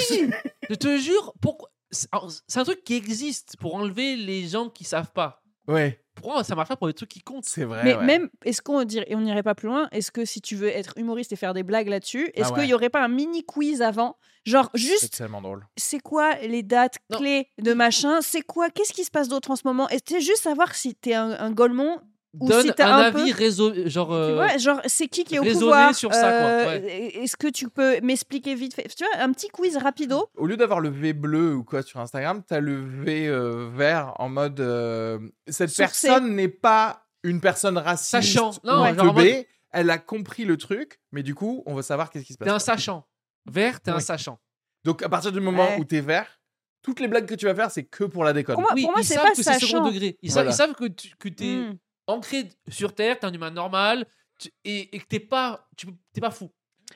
je 0.69 0.75
te 0.75 0.97
jure, 0.97 1.33
pourquoi 1.41 1.69
c'est 1.91 2.07
c'est 2.47 2.59
un 2.59 2.63
truc 2.63 2.83
qui 2.83 2.93
existe 2.95 3.55
pour 3.59 3.75
enlever 3.75 4.15
les 4.15 4.47
gens 4.47 4.69
qui 4.69 4.83
savent 4.83 5.11
pas. 5.11 5.43
ouais, 5.67 5.99
Pourquoi 6.15 6.43
ça 6.43 6.55
marche 6.55 6.69
pas 6.69 6.75
pour 6.75 6.87
les 6.87 6.93
trucs 6.93 7.09
qui 7.09 7.21
comptent 7.21 7.45
c'est 7.45 7.65
vrai. 7.65 7.83
Mais 7.83 7.95
ouais. 7.95 8.05
même, 8.05 8.29
est-ce 8.45 8.61
qu'on 8.61 8.83
dirait, 8.83 9.05
et 9.09 9.15
on 9.15 9.21
n'irait 9.21 9.43
pas 9.43 9.53
plus 9.55 9.67
loin 9.67 9.87
Est-ce 9.91 10.11
que 10.11 10.25
si 10.25 10.41
tu 10.41 10.55
veux 10.55 10.69
être 10.69 10.97
humoriste 10.97 11.31
et 11.33 11.35
faire 11.35 11.53
des 11.53 11.63
blagues 11.63 11.87
là-dessus, 11.89 12.31
est-ce 12.35 12.47
Ah 12.47 12.51
qu'il 12.51 12.59
ouais. 12.63 12.67
y 12.69 12.73
aurait 12.73 12.89
pas 12.89 13.03
un 13.03 13.07
mini 13.09 13.43
quiz 13.43 13.81
avant? 13.81 14.17
Genre, 14.45 14.69
C'est 14.75 14.81
juste, 14.81 15.17
tellement 15.17 15.41
drôle. 15.41 15.65
c'est 15.77 15.99
quoi 15.99 16.35
les 16.41 16.63
dates 16.63 16.97
Non. 17.09 17.17
clés 17.19 17.47
de 17.61 17.73
machin? 17.73 18.21
C'est 18.21 18.41
quoi 18.41 18.69
Qu'est-ce 18.69 18.91
qui 18.93 19.03
se 19.05 19.11
passe 19.11 19.29
d'autre 19.29 19.51
en 19.51 19.55
ce 19.55 19.61
moment? 19.65 19.87
Et 19.89 19.99
c'est 20.05 20.19
juste 20.19 20.41
savoir 20.43 20.75
si 20.75 20.95
t'es 20.95 21.13
un, 21.13 21.31
un 21.31 21.51
Golemon 21.51 22.01
Donne 22.33 22.63
si 22.65 22.73
t'as 22.73 22.87
un, 22.91 22.97
un 22.97 23.01
avis 23.03 23.31
peu- 23.31 23.37
réseau, 23.37 23.71
genre. 23.87 24.07
Tu 24.07 24.13
euh, 24.15 24.33
vois, 24.35 24.57
genre, 24.57 24.81
c'est 24.87 25.07
qui 25.07 25.23
qui 25.23 25.35
est 25.35 25.39
au 25.39 25.43
pouvoir 25.43 25.93
sur 25.93 26.11
ça, 26.13 26.21
quoi, 26.21 26.29
Euh, 26.71 26.79
Est-ce 27.13 27.37
que 27.37 27.47
tu 27.47 27.69
peux 27.69 27.99
m'expliquer 28.01 28.55
vite 28.55 28.73
fait? 28.73 28.87
Tu 28.95 29.03
vois, 29.05 29.21
un 29.23 29.31
petit 29.31 29.49
quiz 29.49 29.77
rapido. 29.77 30.27
Au 30.35 30.47
lieu 30.47 30.57
d'avoir 30.57 30.79
le 30.79 30.89
V 30.89 31.13
bleu 31.13 31.53
ou 31.53 31.63
quoi 31.63 31.83
sur 31.83 31.99
Instagram, 31.99 32.41
t'as 32.47 32.59
le 32.59 32.83
V 32.83 33.27
euh, 33.27 33.69
vert 33.71 34.13
en 34.17 34.29
mode 34.29 34.59
euh, 34.61 35.19
cette 35.47 35.75
personne 35.75 36.35
n'est 36.35 36.47
pas 36.47 37.05
une 37.23 37.39
personne 37.39 37.77
raciste 37.77 38.09
Sachant. 38.09 38.49
ou 38.63 38.67
Non, 38.67 38.73
un 38.83 38.95
genre 38.95 39.05
en 39.11 39.13
teubé, 39.13 39.47
elle 39.71 39.89
a 39.91 39.97
compris 39.99 40.45
le 40.45 40.57
truc, 40.57 40.99
mais 41.11 41.21
du 41.23 41.35
coup, 41.35 41.61
on 41.67 41.75
veut 41.75 41.81
savoir 41.83 42.09
qu'est-ce 42.09 42.25
qui 42.25 42.33
se 42.33 42.37
passe. 42.39 42.47
T'es 42.47 42.53
un 42.53 42.59
sachant. 42.59 43.05
Vert, 43.45 43.79
t'es 43.79 43.91
un 43.91 43.97
Oui. 43.97 44.01
sachant. 44.01 44.39
Donc 44.83 45.03
à 45.03 45.09
partir 45.09 45.31
du 45.31 45.39
moment 45.39 45.63
Ouais. 45.65 45.77
où 45.79 45.85
t'es 45.85 46.01
vert, 46.01 46.39
toutes 46.81 46.99
les 46.99 47.07
blagues 47.07 47.25
que 47.27 47.35
tu 47.35 47.45
vas 47.45 47.53
faire, 47.55 47.69
c'est 47.71 47.83
que 47.83 48.03
pour 48.03 48.23
la 48.23 48.33
déconne. 48.33 48.55
Pour 48.55 48.61
moi, 48.63 48.71
oui, 48.75 48.81
pour 48.81 48.91
moi 48.91 49.01
ils 49.01 49.05
c'est 49.05 49.13
savent 49.13 49.23
pas 49.23 49.29
que 49.31 49.37
c'est 49.37 49.43
second 49.43 49.59
sachant. 49.59 49.85
degré. 49.85 50.17
Ils, 50.21 50.29
savent, 50.31 50.43
Voilà. 50.45 50.49
ils 50.51 50.55
savent 50.57 50.73
que 50.73 50.85
tu 50.85 51.15
que 51.17 51.29
es 51.29 51.55
Hmm. 51.69 51.77
Ancré 52.07 52.49
sur 52.69 52.93
Terre, 52.95 53.19
t'es 53.19 53.25
un 53.25 53.33
humain 53.33 53.51
normal 53.51 54.05
tu- 54.39 54.49
et, 54.65 54.95
et 54.95 54.99
que 54.99 55.05
t'es 55.07 55.19
pas, 55.19 55.67
tu 55.77 55.87
t'es 56.13 56.21
pas 56.21 56.31
fou. 56.31 56.49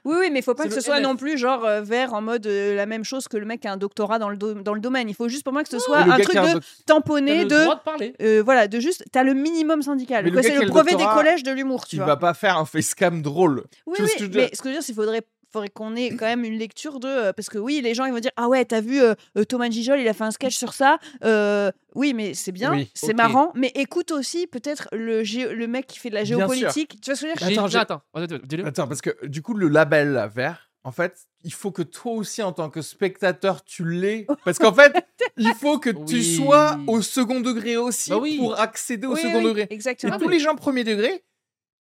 Oui, 0.05 0.15
oui, 0.19 0.29
mais 0.31 0.39
il 0.39 0.43
faut 0.43 0.53
pas 0.53 0.65
que 0.67 0.73
ce 0.73 0.79
soit 0.81 0.97
NF. 0.99 1.03
non 1.03 1.15
plus 1.15 1.37
genre 1.37 1.65
euh, 1.65 1.81
vert 1.81 2.13
en 2.13 2.21
mode 2.21 2.45
euh, 2.45 2.75
la 2.75 2.85
même 2.85 3.03
chose 3.03 3.27
que 3.27 3.35
le 3.35 3.45
mec 3.45 3.61
qui 3.61 3.67
a 3.67 3.71
un 3.73 3.77
doctorat 3.77 4.19
dans 4.19 4.29
le, 4.29 4.37
do- 4.37 4.53
dans 4.53 4.73
le 4.75 4.79
domaine. 4.79 5.09
Il 5.09 5.15
faut 5.15 5.27
juste 5.27 5.43
pour 5.43 5.53
moi 5.53 5.63
que 5.63 5.69
ce 5.69 5.79
soit 5.79 5.99
un 5.99 6.19
truc 6.19 6.35
un 6.35 6.53
de 6.55 6.59
tamponner, 6.85 7.43
le 7.43 7.49
de. 7.49 7.61
droit 7.63 7.75
de 7.75 7.81
parler. 7.81 8.13
euh, 8.21 8.41
voilà, 8.43 8.67
de 8.67 8.79
juste. 8.79 9.05
T'as 9.11 9.23
le 9.23 9.33
minimum 9.33 9.81
syndical. 9.81 10.23
C'est 10.43 10.55
le 10.55 10.61
le 10.61 10.67
brevet 10.67 10.95
des 10.95 11.03
collèges 11.05 11.43
de 11.43 11.51
l'humour, 11.51 11.87
tu 11.87 11.95
il 11.95 11.99
vois. 11.99 12.05
va 12.09 12.17
pas 12.17 12.33
faire 12.33 12.57
un 12.57 12.65
facecam 12.65 13.21
drôle. 13.21 13.63
Oui, 13.87 13.95
Tu 13.97 14.03
oui, 14.03 14.09
mais 14.35 14.49
ce 14.53 14.61
que 14.61 14.63
je 14.69 14.69
veux 14.69 14.71
dire, 14.73 14.81
c'est 14.83 14.85
qu'il 14.87 14.95
faudrait, 14.95 15.23
faudrait 15.51 15.69
qu'on 15.69 15.95
ait 15.95 16.09
quand 16.15 16.25
même 16.25 16.43
une 16.43 16.57
lecture 16.57 16.99
de. 16.99 17.07
euh, 17.07 17.33
parce 17.33 17.49
que 17.49 17.57
oui, 17.57 17.81
les 17.83 17.93
gens, 17.93 18.05
ils 18.05 18.13
vont 18.13 18.19
dire 18.19 18.31
Ah 18.35 18.47
ouais, 18.47 18.63
t'as 18.65 18.81
vu 18.81 19.01
euh, 19.01 19.13
euh, 19.37 19.43
Thomas 19.45 19.69
Gijol, 19.69 19.99
il 19.99 20.07
a 20.07 20.13
fait 20.13 20.23
un 20.23 20.31
sketch 20.31 20.55
sur 20.55 20.73
ça. 20.73 20.97
Euh, 21.23 21.71
oui, 21.95 22.13
mais 22.13 22.33
c'est 22.33 22.51
bien, 22.51 22.71
Oui, 22.73 22.89
c'est 22.93 23.13
marrant. 23.13 23.51
Mais 23.55 23.71
écoute 23.75 24.11
aussi 24.11 24.47
peut-être 24.47 24.87
le, 24.91 25.23
gé- 25.23 25.49
le 25.49 25.67
mec 25.67 25.87
qui 25.87 25.99
fait 25.99 26.09
de 26.09 26.15
la 26.15 26.23
géopolitique. 26.23 26.99
Tu 27.01 27.09
vois 27.11 27.15
ce 27.15 27.21
que 27.21 27.27
je 27.27 27.31
veux 27.31 27.37
dire? 27.37 27.47
J'ai- 27.49 27.57
Attends, 27.57 27.67
j'ai- 27.67 27.77
attends, 27.77 28.01
attends. 28.13 28.65
Attends, 28.67 28.87
parce 28.87 29.01
que 29.01 29.25
du 29.25 29.41
coup, 29.41 29.53
le 29.53 29.67
label 29.67 30.11
là, 30.13 30.27
vert, 30.27 30.69
en 30.83 30.91
fait, 30.91 31.17
il 31.43 31.51
faut 31.53 31.71
que 31.71 31.81
toi 31.81 32.13
aussi, 32.13 32.41
en 32.43 32.51
tant 32.53 32.69
que 32.69 32.81
spectateur, 32.81 33.63
tu 33.65 33.83
l'aies. 33.89 34.25
Parce 34.45 34.57
qu'en 34.57 34.73
fait, 34.73 34.93
il 35.37 35.53
faut 35.55 35.79
que 35.79 35.89
tu 35.89 36.15
Oui. 36.15 36.35
sois 36.37 36.79
au 36.87 37.01
second 37.01 37.41
degré 37.41 37.75
aussi 37.75 38.09
Bah 38.11 38.17
oui. 38.19 38.37
pour 38.37 38.57
accéder 38.59 39.05
au 39.05 39.13
Oui, 39.15 39.21
second 39.21 39.39
oui, 39.39 39.43
degré. 39.43 39.67
Et 39.69 39.73
Exactement. 39.73 40.17
tous 40.17 40.29
les 40.29 40.39
gens 40.39 40.55
premier 40.55 40.83
degré, 40.85 41.23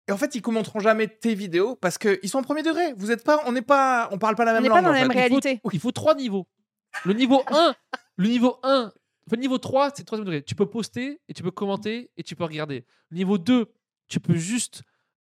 et 0.08 0.12
en 0.12 0.16
fait, 0.16 0.34
ils 0.34 0.42
commenteront 0.42 0.80
jamais 0.80 1.06
tes 1.06 1.34
vidéos 1.34 1.76
parce 1.76 1.98
qu'ils 1.98 2.28
sont 2.28 2.38
en 2.38 2.42
premier 2.42 2.62
degré. 2.62 2.94
Vous 2.96 3.10
êtes 3.10 3.22
pas, 3.24 3.42
on 3.46 3.52
n'est 3.52 3.62
pas, 3.62 4.08
on 4.12 4.18
parle 4.18 4.34
pas 4.34 4.44
la 4.44 4.52
On 4.52 4.54
même 4.54 4.62
n'est 4.64 4.68
langue. 4.70 4.78
pas 4.78 4.82
dans 4.82 4.92
la 4.92 5.00
même 5.00 5.12
fait. 5.12 5.18
réalité. 5.18 5.60
Il 5.72 5.78
faut 5.80 5.92
trois 5.92 6.14
niveaux. 6.14 6.46
Le 7.04 7.12
niveau 7.12 7.42
1, 7.48 7.74
le 8.16 8.28
niveau 8.28 8.56
1, 8.62 8.84
enfin, 8.86 8.92
le 9.32 9.38
niveau 9.38 9.58
3, 9.58 9.90
c'est 9.90 10.00
le 10.00 10.04
troisième 10.06 10.24
degré. 10.26 10.42
Tu 10.42 10.54
peux 10.54 10.66
poster 10.66 11.20
et 11.28 11.34
tu 11.34 11.42
peux 11.42 11.50
commenter 11.50 12.10
et 12.16 12.22
tu 12.22 12.34
peux 12.34 12.44
regarder. 12.44 12.84
Le 13.10 13.16
niveau 13.18 13.36
2, 13.38 13.66
tu 14.08 14.18
peux 14.20 14.34
juste 14.36 14.82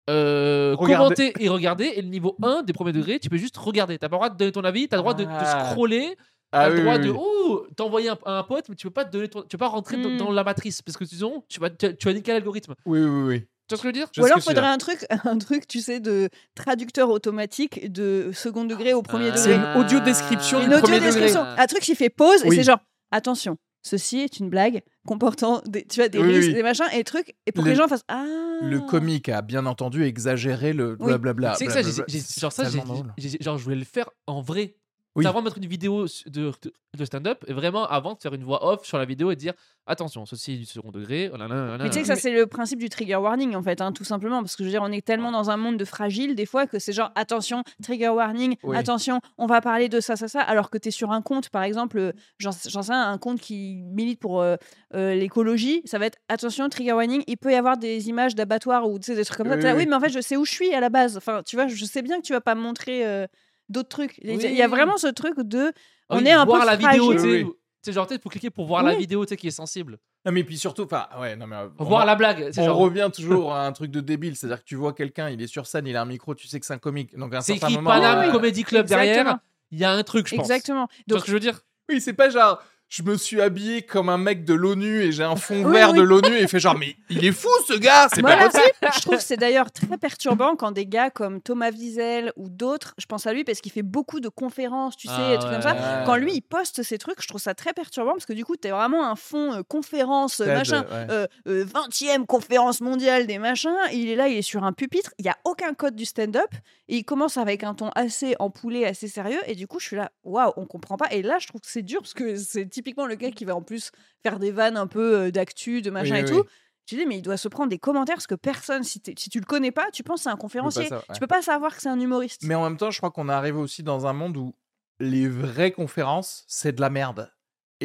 euh, 0.09 0.75
commenter 0.77 1.33
et 1.39 1.49
regarder. 1.49 1.85
Et 1.95 2.01
le 2.01 2.09
niveau 2.09 2.35
1 2.43 2.61
des 2.63 2.73
premiers 2.73 2.91
degrés, 2.91 3.19
tu 3.19 3.29
peux 3.29 3.37
juste 3.37 3.57
regarder. 3.57 3.97
T'as 3.97 4.07
pas 4.09 4.15
le 4.15 4.19
droit 4.19 4.29
de 4.29 4.37
donner 4.37 4.51
ton 4.51 4.63
avis, 4.63 4.87
t'as 4.87 4.97
le 4.97 5.01
droit 5.01 5.13
de, 5.15 5.23
de 5.23 5.29
Ah. 5.31 5.69
scroller 5.71 6.15
Ah 6.51 6.65
T'as 6.65 6.69
le 6.69 6.81
droit 6.81 6.95
oui, 6.97 7.03
de 7.05 7.09
oui. 7.09 7.17
oh, 7.19 7.65
t'envoyer 7.75 8.09
un, 8.09 8.17
à 8.25 8.37
un 8.37 8.43
pote, 8.43 8.69
mais 8.69 8.75
tu 8.75 8.85
peux 8.87 8.93
pas 8.93 9.03
te 9.03 9.11
donner 9.11 9.27
ton- 9.27 9.41
tu 9.41 9.47
peux 9.49 9.57
pas 9.57 9.67
rentrer 9.67 9.97
dans- 9.97 10.09
Mm. 10.11 10.17
dans, 10.17 10.31
la 10.31 10.43
matrice 10.43 10.81
parce 10.83 10.95
que 10.95 11.03
sinon 11.03 11.43
tu 11.49 11.59
vas 11.59 11.69
tu, 11.71 11.97
tu 11.97 12.07
vas 12.07 12.13
niquer 12.13 12.31
l'algorithme. 12.33 12.75
Oui, 12.85 12.99
oui, 12.99 13.23
oui. 13.23 13.47
Tu 13.67 13.73
vois 13.73 13.77
ce 13.77 13.81
que 13.83 13.87
je 13.87 13.87
veux 13.87 13.93
dire? 13.93 14.07
Ou 14.19 14.25
alors, 14.25 14.37
veux 14.37 14.43
faudrait 14.43 14.67
un 14.67 14.77
truc, 14.77 15.05
un 15.25 15.37
truc, 15.37 15.67
tu 15.67 15.79
sais, 15.79 15.99
de 15.99 16.29
traducteur 16.55 17.09
automatique 17.09 17.91
de 17.91 18.31
second 18.33 18.63
degré 18.65 18.93
au 18.93 19.01
premier 19.01 19.29
Ah. 19.33 19.37
C'est 19.37 19.57
degré. 19.57 19.71
une 19.73 19.79
audio 19.83 19.99
description 20.01 20.61
Une 20.63 20.73
audio 20.73 20.99
description. 20.99 21.41
Un 21.43 21.65
truc 21.67 21.81
qui 21.81 21.95
fait 21.95 22.09
pause 22.09 22.43
et 22.45 22.49
c'est 22.51 22.63
genre, 22.63 22.79
attention, 23.11 23.57
ceci 23.81 24.19
est 24.19 24.39
une 24.39 24.49
blague 24.49 24.81
comportant 25.07 25.61
des, 25.65 25.83
tu 25.85 25.99
vois, 25.99 26.09
des 26.09 26.19
Oui, 26.19 26.27
risques, 26.35 26.49
oui. 26.49 26.53
des 26.53 26.63
machins 26.63 26.85
et 26.93 27.03
trucs, 27.03 27.35
et 27.47 27.51
pour 27.51 27.63
Le- 27.63 27.69
que 27.71 27.75
les 27.75 27.75
gens 27.81 27.87
fassent 27.87 28.03
Ah. 28.07 28.25
Le 28.61 28.79
comique 28.81 29.29
a 29.29 29.41
bien 29.41 29.65
entendu 29.65 30.03
exagéré 30.05 30.71
le 30.73 30.95
Oui. 30.99 31.07
blablabla. 31.07 31.55
C'est 31.55 31.65
que 31.65 31.71
ça, 31.73 31.81
j'ai- 31.81 32.19
C'est 32.19 32.39
genre 32.41 32.51
ça, 32.51 32.63
genre 32.69 33.57
je 33.57 33.63
voulais 33.63 33.75
le 33.75 33.83
faire 33.85 34.09
en 34.27 34.41
vrai. 34.41 34.75
Oui. 35.15 35.25
Avant 35.25 35.39
de 35.39 35.45
mettre 35.45 35.57
une 35.57 35.65
vidéo 35.65 36.05
de, 36.25 36.51
de, 36.61 36.73
de 36.97 37.05
stand-up, 37.05 37.43
et 37.47 37.53
vraiment 37.53 37.85
avant 37.87 38.15
de 38.15 38.19
faire 38.19 38.33
une 38.33 38.43
voix 38.43 38.65
off 38.67 38.85
sur 38.85 38.97
la 38.97 39.05
vidéo 39.05 39.31
et 39.31 39.35
de 39.35 39.39
dire 39.39 39.53
attention, 39.87 40.25
ceci 40.25 40.53
est 40.53 40.57
du 40.57 40.65
second 40.65 40.91
degré. 40.91 41.29
oh 41.33 41.37
là 41.37 41.47
là 41.47 41.55
là 41.55 41.77
là. 41.77 41.83
Mais 41.83 41.89
tu 41.89 41.93
sais 41.95 42.01
que 42.01 42.07
ça, 42.07 42.15
c'est 42.15 42.33
le 42.33 42.47
principe 42.47 42.79
du 42.79 42.89
trigger 42.89 43.15
warning, 43.15 43.55
en 43.55 43.61
fait, 43.63 43.79
hein, 43.81 43.91
tout 43.91 44.03
simplement. 44.03 44.41
Parce 44.41 44.55
que 44.55 44.63
je 44.63 44.67
veux 44.67 44.71
dire, 44.71 44.81
on 44.83 44.91
est 44.91 45.05
tellement 45.05 45.31
dans 45.31 45.49
un 45.49 45.57
monde 45.57 45.77
de 45.77 45.85
fragile, 45.85 46.35
des 46.35 46.45
fois, 46.45 46.67
que 46.67 46.79
c'est 46.79 46.91
genre, 46.91 47.11
attention, 47.15 47.63
trigger 47.83 48.09
warning, 48.09 48.55
Oui. 48.63 48.75
attention, 48.75 49.21
on 49.37 49.45
va 49.45 49.61
parler 49.61 49.87
de 49.87 49.99
ça, 49.99 50.15
ça, 50.15 50.27
ça. 50.27 50.41
Alors 50.41 50.69
que 50.69 50.77
tu 50.77 50.89
es 50.89 50.91
sur 50.91 51.11
un 51.11 51.21
compte, 51.21 51.49
par 51.49 51.63
exemple, 51.63 51.97
euh, 51.97 52.11
j'en 52.39 52.51
j'en 52.67 52.81
sais 52.81 52.93
un, 52.93 53.11
un 53.11 53.17
compte 53.17 53.39
qui 53.39 53.83
milite 53.85 54.19
pour 54.19 54.41
euh, 54.41 54.55
euh, 54.95 55.13
l'écologie, 55.15 55.81
ça 55.85 55.97
va 55.99 56.07
être, 56.07 56.17
attention, 56.29 56.67
trigger 56.67 56.93
warning, 56.93 57.23
il 57.27 57.37
peut 57.37 57.51
y 57.51 57.55
avoir 57.55 57.77
des 57.77 58.09
images 58.09 58.35
d'abattoirs 58.35 58.89
ou 58.89 58.99
des 58.99 59.23
trucs 59.23 59.37
comme 59.37 59.61
ça. 59.61 59.75
Oui, 59.75 59.85
mais 59.87 59.95
en 59.95 59.99
fait, 60.01 60.09
je 60.09 60.19
sais 60.19 60.35
où 60.35 60.45
je 60.45 60.51
suis 60.51 60.73
à 60.73 60.79
la 60.79 60.89
base. 60.89 61.15
Enfin, 61.15 61.41
tu 61.45 61.55
vois, 61.55 61.67
je 61.67 61.85
sais 61.85 62.01
bien 62.01 62.17
que 62.17 62.25
tu 62.25 62.33
vas 62.33 62.41
pas 62.41 62.55
me 62.55 62.61
montrer 62.61 63.05
euh, 63.05 63.27
d'autres 63.69 63.89
trucs. 63.89 64.17
Il 64.21 64.27
y 64.41 64.45
a- 64.45 64.49
il 64.49 64.55
y 64.55 64.61
a 64.61 64.65
Oui. 64.65 64.71
vraiment 64.71 64.97
ce 64.97 65.07
truc 65.07 65.39
de. 65.39 65.71
Ah 66.09 66.15
on 66.15 66.19
oui, 66.19 66.27
est 66.27 66.31
un 66.31 66.45
peu 66.45 66.51
voir 66.51 66.65
la 66.65 66.75
vidéo, 66.75 67.11
tu 67.13 67.17
fragile. 67.17 67.19
sais. 67.19 67.27
Oui, 67.27 67.43
oui. 67.43 67.51
Tu 67.83 67.91
sais, 67.91 67.93
genre, 67.93 68.07
peut-être 68.07 68.23
faut 68.23 68.29
cliquer 68.29 68.49
pour 68.49 68.65
voir 68.65 68.81
la 68.83 68.95
vidéo, 68.95 69.23
tu 69.25 69.29
sais, 69.29 69.37
qui 69.37 69.47
est 69.47 69.51
sensible. 69.51 69.99
Non, 70.25 70.31
mais 70.31 70.43
puis 70.43 70.57
surtout, 70.57 70.83
enfin, 70.85 71.07
ouais, 71.19 71.35
non, 71.35 71.45
mais. 71.45 71.55
euh, 71.55 71.67
on 71.77 71.83
Voir 71.83 72.03
la 72.05 72.15
blague. 72.15 72.49
c'est 72.51 72.61
On 72.61 72.65
genre- 72.65 72.77
revient 72.77 73.09
toujours 73.13 73.53
à 73.53 73.65
un 73.67 73.71
truc 73.73 73.91
de 73.91 73.99
débile, 74.01 74.35
c'est-à-dire 74.35 74.59
que 74.59 74.65
tu 74.67 74.75
vois 74.75 74.93
quelqu'un, 74.93 75.29
il 75.29 75.39
est 75.41 75.45
sur 75.47 75.67
scène, 75.67 75.85
il 75.85 75.95
a 75.95 76.01
un 76.01 76.05
micro, 76.05 76.33
tu 76.33 76.47
sais 76.47 76.59
que 76.59 76.65
c'est 76.65 76.73
un 76.73 76.79
comique. 76.79 77.15
Donc 77.15 77.33
à 77.35 77.37
un 77.37 77.41
C'est 77.41 77.53
certain 77.53 77.67
écrit 77.67 77.75
moment. 77.77 77.91
Paname 77.91 78.19
Oui, 78.21 78.25
oui. 78.27 78.31
Comedy 78.31 78.63
Club 78.63 78.87
derrière. 78.87 79.37
Il 79.71 79.77
y 79.79 79.83
a 79.83 79.91
un 79.91 80.01
truc, 80.03 80.27
je 80.27 80.35
pense. 80.35 80.45
Exactement. 80.49 80.87
Tu 80.87 80.93
vois 80.95 81.03
Donc, 81.07 81.19
ce 81.19 81.25
que 81.25 81.29
je 81.29 81.33
veux 81.35 81.39
dire? 81.39 81.59
Oui, 81.89 82.01
c'est 82.01 82.13
pas 82.13 82.29
genre. 82.31 82.59
Je 82.97 83.03
me 83.03 83.17
suis 83.17 83.41
habillé 83.41 83.81
comme 83.81 84.07
un 84.07 84.17
mec 84.17 84.45
de 84.45 84.53
l'ONU 84.53 85.01
et 85.01 85.11
j'ai 85.11 85.25
un 85.25 85.35
fond 85.35 85.65
Oui, 85.65 85.73
vert 85.73 85.91
oui. 85.91 85.97
de 85.97 86.01
l'ONU 86.03 86.33
et 86.37 86.47
fait 86.47 86.61
genre 86.61 86.77
mais 86.77 86.95
il 87.09 87.25
est 87.25 87.33
fou 87.33 87.49
ce 87.67 87.73
gars, 87.73 88.07
c'est 88.13 88.21
pas 88.21 88.35
Voilà. 88.37 88.49
possible. 88.49 88.71
je 88.95 89.01
trouve 89.01 89.19
c'est 89.19 89.35
d'ailleurs 89.35 89.69
très 89.69 89.97
perturbant 89.97 90.55
quand 90.55 90.71
des 90.71 90.85
gars 90.85 91.09
comme 91.09 91.41
Thomas 91.41 91.71
Wiesel 91.71 92.31
ou 92.37 92.47
d'autres, 92.47 92.93
je 92.97 93.05
pense 93.05 93.27
à 93.27 93.33
lui 93.33 93.43
parce 93.43 93.59
qu'il 93.59 93.73
fait 93.73 93.81
beaucoup 93.81 94.21
de 94.21 94.29
conférences, 94.29 94.95
tu 94.95 95.07
sais, 95.07 95.13
Ah 95.17 95.37
trucs 95.37 95.51
comme 95.51 95.61
ça. 95.61 95.73
ouais. 95.73 96.03
Quand 96.05 96.15
lui, 96.15 96.35
il 96.35 96.41
poste 96.41 96.83
ces 96.83 96.97
trucs, 96.97 97.21
je 97.21 97.27
trouve 97.27 97.41
ça 97.41 97.53
très 97.53 97.73
perturbant 97.73 98.13
parce 98.13 98.25
que 98.25 98.31
du 98.31 98.45
coup, 98.45 98.55
t'es 98.55 98.69
vraiment 98.69 99.05
un 99.09 99.17
fond 99.17 99.51
euh, 99.55 99.61
conférence, 99.63 100.39
euh, 100.39 100.45
TED, 100.45 100.55
machin. 100.57 100.81
ouais. 100.83 101.07
euh, 101.11 101.27
euh, 101.49 101.65
20e 101.65 102.25
conférence 102.25 102.79
mondiale 102.79 103.27
des 103.27 103.39
machins, 103.39 103.75
il 103.91 104.07
est 104.09 104.15
là, 104.15 104.29
il 104.29 104.37
est 104.37 104.41
sur 104.41 104.63
un 104.63 104.71
pupitre, 104.71 105.11
il 105.19 105.25
y 105.25 105.29
a 105.29 105.35
aucun 105.43 105.73
code 105.73 105.97
du 105.97 106.05
stand-up 106.05 106.49
et 106.87 106.95
il 106.97 107.03
commence 107.03 107.35
avec 107.35 107.63
un 107.65 107.73
ton 107.73 107.89
assez 107.95 108.35
empoulé, 108.39 108.85
assez 108.85 109.09
sérieux 109.09 109.41
et 109.47 109.55
du 109.55 109.67
coup 109.67 109.79
je 109.81 109.87
suis 109.87 109.95
là, 109.97 110.11
waouh, 110.23 110.53
on 110.55 110.65
comprend 110.65 110.95
pas 110.95 111.07
et 111.11 111.21
là 111.23 111.39
je 111.39 111.47
trouve 111.47 111.59
que 111.59 111.67
c'est 111.67 111.81
dur 111.81 111.99
parce 112.01 112.13
que 112.13 112.37
c'est 112.37 112.69
typiquement 112.85 113.07
le 113.07 113.15
gars 113.15 113.31
qui 113.31 113.45
va 113.45 113.55
en 113.55 113.63
plus 113.63 113.91
faire 114.21 114.37
des 114.37 114.51
vannes 114.51 114.77
un 114.77 114.85
peu 114.85 115.15
euh, 115.15 115.31
d'actu, 115.31 115.81
de 115.81 115.89
machin 115.89 116.13
Oui, 116.13 116.19
et 116.19 116.23
oui, 116.23 116.29
tout. 116.29 116.45
Tu 116.85 116.95
dis 116.95 117.05
mais 117.07 117.17
il 117.17 117.23
doit 117.23 117.37
se 117.37 117.47
prendre 117.47 117.69
des 117.69 117.79
commentaires 117.79 118.15
parce 118.15 118.27
que 118.27 118.35
personne, 118.35 118.83
si, 118.83 119.01
si 119.17 119.29
tu 119.31 119.39
le 119.39 119.45
connais 119.45 119.71
pas, 119.71 119.89
tu 119.91 120.03
penses 120.03 120.19
que 120.19 120.23
c'est 120.25 120.29
un 120.29 120.35
conférencier, 120.35 120.83
ouais. 120.91 120.99
tu 121.13 121.19
peux 121.19 121.25
pas 121.25 121.41
savoir 121.41 121.75
que 121.75 121.81
c'est 121.81 121.89
un 121.89 121.99
humoriste. 121.99 122.43
Mais 122.43 122.53
en 122.53 122.63
même 122.63 122.77
temps, 122.77 122.91
je 122.91 122.97
crois 122.97 123.09
qu'on 123.09 123.27
est 123.27 123.33
arrivé 123.33 123.57
aussi 123.57 123.81
dans 123.81 124.05
un 124.05 124.13
monde 124.13 124.37
où 124.37 124.53
les 124.99 125.27
vraies 125.27 125.71
conférences, 125.71 126.45
c'est 126.47 126.73
de 126.73 126.81
la 126.81 126.91
merde. 126.91 127.31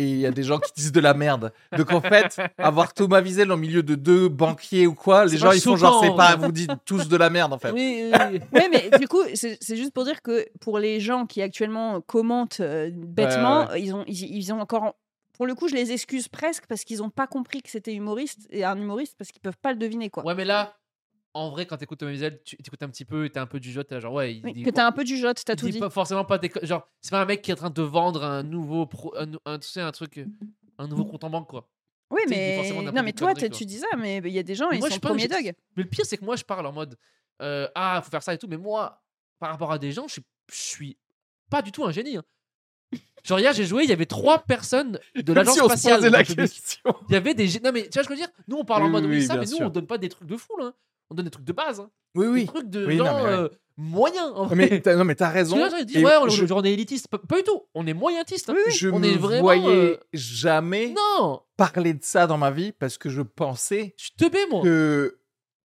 Et 0.01 0.05
il 0.05 0.19
y 0.19 0.27
a 0.27 0.31
des 0.31 0.43
gens 0.43 0.59
qui 0.59 0.73
disent 0.75 0.93
de 0.93 1.01
la 1.01 1.13
merde. 1.13 1.53
Donc 1.77 1.93
en 1.93 2.01
fait, 2.01 2.41
avoir 2.57 2.95
Thomas 2.95 3.21
Wiesel 3.21 3.53
au 3.53 3.57
milieu 3.57 3.83
de 3.83 3.95
deux 3.95 4.29
banquiers 4.29 4.87
ou 4.87 4.95
quoi, 4.95 5.27
les 5.27 5.37
gens 5.37 5.53
ils 5.53 5.61
font 5.61 5.77
genre 5.77 6.03
c'est 6.03 6.17
pas, 6.17 6.35
en 6.35 6.39
vrai. 6.39 6.47
vous 6.47 6.53
dites 6.53 6.73
tous 6.87 7.09
de 7.09 7.17
la 7.17 7.29
merde 7.29 7.53
en 7.53 7.59
fait. 7.59 7.71
Oui, 7.71 8.11
oui. 8.33 8.41
Mais 8.53 8.99
du 8.99 9.09
coup, 9.09 9.23
c'est 9.35 9.59
c'est 9.61 9.77
juste 9.77 9.93
pour 9.93 10.05
dire 10.05 10.23
que 10.23 10.47
pour 10.61 10.79
les 10.79 11.01
gens 11.01 11.27
qui 11.27 11.43
actuellement 11.43 12.01
commentent 12.01 12.61
euh, 12.61 12.91
bêtement, 12.95 13.73
Ils, 13.75 13.95
ont, 13.95 14.05
ils, 14.07 14.37
ils 14.37 14.53
ont 14.53 14.61
encore. 14.61 14.95
Pour 15.35 15.47
le 15.47 15.55
coup, 15.55 15.69
je 15.69 15.75
les 15.75 15.93
excuse 15.93 16.29
presque 16.29 16.67
parce 16.67 16.85
qu'ils 16.85 16.99
n'ont 16.99 17.11
pas 17.11 17.27
compris 17.27 17.63
que 17.63 17.71
c'était 17.71 17.95
humoriste 17.95 18.47
et 18.51 18.65
un 18.65 18.77
humoriste 18.77 19.17
parce 19.19 19.31
qu'ils 19.31 19.41
peuvent 19.41 19.59
pas 19.61 19.73
le 19.73 19.79
deviner 19.79 20.11
quoi. 20.11 20.25
Ouais, 20.25 20.35
mais 20.35 20.45
là, 20.45 20.77
en 21.35 21.51
vrai, 21.51 21.67
quand 21.67 21.77
t'écoutes 21.77 21.99
Thomas 22.01 22.11
Wiesel, 22.13 22.41
tu 22.45 22.57
écoutes 22.59 22.83
un 22.83 22.89
petit 22.89 23.05
peu, 23.05 23.29
t'es 23.29 23.39
un 23.39 23.47
peu 23.47 23.61
du 23.61 23.71
jeu, 23.71 23.85
t'es 23.85 24.01
genre, 24.01 24.15
ouais, 24.15 24.35
il 24.37 24.45
Oui, 24.45 24.53
dit, 24.53 24.63
que 24.63 24.71
t'as 24.71 24.87
un 24.87 24.93
peu 24.93 25.05
du 25.05 25.17
jote, 25.17 25.43
t'as 25.45 25.55
tout 25.57 25.69
dit 25.71 25.79
pas 25.79 25.91
forcément 25.91 26.25
pas 26.25 26.39
des. 26.39 26.51
Genre, 26.63 26.87
c'est 27.01 27.11
pas 27.11 27.21
un 27.23 27.25
mec 27.25 27.43
qui 27.43 27.51
est 27.51 27.55
en 27.55 27.57
train 27.57 27.71
de 27.71 27.83
vendre 27.83 28.25
un 28.25 28.43
nouveau. 28.43 28.87
Pro, 28.87 29.15
un, 29.17 29.27
un- 29.45 29.59
tu 29.59 29.69
sais, 29.69 29.81
un 29.81 29.93
truc. 29.93 30.25
Un 30.79 30.89
nouveau 30.89 31.05
compte 31.05 31.23
en 31.25 31.31
banque, 31.31 31.49
quoi. 31.49 31.69
Oui, 32.11 32.23
tu 32.27 32.31
sais, 32.31 32.35
mais 32.73 32.83
non, 32.93 33.03
mais 33.03 33.13
toi, 33.13 33.35
t'as- 33.35 33.49
tu 33.51 33.65
dis 33.67 33.79
ça, 33.79 33.87
mais 33.99 34.19
il 34.19 34.29
y 34.33 34.39
a 34.39 34.43
des 34.43 34.55
gens, 34.55 34.69
Mais 34.71 34.77
ils 34.77 34.81
moi, 34.81 34.89
je 34.89 34.95
sont 34.95 35.01
premier 35.01 35.29
dog. 35.29 35.55
Mais 35.77 35.83
le 35.83 35.89
pire, 35.89 36.05
c'est 36.07 36.17
que 36.17 36.25
moi, 36.25 36.37
je 36.37 36.45
parle 36.45 36.67
en 36.67 36.73
mode. 36.73 36.97
euh, 37.43 37.69
ah, 37.75 38.01
faut 38.05 38.11
faire 38.11 38.23
ça 38.23 38.35
et 38.35 38.39
tout, 38.39 38.49
mais 38.49 38.57
moi, 38.57 39.03
par 39.39 39.51
rapport 39.51 39.71
à 39.73 39.79
des 39.79 39.93
gens, 39.93 40.07
je 40.09 40.15
suis, 40.15 40.25
je 40.51 40.57
suis 40.59 40.99
pas 41.49 41.63
du 41.63 41.71
tout 41.73 41.85
un 41.85 41.91
génie. 41.93 42.17
hein. 42.17 42.25
Genre, 43.23 43.39
hier, 43.39 43.53
j'ai 43.53 43.67
joué, 43.67 43.85
il 43.85 43.91
y 43.91 43.93
avait 43.93 44.07
trois 44.07 44.39
personnes 44.41 44.99
de 45.15 45.33
l'agence 45.35 45.55
si 45.55 45.61
spatiale. 45.65 46.01
la. 46.07 46.23
Il 46.23 47.13
y 47.13 47.17
avait 47.17 47.35
des. 47.35 47.47
Non, 47.63 47.71
mais 47.73 47.83
tu 47.89 47.91
vois 47.95 48.03
ce 48.03 48.09
que 48.09 48.15
je 48.15 48.21
veux 48.21 48.27
dire? 48.27 48.31
Nous, 48.49 48.57
on 48.57 48.65
parle 48.65 48.83
en 48.85 48.89
mode 48.89 49.05
oui, 49.05 49.23
ça, 49.23 49.35
mais 49.37 49.45
nous, 49.45 49.57
sûr. 49.57 49.67
on 49.67 49.71
donne 49.71 49.87
pas 49.87 49.99
des 49.99 50.09
trucs 50.09 50.27
de 50.29 50.37
fou, 50.37 50.57
là. 50.59 50.73
On 51.11 51.15
donne 51.15 51.25
des 51.25 51.31
trucs 51.31 51.45
de 51.45 51.53
base. 51.53 51.81
hein. 51.81 51.91
Oui, 52.15 52.25
Des 52.27 52.33
oui. 52.33 52.47
trucs 52.47 52.69
de 52.71 52.87
Oui, 52.87 52.97
non, 52.97 53.05
gens 53.05 53.17
mais 53.17 53.23
ouais. 53.25 53.29
euh, 53.31 53.49
moyens. 53.77 54.33
En 54.35 54.47
vrai. 54.47 54.57
Mais 54.57 54.81
t'as- 54.81 54.97
non, 54.97 55.05
mais 55.05 55.15
t'as 55.15 55.27
Parce 55.27 55.35
raison. 55.35 55.57
là, 55.59 55.85
dit, 55.85 56.05
ouais, 56.05 56.13
on, 56.21 56.29
je, 56.29 56.47
genre, 56.47 56.59
on 56.59 56.65
est 56.65 56.73
élitiste. 56.73 57.09
Pas, 57.09 57.19
pas 57.19 57.37
du 57.39 57.43
tout. 57.45 57.63
On 57.75 57.87
est 57.87 57.95
moyentiste. 57.95 58.51
hein. 58.51 58.55
je 58.69 58.89
on 58.89 58.99
me 58.99 59.07
est 59.09 59.17
vraiment, 59.17 59.43
voyais 59.43 59.67
euh, 59.69 59.97
jamais 60.13 60.95
Non, 61.19 61.41
parler 61.57 61.95
de 61.95 62.03
ça 62.03 62.27
dans 62.27 62.39
ma 62.39 62.51
vie 62.51 62.73
parce 62.73 62.99
que 62.99 63.09
je 63.09 63.23
pensais 63.23 63.95
je 63.97 64.05
suis 64.05 64.13
teubé, 64.17 64.39
moi. 64.51 64.63
que 64.63 65.19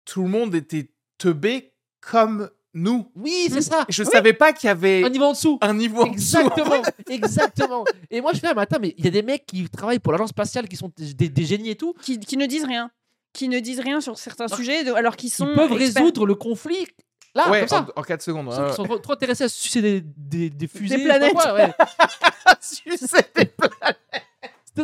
tout 0.05 0.23
le 0.23 0.29
monde 0.29 0.55
était 0.55 0.91
teubé 1.19 1.73
comme 2.01 2.49
nous. 2.75 3.11
Oui, 3.15 3.49
c'est 3.51 3.61
ça. 3.63 3.85
Je 3.89 4.03
savais 4.03 4.33
pas 4.33 4.53
qu'il 4.53 4.67
y 4.67 4.71
avait 4.71 5.05
Un 5.05 5.11
niveau 5.11 5.27
en 5.27 5.33
dessous. 5.33 5.59
un 5.61 5.75
niveau 5.75 6.03
en 6.03 6.07
dessous. 6.11 6.39
Exactement, 6.39 6.83
exactement. 7.09 7.85
Et 8.11 8.21
moi, 8.21 8.33
je 8.33 8.41
fais, 8.41 8.49
ah, 8.49 8.55
mais 8.55 8.63
attends, 8.63 8.79
mais 8.81 8.95
il 8.99 9.05
y 9.05 9.09
a 9.09 9.11
des 9.11 9.23
mecs 9.23 9.47
qui 9.47 9.69
travaillent 9.69 9.99
pour 10.01 10.13
l'agence 10.13 10.31
spatiale 10.31 10.67
qui 10.69 10.77
sont 10.77 10.91
des, 10.97 11.15
des- 11.15 11.29
des 11.29 11.45
génies 11.45 11.71
et 11.71 11.77
tout. 11.77 11.95
Qui, 12.03 12.19
qui 12.19 12.37
ne 12.37 12.47
disent 12.47 12.65
rien. 12.65 12.91
Qui 13.33 13.49
ne 13.49 13.61
disent 13.61 13.81
rien 13.81 14.01
sur 14.01 14.19
certains 14.19 14.47
Ah. 14.51 14.57
sujets 14.57 14.87
alors 14.91 15.17
qu'ils 15.17 15.31
sont. 15.33 15.49
Ils 15.49 15.55
peuvent 15.55 15.73
experts. 15.73 16.03
résoudre 16.03 16.27
le 16.27 16.35
conflit 16.35 16.87
là, 17.35 17.51
ouais, 17.51 17.61
comme 17.61 17.69
ça. 17.69 17.87
en, 17.97 18.03
4 18.03 18.21
secondes. 18.23 18.47
Ils 18.47 18.51
ouais, 18.51 18.57
sont, 18.57 18.69
ils 18.69 18.75
sont 18.75 18.85
trop, 18.85 18.99
trop 18.99 19.13
intéressés 19.15 19.45
à 19.45 19.49
sucer 19.49 19.81
des, 19.81 20.01
des, 20.03 20.51
des 20.51 20.67
fusées. 20.69 20.99
pas 20.99 21.05
planètes. 21.05 21.33
quoi, 21.33 21.55
ouais. 21.55 21.73
Sucer 22.61 22.91
des 22.91 22.97
C'était- 22.99 23.55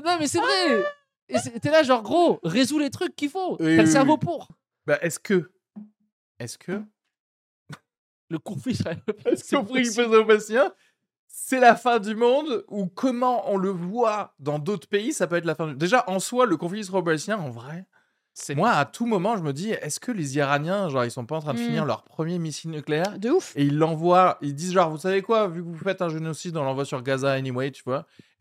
Non, 0.05 0.17
mais 0.19 0.27
c'est 0.27 0.39
vrai. 0.41 0.85
Et 1.29 1.61
t'es 1.61 1.71
là, 1.71 1.83
genre, 1.83 2.03
gros, 2.03 2.41
résous 2.43 2.79
les 2.79 2.89
trucs 2.91 3.15
qu'il 3.15 3.29
faut. 3.29 3.57
T'as 3.59 3.65
le 3.65 3.87
cerveau 3.87 4.17
pour. 4.17 4.49
Bah, 4.87 4.99
est-ce 5.03 5.19
que. 5.19 5.51
Est-ce 6.39 6.57
que. 6.57 6.83
Le 8.31 8.39
conflit 8.39 8.73
israélien. 8.73 9.03
Est-ce 9.27 10.71
c'est 11.31 11.61
la 11.61 11.77
fin 11.77 11.99
du 11.99 12.15
monde 12.15 12.65
ou 12.69 12.87
comment 12.87 13.51
on 13.51 13.57
le 13.59 13.69
voit 13.71 14.35
dans 14.39 14.59
d'autres 14.59 14.89
pays, 14.89 15.13
ça 15.13 15.27
peut 15.27 15.37
être 15.37 15.45
la 15.45 15.55
fin 15.55 15.67
du 15.69 15.75
Déjà, 15.77 16.05
en 16.07 16.19
soi, 16.21 16.47
le 16.47 16.57
conflit 16.57 16.81
israélo-palestinien, 16.81 17.39
en 17.39 17.51
vrai, 17.51 17.87
moi, 18.57 18.71
à 18.71 18.85
tout 18.85 19.07
moment, 19.07 19.37
je 19.37 19.43
me 19.43 19.53
dis, 19.53 19.71
est-ce 19.71 19.99
que 20.01 20.13
les 20.13 20.37
Iraniens, 20.37 20.89
genre, 20.89 21.05
ils 21.05 21.11
sont 21.11 21.27
pas 21.27 21.37
en 21.37 21.41
train 21.41 21.55
de 21.55 21.59
Mm. 21.61 21.65
finir 21.67 21.85
leur 21.85 22.05
premier 22.05 22.39
missile 22.39 22.71
nucléaire 22.71 23.19
De 23.19 23.31
ouf. 23.31 23.57
et 23.57 23.65
ils 23.65 23.77
l'envoient, 23.77 24.39
ils 24.43 24.55
disent 24.55 24.73
genre, 24.73 24.91
vous 24.91 24.99
savez 24.99 25.23
quoi, 25.23 25.49
vu 25.49 25.63
que 25.63 25.69
vous 25.69 25.77
faites 25.77 26.03
un 26.03 26.09
génocide, 26.09 26.57
on 26.57 26.65
l'envoie 26.65 26.85
sur 26.85 27.03
Gaza 27.03 27.33
anyway, 27.33 27.71
tu 27.73 27.83
vois. 27.85 28.07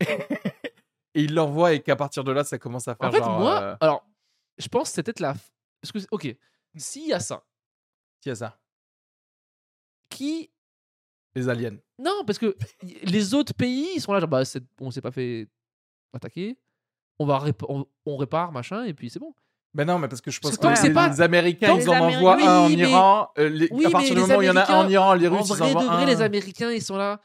et 1.14 1.22
ils 1.22 1.34
l'envoient 1.34 1.72
et 1.72 1.82
qu'à 1.82 1.96
partir 1.96 2.22
de 2.24 2.32
là, 2.32 2.44
ça 2.44 2.58
commence 2.58 2.86
à 2.88 2.94
faire 2.94 3.08
En 3.08 3.12
fait, 3.12 3.18
genre, 3.18 3.38
moi, 3.40 3.60
euh, 3.62 3.76
alors, 3.80 4.06
je 4.58 4.68
pense 4.68 4.88
que 4.90 4.94
c'est 4.94 5.02
peut-être 5.02 5.20
la. 5.20 5.34
Parce 5.80 5.92
que, 5.92 5.98
ok, 6.10 6.36
s'il 6.76 7.06
y 7.08 7.12
a 7.12 7.20
ça, 7.20 7.44
qui 8.20 8.30
a 8.30 8.34
ça 8.34 8.58
qui. 10.10 10.50
Les 11.34 11.48
aliens. 11.48 11.76
Non, 11.98 12.24
parce 12.26 12.38
que 12.38 12.56
y- 12.82 12.94
les 13.04 13.34
autres 13.34 13.54
pays, 13.54 13.88
ils 13.96 14.00
sont 14.00 14.12
là, 14.12 14.20
genre, 14.20 14.28
bah, 14.28 14.42
on 14.80 14.90
s'est 14.90 15.00
pas 15.02 15.10
fait 15.10 15.48
attaquer. 16.12 16.58
On, 17.18 17.26
va 17.26 17.38
répa- 17.38 17.66
on, 17.68 17.86
on 18.06 18.16
répare, 18.16 18.50
machin, 18.52 18.84
et 18.84 18.94
puis 18.94 19.10
c'est 19.10 19.18
bon. 19.18 19.34
Ben 19.74 19.84
non, 19.84 19.98
mais 19.98 20.08
parce 20.08 20.20
que 20.20 20.30
je 20.30 20.40
pense 20.40 20.56
que 20.56 20.66
que 20.66 20.86
les, 20.86 20.92
pas- 20.92 21.08
les 21.08 21.20
Américains, 21.20 21.76
ils 21.78 21.88
en 21.90 22.00
envoient 22.00 22.36
un 22.42 22.58
en 22.60 22.68
mais- 22.68 22.74
Iran. 22.76 23.28
euh, 23.38 23.48
les- 23.48 23.68
Oui, 23.70 23.84
à 23.86 23.90
partir 23.90 24.14
du 24.14 24.20
moment 24.22 24.36
où 24.36 24.42
il 24.42 24.46
y 24.46 24.50
en 24.50 24.56
a 24.56 24.72
un 24.72 24.84
en 24.84 24.88
Iran, 24.88 25.14
les 25.14 25.28
en 25.28 25.36
Russes, 25.36 25.48
ils 25.50 25.56
vrai, 25.56 25.70
de 25.72 25.76
envoient 25.76 25.94
vrai, 25.94 26.02
un. 26.04 26.06
les 26.06 26.22
Américains, 26.22 26.70
ils 26.70 26.82
sont 26.82 26.96
là. 26.96 27.20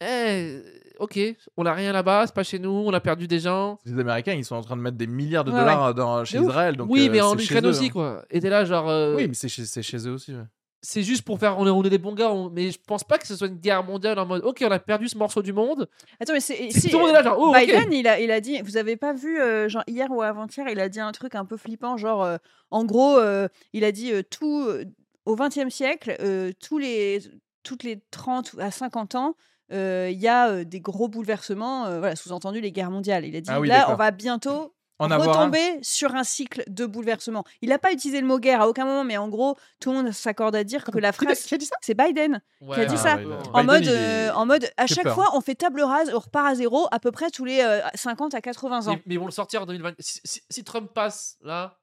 Eh, 0.00 0.62
ok, 1.00 1.18
on 1.56 1.66
a 1.66 1.72
rien 1.74 1.92
là-bas, 1.92 2.24
c'est 2.26 2.34
pas 2.34 2.44
chez 2.44 2.60
nous, 2.60 2.70
on 2.70 2.92
a 2.92 3.00
perdu 3.00 3.26
des 3.26 3.40
gens. 3.40 3.78
Les 3.84 3.98
Américains, 3.98 4.34
ils 4.34 4.44
sont 4.44 4.54
en 4.54 4.62
train 4.62 4.76
de 4.76 4.80
mettre 4.82 4.96
des 4.96 5.08
milliards 5.08 5.42
de 5.44 5.50
Ouais, 5.50 5.58
dollars 5.58 5.92
dans, 5.94 6.24
chez 6.24 6.38
De. 6.38 6.44
Israël. 6.44 6.76
Donc, 6.76 6.88
oui, 6.90 7.08
euh, 7.08 7.12
mais 7.12 7.20
en 7.20 7.36
Ukraine 7.36 7.66
aussi, 7.66 7.86
hein. 7.86 7.90
quoi. 7.92 8.24
Et 8.30 8.40
t'es 8.40 8.48
là, 8.50 8.64
genre. 8.64 8.88
euh, 8.88 9.16
Oui, 9.16 9.26
mais 9.26 9.34
c'est 9.34 9.48
chez, 9.48 9.64
c'est 9.64 9.82
chez 9.82 9.98
eux 10.06 10.12
aussi. 10.12 10.32
ouais. 10.32 10.44
C'est 10.82 11.02
juste 11.02 11.22
pour 11.22 11.38
faire. 11.38 11.58
On 11.58 11.66
est, 11.66 11.70
on 11.70 11.82
est 11.82 11.90
des 11.90 11.98
bons 11.98 12.14
gars, 12.14 12.30
on- 12.30 12.50
mais 12.50 12.70
je 12.70 12.78
pense 12.86 13.04
pas 13.04 13.18
que 13.18 13.26
ce 13.26 13.34
soit 13.36 13.48
une 13.48 13.56
guerre 13.56 13.82
mondiale 13.84 14.18
en 14.18 14.26
mode. 14.26 14.44
Ok, 14.44 14.62
on 14.66 14.70
a 14.70 14.78
perdu 14.78 15.08
ce 15.08 15.18
morceau 15.18 15.42
du 15.42 15.52
monde. 15.52 15.88
Attends, 16.20 16.32
mais 16.34 16.40
c'est. 16.40 16.70
Si, 16.70 16.88
tout 16.90 16.96
le 16.98 17.02
monde 17.04 17.10
est 17.10 17.14
là, 17.14 17.22
genre. 17.22 17.36
Oh. 17.38 17.52
Biden, 17.52 17.92
il, 17.92 18.06
a, 18.06 18.20
il 18.20 18.30
a 18.30 18.40
dit, 18.40 18.60
vous 18.62 18.76
avez 18.76 18.96
pas 18.96 19.12
vu, 19.12 19.40
euh, 19.40 19.68
genre 19.68 19.82
hier 19.86 20.08
ou 20.10 20.22
avant-hier, 20.22 20.68
il 20.68 20.78
a 20.80 20.88
dit 20.88 21.00
un 21.00 21.12
truc 21.12 21.34
un 21.34 21.44
peu 21.44 21.56
flippant, 21.56 21.96
genre, 21.96 22.22
euh, 22.24 22.36
en 22.70 22.84
gros, 22.84 23.16
euh, 23.18 23.48
il 23.72 23.84
a 23.84 23.92
dit 23.92 24.12
euh, 24.12 24.22
tout, 24.22 24.64
euh, 24.66 24.84
au 25.26 25.34
XXe 25.36 25.68
siècle, 25.68 26.16
euh, 26.20 26.52
tous 26.60 26.78
les, 26.78 27.20
toutes 27.62 27.82
les 27.82 28.00
30 28.10 28.54
à 28.58 28.70
50 28.70 29.14
ans, 29.14 29.34
euh, 29.72 30.08
il 30.10 30.18
y 30.18 30.28
a 30.28 30.48
euh, 30.48 30.64
des 30.64 30.80
gros 30.80 31.08
bouleversements, 31.08 31.84
euh, 31.86 31.98
voilà, 31.98 32.16
sous-entendu 32.16 32.60
les 32.60 32.72
guerres 32.72 32.90
mondiales. 32.90 33.26
Il 33.26 33.36
a 33.36 33.40
dit 33.40 33.50
Ah 33.52 33.60
oui, 33.60 33.68
là, 33.68 33.90
on 33.92 33.96
va 33.96 34.10
bientôt 34.10 34.72
En 35.00 35.10
avoir 35.10 35.28
un. 35.28 35.40
retomber 35.46 35.78
sur 35.82 36.14
un 36.14 36.24
cycle 36.24 36.64
de 36.66 36.84
bouleversement. 36.86 37.44
Il 37.62 37.68
n'a 37.68 37.78
pas 37.78 37.92
utilisé 37.92 38.20
le 38.20 38.26
mot 38.26 38.38
guerre 38.40 38.60
à 38.62 38.68
aucun 38.68 38.84
moment, 38.84 39.04
mais 39.04 39.16
en 39.16 39.28
gros, 39.28 39.56
tout 39.80 39.92
le 39.92 39.96
monde 40.02 40.12
s'accorde 40.12 40.56
à 40.56 40.64
dire 40.64 40.84
que 40.84 40.98
la 40.98 41.12
Qui 41.12 41.24
a- 41.24 41.26
phrase. 41.28 41.44
qui 41.44 41.54
a 41.54 41.58
dit 41.58 41.66
ça? 41.66 41.76
C'est 41.80 41.94
Biden 41.96 42.42
Ouais, 42.60 42.80
a 42.80 42.84
dit 42.84 42.92
ouais, 42.94 43.00
ça. 43.00 43.16
ouais, 43.16 43.24
ouais. 43.24 43.34
en 43.52 43.60
Biden, 43.60 43.66
mode, 43.66 43.84
il 43.84 43.88
est- 43.90 44.28
euh, 44.30 44.34
en 44.34 44.46
mode, 44.46 44.68
à 44.76 44.86
chaque 44.88 45.04
peur. 45.04 45.14
fois, 45.14 45.30
on 45.34 45.40
fait 45.40 45.54
table 45.54 45.82
rase, 45.82 46.10
on 46.12 46.18
repart 46.18 46.46
à 46.48 46.54
zéro 46.56 46.88
à 46.90 46.98
peu 46.98 47.12
près 47.12 47.30
tous 47.30 47.44
les 47.44 47.60
euh, 47.60 47.80
50 47.94 48.34
à 48.34 48.40
80 48.40 48.88
ans. 48.88 48.94
Mais, 48.94 49.02
mais 49.06 49.14
ils 49.14 49.18
vont 49.18 49.26
le 49.26 49.30
sortir 49.32 49.62
en 49.62 49.66
2020. 49.66 49.94
Si, 50.00 50.20
si- 50.24 50.42
si 50.50 50.64
Trump 50.64 50.90
passe 50.92 51.36
là, 51.42 51.78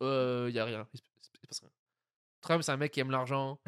il 0.00 0.50
y 0.52 0.58
a 0.60 0.64
rien. 0.64 0.86
Il 0.94 0.98
se- 0.98 1.04
il 1.20 1.24
se 1.24 1.30
passe 1.48 1.60
rien. 1.60 1.70
Trump, 2.40 2.62
c'est 2.62 2.70
un 2.70 2.76
mec 2.76 2.92
qui 2.92 3.00
aime 3.00 3.10
l'argent. 3.10 3.58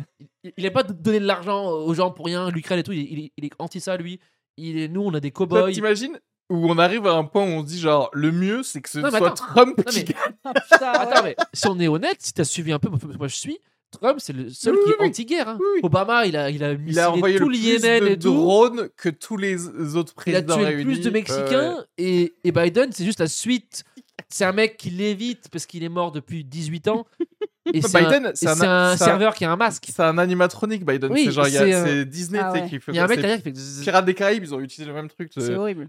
Il- 0.44 0.52
n'aime 0.58 0.72
pas 0.72 0.84
de 0.84 0.92
donner 0.92 1.18
de 1.18 1.26
l'argent 1.26 1.66
aux 1.70 1.92
gens 1.92 2.12
pour 2.12 2.26
rien. 2.26 2.50
L'Ukraine 2.50 2.78
et 2.78 2.82
tout, 2.84 2.92
il, 2.92 3.00
il- 3.18 3.32
il 3.36 3.44
est 3.46 3.50
anti 3.58 3.80
ça, 3.80 3.96
lui. 3.96 4.20
Il 4.56 4.78
est, 4.78 4.88
nous, 4.88 5.02
on 5.02 5.12
a 5.14 5.20
des 5.20 5.32
cow-boys. 5.32 5.72
T'imagines 5.72 6.18
où 6.50 6.70
on 6.70 6.76
arrive 6.78 7.06
à 7.06 7.12
un 7.12 7.24
point 7.24 7.44
où 7.44 7.46
on 7.48 7.62
se 7.62 7.66
dit 7.68 7.78
genre 7.80 8.10
le 8.12 8.30
mieux 8.32 8.62
c'est 8.62 8.80
que 8.82 8.90
ce 8.90 8.98
Non, 8.98 9.08
soit 9.10 9.28
attends. 9.28 9.34
Trump 9.34 9.78
Non, 9.78 9.84
qui 9.84 9.98
mais- 10.00 10.04
gagne. 10.04 10.34
Ah, 10.44 10.52
putain, 10.72 10.90
Attends, 10.92 11.22
ouais. 11.24 11.34
mais 11.38 11.44
si 11.54 11.66
on 11.68 11.80
est 11.80 11.88
honnête, 11.88 12.16
si 12.18 12.32
t'as 12.34 12.44
suivi 12.44 12.72
un 12.72 12.78
peu, 12.78 12.88
moi 12.90 13.28
je 13.28 13.34
suis, 13.36 13.58
Trump, 13.92 14.18
c'est 14.20 14.32
le 14.32 14.50
seul 14.50 14.74
Oui, 14.74 14.80
qui 14.84 14.90
est 14.90 14.96
oui. 15.00 15.06
anti-guerre. 15.08 15.48
hein. 15.48 15.58
Oui. 15.60 15.80
Obama, 15.82 16.24
il 16.26 16.36
a, 16.36 16.50
il 16.50 16.62
a 16.62 16.72
Il 16.74 16.98
a 17.00 17.10
envoyé 17.10 17.38
tout 17.38 17.48
le 17.48 17.56
plus 17.58 17.80
de 17.82 18.06
et 18.12 18.18
tout. 18.18 18.32
drones 18.32 18.88
que 18.96 19.08
tous 19.08 19.36
les 19.36 19.66
autres 19.96 20.14
Il 20.26 20.36
a 20.36 20.42
présidents 20.42 20.56
tué 20.58 20.64
réunis. 20.66 20.84
plus 20.84 21.00
de 21.00 21.10
Mexicains 21.10 21.84
et, 21.98 22.32
et 22.44 22.52
Biden, 22.52 22.90
c'est 22.92 23.04
juste 23.04 23.18
la 23.20 23.26
suite. 23.28 23.82
C'est 24.28 24.44
un 24.44 24.52
mec 24.52 24.76
qui 24.76 24.90
l'évite 24.90 25.48
parce 25.50 25.66
qu'il 25.66 25.82
est 25.82 25.88
mort 25.88 26.12
depuis 26.12 26.44
18 26.44 26.88
ans. 26.88 27.06
Et 27.72 27.82
c'est 27.82 28.00
Biden, 28.02 28.26
un, 28.26 28.96
serveur 28.96 29.34
qui 29.34 29.44
a 29.44 29.52
un 29.52 29.56
masque. 29.56 29.84
C'est 29.94 30.02
un 30.02 30.18
animatronique 30.18 30.84
Biden. 30.84 31.12
Oui, 31.12 31.26
c'est 31.26 31.30
genre 31.32 31.46
il 31.46 31.54
y 31.54 31.56
a- 31.58 31.60
c'est, 31.60 31.74
euh, 31.74 31.84
c'est 31.86 32.04
Disney 32.06 32.40
Ah 32.42 32.52
ouais. 32.52 32.68
qui 32.68 32.80
fait 32.80 32.90
Il 32.90 32.96
y 32.96 32.98
a 32.98 33.04
un 33.04 33.06
mec 33.06 33.20
derrière 33.20 33.36
qui 33.42 33.52
fait. 33.54 33.82
Pirates 33.82 34.04
des 34.06 34.14
Caraïbes, 34.14 34.42
ils 34.42 34.54
ont 34.54 34.60
utilisé 34.60 34.86
le 34.90 34.94
même 34.94 35.08
truc. 35.08 35.30
C'est 35.36 35.54
horrible. 35.54 35.88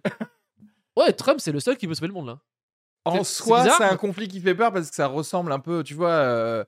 Ouais, 0.98 1.14
Trump, 1.14 1.40
c'est 1.40 1.52
le 1.52 1.60
seul 1.60 1.78
qui 1.78 1.88
peut 1.88 1.94
sauver 1.96 2.08
le 2.08 2.14
monde 2.14 2.28
là. 2.28 2.40
En 3.06 3.24
soi, 3.24 3.68
c'est 3.78 3.84
un 3.84 3.98
conflit 3.98 4.28
qui 4.28 4.40
fait 4.42 4.54
peur 4.54 4.72
parce 4.72 4.90
que 4.90 4.96
ça 4.96 5.08
ressemble 5.08 5.52
un 5.52 5.60
peu, 5.60 5.84
tu 5.84 5.94
vois. 5.96 6.10
euh, 6.12 6.64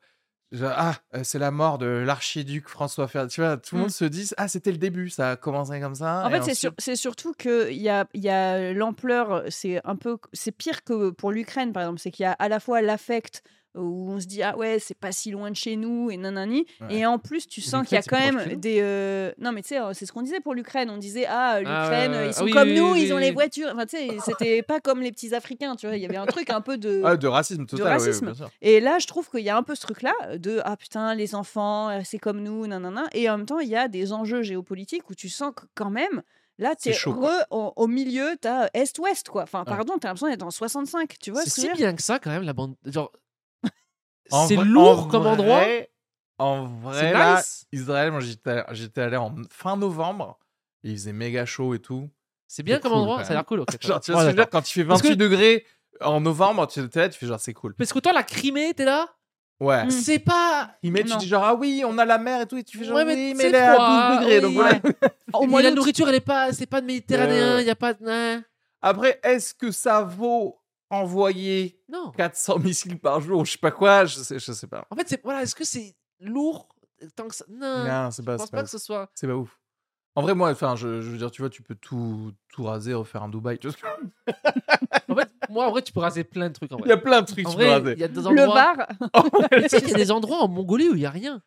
ah, 0.64 0.96
euh, 1.16 1.22
c'est 1.24 1.40
la 1.40 1.52
mort 1.52 1.78
de 1.80 1.86
l'archiduc 1.88 2.68
François 2.70 3.08
Ferdinand. 3.08 3.30
Tu 3.34 3.42
vois, 3.42 3.58
tout 3.58 3.76
le 3.76 3.80
Mm. 3.80 3.82
monde 3.82 3.92
se 3.92 4.06
dit, 4.06 4.30
ah, 4.38 4.48
c'était 4.48 4.72
le 4.72 4.78
début, 4.78 5.10
ça 5.10 5.32
a 5.32 5.36
commencé 5.36 5.80
comme 5.80 5.96
ça. 5.96 6.24
En 6.26 6.30
fait, 6.30 6.38
c'est 6.38 6.52
ensuite- 6.52 6.58
sur- 6.60 6.74
c'est 6.78 6.96
surtout 6.96 7.34
qu'il 7.34 7.74
y 7.82 7.90
a, 7.90 8.08
il 8.14 8.22
y 8.24 8.30
a 8.30 8.72
l'ampleur, 8.74 9.44
c'est 9.50 9.82
un 9.84 9.96
peu, 9.96 10.18
c'est 10.32 10.52
pire 10.52 10.84
que 10.84 11.10
pour 11.12 11.32
l'Ukraine, 11.32 11.72
par 11.74 11.84
exemple. 11.84 12.00
C'est 12.00 12.12
qu'il 12.12 12.24
y 12.24 12.28
a 12.28 12.34
à 12.34 12.50
la 12.50 12.60
fois 12.60 12.82
l'affect 12.82 13.44
où 13.76 14.12
on 14.12 14.20
se 14.20 14.26
dit, 14.28 14.44
ah 14.44 14.56
ouais, 14.58 14.78
c'est 14.80 14.98
pas 14.98 15.12
si 15.12 15.32
loin 15.32 15.50
de 15.52 15.56
chez 15.56 15.76
nous, 15.76 16.12
et 16.12 16.18
nanani. 16.18 16.66
Ouais. 16.82 16.96
Et 16.98 17.06
en 17.06 17.18
plus, 17.20 17.48
tu 17.48 17.62
sens 17.62 17.88
qu'il 17.88 17.96
y 17.96 17.98
a 17.98 18.02
L'Ukraine, 18.02 18.32
quand 18.34 18.38
même 18.46 18.50
de 18.50 18.56
des. 18.56 18.80
euh, 18.82 19.32
Non, 19.40 19.52
mais 19.52 19.62
tu 19.62 19.70
sais, 19.70 19.80
euh, 19.80 19.94
c'est 19.94 20.06
ce 20.06 20.12
qu'on 20.12 20.22
disait 20.22 20.40
pour 20.40 20.54
l'Ukraine. 20.54 20.90
On 20.90 20.98
disait, 20.98 21.26
ah, 21.28 21.60
l'Ukraine, 21.60 22.12
ouais, 22.12 22.18
ouais. 22.18 22.28
ils 22.28 22.34
sont 22.34 22.42
Ah 22.42 22.46
oui, 22.46 22.52
comme 22.52 22.68
oui, 22.70 22.76
nous, 22.80 22.92
oui, 22.94 23.04
ils 23.04 23.14
ont 23.14 23.18
les 23.18 23.32
voitures. 23.32 23.70
Enfin, 23.74 23.86
tu 23.86 23.98
sais, 23.98 24.10
c'était 24.26 24.62
pas 24.62 24.80
comme 24.80 25.02
les 25.02 25.12
petits 25.12 25.34
Africains, 25.34 25.76
tu 25.76 25.88
vois. 25.88 25.96
Il 25.96 26.02
y 26.02 26.06
avait 26.06 26.18
un 26.18 26.26
truc 26.26 26.50
un 26.50 26.62
peu 26.62 26.78
de. 26.78 27.02
Ah, 27.04 27.18
de 27.18 27.28
racisme 27.28 27.66
total. 27.66 27.86
oui, 27.86 27.92
racisme. 27.94 28.34
Et 28.62 28.80
là, 28.80 29.00
je 29.00 29.08
trouve 29.08 29.30
qu'il 29.30 29.42
y 29.42 29.50
a 29.50 29.58
un 29.58 29.64
peu 29.64 29.76
ce 29.76 29.82
truc-là 29.82 30.14
de 30.38 30.60
ah 30.66 30.78
putain, 30.78 31.16
les 31.16 31.36
enfants, 31.36 31.90
euh, 31.90 32.02
c'est 32.04 32.20
comme 32.20 32.42
nous, 32.42 32.68
nanana. 32.68 33.06
Et 33.14 33.30
en 33.30 33.38
même 33.38 33.46
temps, 33.46 33.60
il 33.60 33.70
y 33.70 33.76
a 33.76 33.88
des 33.88 34.14
enjeux 34.14 34.42
géopolitiques 34.44 35.10
où 35.10 35.16
tu 35.16 35.30
sens 35.30 35.52
que 35.56 35.64
quand 35.76 35.90
même, 35.90 36.22
là, 36.60 36.76
t'es 36.76 36.92
re- 36.92 37.46
au, 37.50 37.74
au 37.76 37.88
milieu, 37.88 38.36
t'as 38.40 38.68
est-ouest, 38.74 39.28
quoi. 39.30 39.44
Enfin, 39.44 39.64
pardon, 39.66 39.96
t'as 40.00 40.10
l'impression 40.10 40.28
d'être 40.30 40.44
en 40.44 40.52
65, 40.52 41.16
tu 41.20 41.32
vois 41.32 41.42
C'est 41.44 41.50
si 41.62 41.70
bien 41.74 41.96
que 41.96 42.02
ça 42.04 42.20
quand 42.20 42.30
même 42.30 42.44
la 42.44 42.54
bande. 42.54 42.76
Genre. 42.86 43.12
En 44.32 44.48
C'est 44.48 44.56
lourd 44.56 45.00
en 45.06 45.08
comme 45.08 45.26
endroit. 45.28 45.60
vrai- 45.62 45.90
En 46.40 46.66
vrai, 46.68 47.00
C'est 47.00 47.14
là, 47.14 47.36
nice. 47.38 47.66
Israël, 47.72 48.12
moi 48.12 48.20
j'étais 48.20 48.64
j'étais 48.72 49.02
allé 49.02 49.18
en 49.18 49.36
fin 49.50 49.78
novembre, 49.78 50.40
et 50.84 50.90
il 50.92 50.98
faisait 50.98 51.14
méga 51.14 51.46
chaud 51.46 51.74
et 51.76 51.80
tout. 51.80 52.10
C'est 52.48 52.64
bien 52.64 52.76
C'est 52.78 52.82
comme 52.82 52.92
cool, 52.94 53.02
endroit, 53.02 53.24
ça 53.24 53.32
a 53.32 53.34
l'air 53.36 53.46
cool. 53.46 53.60
ok, 53.62 53.68
Genre, 53.82 54.00
tu 54.02 54.12
vois 54.12 54.22
ce 54.22 54.26
que 54.26 54.32
je 54.32 54.32
veux 54.32 54.34
dire, 54.34 54.36
d'accord. 54.46 54.62
quand 54.62 54.70
il 54.70 54.74
fait 54.74 54.86
Parce 54.86 55.02
que- 55.02 55.08
28 55.10 55.18
degrés 55.18 55.66
en 56.02 56.22
novembre, 56.22 56.66
tu 56.68 56.80
es 56.80 56.90
là, 56.96 57.10
tu 57.10 57.20
fais 57.20 57.28
genre 57.28 57.40
c'est 57.40 57.54
cool. 57.54 57.76
Parce 57.76 57.94
que 57.94 58.00
toi, 58.00 58.14
la 58.14 58.24
Crimée, 58.24 58.74
t'es 58.74 58.86
là? 58.86 59.08
Ouais. 59.60 59.86
Mm. 59.86 59.92
C'est 59.92 60.20
pas. 60.20 60.72
Il 60.82 60.92
met, 60.92 61.04
tu 61.04 61.16
dis 61.18 61.28
genre, 61.28 61.44
ah 61.44 61.54
oui, 61.56 61.84
on 61.86 61.98
a 62.00 62.04
la 62.06 62.18
mer 62.18 62.42
et 62.42 62.46
tout, 62.48 62.58
et 62.58 62.64
tu 62.64 62.78
fais 62.78 62.84
genre, 62.86 62.96
Ouais, 62.98 63.06
mais 63.06 63.14
oui, 63.16 63.34
mais 63.38 63.44
c'est 63.44 63.48
elle 63.50 63.56
est 63.56 63.60
à 63.60 63.74
froid, 63.76 64.10
12 64.10 64.20
degrés, 64.20 64.42
donc 64.42 64.50
oui. 64.50 64.56
voilà. 64.56 64.80
Au 65.34 65.46
mois 65.46 65.62
la 65.62 65.72
nourriture, 65.72 66.10
elle 66.10 66.16
est 66.16 66.20
pas. 66.20 66.52
C'est 66.52 66.66
pas 66.66 66.82
de 66.82 66.88
méditerranéen, 66.88 67.60
il 67.62 67.68
y 67.68 67.70
a 67.70 67.76
pas 67.76 67.94
de. 67.94 68.06
hein. 68.08 68.44
Après, 68.82 69.20
est-ce 69.24 69.54
que 69.54 69.72
ça 69.72 70.02
vaut 70.02 70.60
envoyer 70.94 71.80
Non. 71.90 72.12
400 72.12 72.60
missiles 72.60 73.00
par 73.00 73.20
jour, 73.22 73.46
je 73.46 73.52
sais 73.54 73.58
pas 73.58 73.72
quoi, 73.72 74.06
je 74.06 74.16
sais, 74.20 74.40
je 74.40 74.52
sais 74.52 74.68
pas. 74.68 74.86
En 74.90 74.96
fait, 74.96 75.08
c'est 75.10 75.22
voilà, 75.24 75.42
est-ce 75.44 75.56
que 75.56 75.64
c'est 75.66 75.96
lourd 76.20 76.68
tant 77.16 77.28
que 77.28 77.36
ça? 77.36 77.46
Non. 77.50 77.86
Non, 77.86 78.12
c'est 78.12 78.24
pas, 78.24 78.34
je 78.34 78.38
pense 78.38 78.46
c'est 78.48 78.52
pas, 78.52 78.64
que 78.64 78.70
ce 78.70 78.78
soit. 78.78 79.10
C'est 79.14 79.28
pas 79.28 79.36
ouf. 79.36 79.60
En 80.16 80.22
vrai, 80.22 80.36
moi, 80.36 80.52
enfin, 80.52 80.76
je, 80.76 81.02
je 81.02 81.10
veux 81.10 81.18
dire, 81.18 81.32
tu 81.32 81.42
vois, 81.42 81.50
tu 81.50 81.64
peux 81.64 81.74
tout, 81.74 82.32
tout 82.50 82.64
raser, 82.66 82.94
refaire 82.94 83.24
un 83.24 83.30
Dubaï. 83.30 83.58
Tu 83.58 83.68
vois 83.68 83.76
ce 83.76 83.82
que- 83.82 85.12
En 85.12 85.16
fait, 85.16 85.30
moi, 85.50 85.66
en 85.68 85.72
vrai, 85.72 85.82
tu 85.82 85.92
peux 85.92 86.02
raser 86.02 86.24
plein 86.24 86.50
de 86.50 86.54
trucs. 86.54 86.72
En 86.72 86.78
Il 86.78 86.88
y 86.88 86.92
a 86.92 86.98
plein 86.98 87.22
de 87.22 87.26
trucs 87.26 87.48
en 87.48 87.52
que 87.52 87.58
tu 87.58 87.64
peux 87.64 87.70
raser. 87.70 87.94
il 87.94 88.00
y 88.00 88.04
a 88.04 88.08
des 88.08 88.22
Le 88.22 88.28
endroits. 88.28 88.76
bar, 88.76 88.88
Est-ce 89.52 89.78
qu'il 89.78 89.90
y 89.90 89.94
a 89.94 89.98
des 89.98 90.12
endroits 90.12 90.38
en 90.44 90.48
Mongolie 90.48 90.88
où 90.90 90.94
il 90.96 91.02
y 91.02 91.06
a 91.08 91.10
rien 91.10 91.42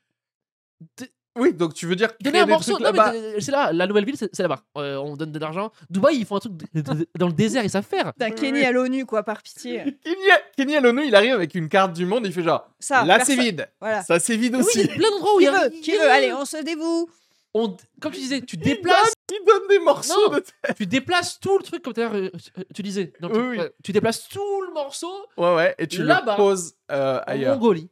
Oui, 1.36 1.52
donc 1.52 1.74
tu 1.74 1.86
veux 1.86 1.96
dire 1.96 2.08
Donner 2.20 2.40
un 2.40 2.44
des 2.46 2.50
morceau. 2.52 2.72
Non, 2.72 2.90
mais 2.92 2.98
là-bas. 2.98 3.12
c'est 3.38 3.50
là, 3.50 3.72
la 3.72 3.86
nouvelle 3.86 4.04
ville, 4.04 4.16
c'est 4.16 4.38
là-bas. 4.38 4.60
Euh, 4.78 4.96
on 4.96 5.16
donne 5.16 5.32
de 5.32 5.38
l'argent. 5.38 5.70
Dubaï, 5.90 6.16
ils 6.16 6.24
font 6.26 6.36
un 6.36 6.40
truc 6.40 6.52
de- 6.56 6.80
de- 6.80 6.94
de- 6.94 7.08
dans 7.18 7.26
le 7.26 7.32
désert, 7.32 7.62
ils 7.64 7.70
savent 7.70 7.84
faire. 7.86 8.12
T'as 8.18 8.30
Kenny 8.30 8.62
à 8.64 8.72
l'ONU, 8.72 9.04
quoi, 9.06 9.22
par 9.22 9.42
pitié. 9.42 9.82
Kenny, 10.04 10.16
Kenny 10.56 10.76
à 10.76 10.80
l'ONU, 10.80 11.04
il 11.06 11.14
arrive 11.14 11.32
avec 11.34 11.54
une 11.54 11.68
carte 11.68 11.92
du 11.92 12.06
monde, 12.06 12.26
il 12.26 12.32
fait 12.32 12.42
genre, 12.42 12.68
Ça, 12.78 13.04
là 13.04 13.24
c'est 13.24 13.36
vide, 13.36 13.68
Voilà. 13.80 14.02
ça 14.02 14.18
c'est 14.18 14.36
vide 14.36 14.54
Mais 14.56 14.58
oui, 14.62 14.70
il 14.74 14.80
y 14.80 14.84
aussi. 14.84 14.90
a 14.90 14.94
plein 14.96 15.10
d'endroits 15.10 15.36
où 15.36 15.40
il 15.40 15.44
y 15.44 15.46
Qui 15.46 15.52
a 15.52 15.52
veut 15.52 15.68
rien. 15.70 15.80
Qui 15.82 15.92
veut? 15.92 16.10
Allez, 16.10 16.32
on 16.32 16.44
se 16.44 16.62
dévoue. 16.64 17.08
On- 17.54 17.74
Comme 18.00 18.12
tu 18.12 18.20
disais, 18.20 18.40
tu 18.42 18.56
déplaces, 18.58 19.12
Il 19.30 19.40
donne 19.46 19.66
des 19.68 19.78
morceaux 19.80 20.30
Non. 20.30 20.36
de 20.38 20.44
tu 20.76 20.86
déplaces 20.86 21.40
tout 21.40 21.56
le 21.58 21.64
truc 21.64 21.82
comme 21.82 21.94
euh, 21.98 22.30
euh, 22.58 22.62
tu 22.74 22.82
disais. 22.82 23.12
Donc, 23.20 23.32
Oui, 23.32 23.38
tu, 23.40 23.48
oui. 23.48 23.58
ouais, 23.58 23.72
tu 23.82 23.92
déplaces 23.92 24.28
tout 24.28 24.62
le 24.68 24.72
morceau 24.74 25.10
Ouais, 25.36 25.54
ouais, 25.54 25.74
et 25.78 25.86
tu 25.86 26.02
le 26.02 26.14
poses 26.36 26.74
euh, 26.92 27.18
en 27.18 27.22
ailleurs. 27.26 27.56
Mongolie. 27.56 27.90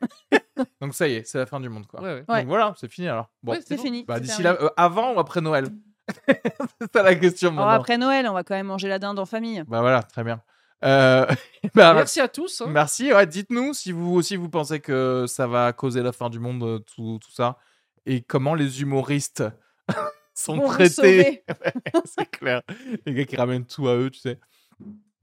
Donc 0.80 0.94
ça 0.94 1.08
y 1.08 1.14
est, 1.14 1.24
c'est 1.24 1.38
la 1.38 1.46
fin 1.46 1.60
du 1.60 1.68
monde, 1.68 1.86
quoi. 1.86 2.00
Ouais, 2.00 2.14
ouais. 2.14 2.24
Ouais. 2.28 2.40
Donc 2.40 2.48
voilà, 2.48 2.74
c'est 2.78 2.90
fini 2.90 3.08
alors. 3.08 3.30
Bon, 3.42 3.52
Ouais, 3.52 3.60
C'est 3.66 3.76
bon. 3.76 3.82
fini. 3.82 4.04
bah 4.04 4.20
d'ici 4.20 4.42
là, 4.42 4.56
euh, 4.60 4.68
avant 4.76 5.14
ou 5.14 5.20
après 5.20 5.40
Noël? 5.40 5.68
C'est 6.26 6.92
ça 6.92 7.02
la 7.04 7.14
question 7.14 7.52
Alors, 7.52 7.68
après 7.70 7.96
Noël, 7.96 8.26
on 8.28 8.32
va 8.32 8.42
quand 8.42 8.54
même 8.54 8.66
manger 8.66 8.88
la 8.88 8.98
dinde 8.98 9.18
en 9.18 9.26
famille. 9.26 9.62
Bah 9.68 9.80
voilà, 9.80 10.02
très 10.02 10.24
bien. 10.24 10.42
Euh, 10.84 11.24
bah, 11.74 11.94
Merci 11.94 12.20
à 12.20 12.26
tous. 12.28 12.62
hein. 12.62 12.66
Merci. 12.68 13.12
Ouais, 13.12 13.26
dites-nous 13.26 13.74
si 13.74 13.92
vous 13.92 14.12
aussi 14.14 14.34
vous 14.36 14.48
pensez 14.48 14.80
que 14.80 15.26
ça 15.28 15.46
va 15.46 15.72
causer 15.72 16.02
la 16.02 16.12
fin 16.12 16.28
du 16.30 16.40
monde, 16.40 16.62
euh, 16.64 16.78
tout, 16.80 17.18
tout 17.22 17.30
ça, 17.30 17.58
et 18.06 18.22
comment 18.22 18.54
les 18.54 18.82
humoristes 18.82 19.44
sont 20.34 20.58
traités? 20.60 21.44
C'est 22.06 22.30
clair. 22.30 22.62
Les 23.06 23.14
gars 23.14 23.24
qui 23.24 23.36
ramènent 23.36 23.66
tout 23.66 23.86
à 23.88 23.94
eux, 23.96 24.10
tu 24.10 24.18
sais. 24.20 24.40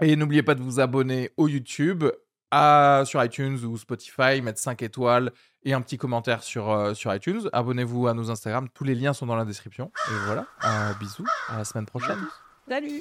Et 0.01 0.15
n'oubliez 0.15 0.43
pas 0.43 0.55
de 0.55 0.61
vous 0.61 0.80
abonner 0.80 1.32
au 1.38 1.47
YouTube, 1.47 2.05
à, 2.52 3.04
sur 3.06 3.24
iTunes 3.24 3.58
ou 3.66 3.78
Spotify, 3.78 4.41
mettre 4.41 4.60
5 4.60 4.82
étoiles 4.82 5.32
et 5.64 5.74
un 5.74 5.82
petit 5.82 5.98
commentaire 5.98 6.43
sur, 6.43 6.70
euh, 6.72 6.93
sur 6.93 7.14
iTunes. 7.14 7.50
Abonnez-vous 7.54 8.08
à 8.08 8.14
nos 8.14 8.32
Instagram, 8.32 8.68
tous 8.74 8.84
les 8.84 8.95
liens 8.95 9.14
sont 9.14 9.26
dans 9.26 9.36
la 9.36 9.45
description. 9.45 9.91
Et 10.10 10.26
voilà, 10.26 10.45
Euh, 10.66 10.93
bisous, 11.00 11.26
à 11.50 11.58
la 11.58 11.66
semaine 11.66 11.86
prochaine. 11.86 12.20
Salut 12.68 13.00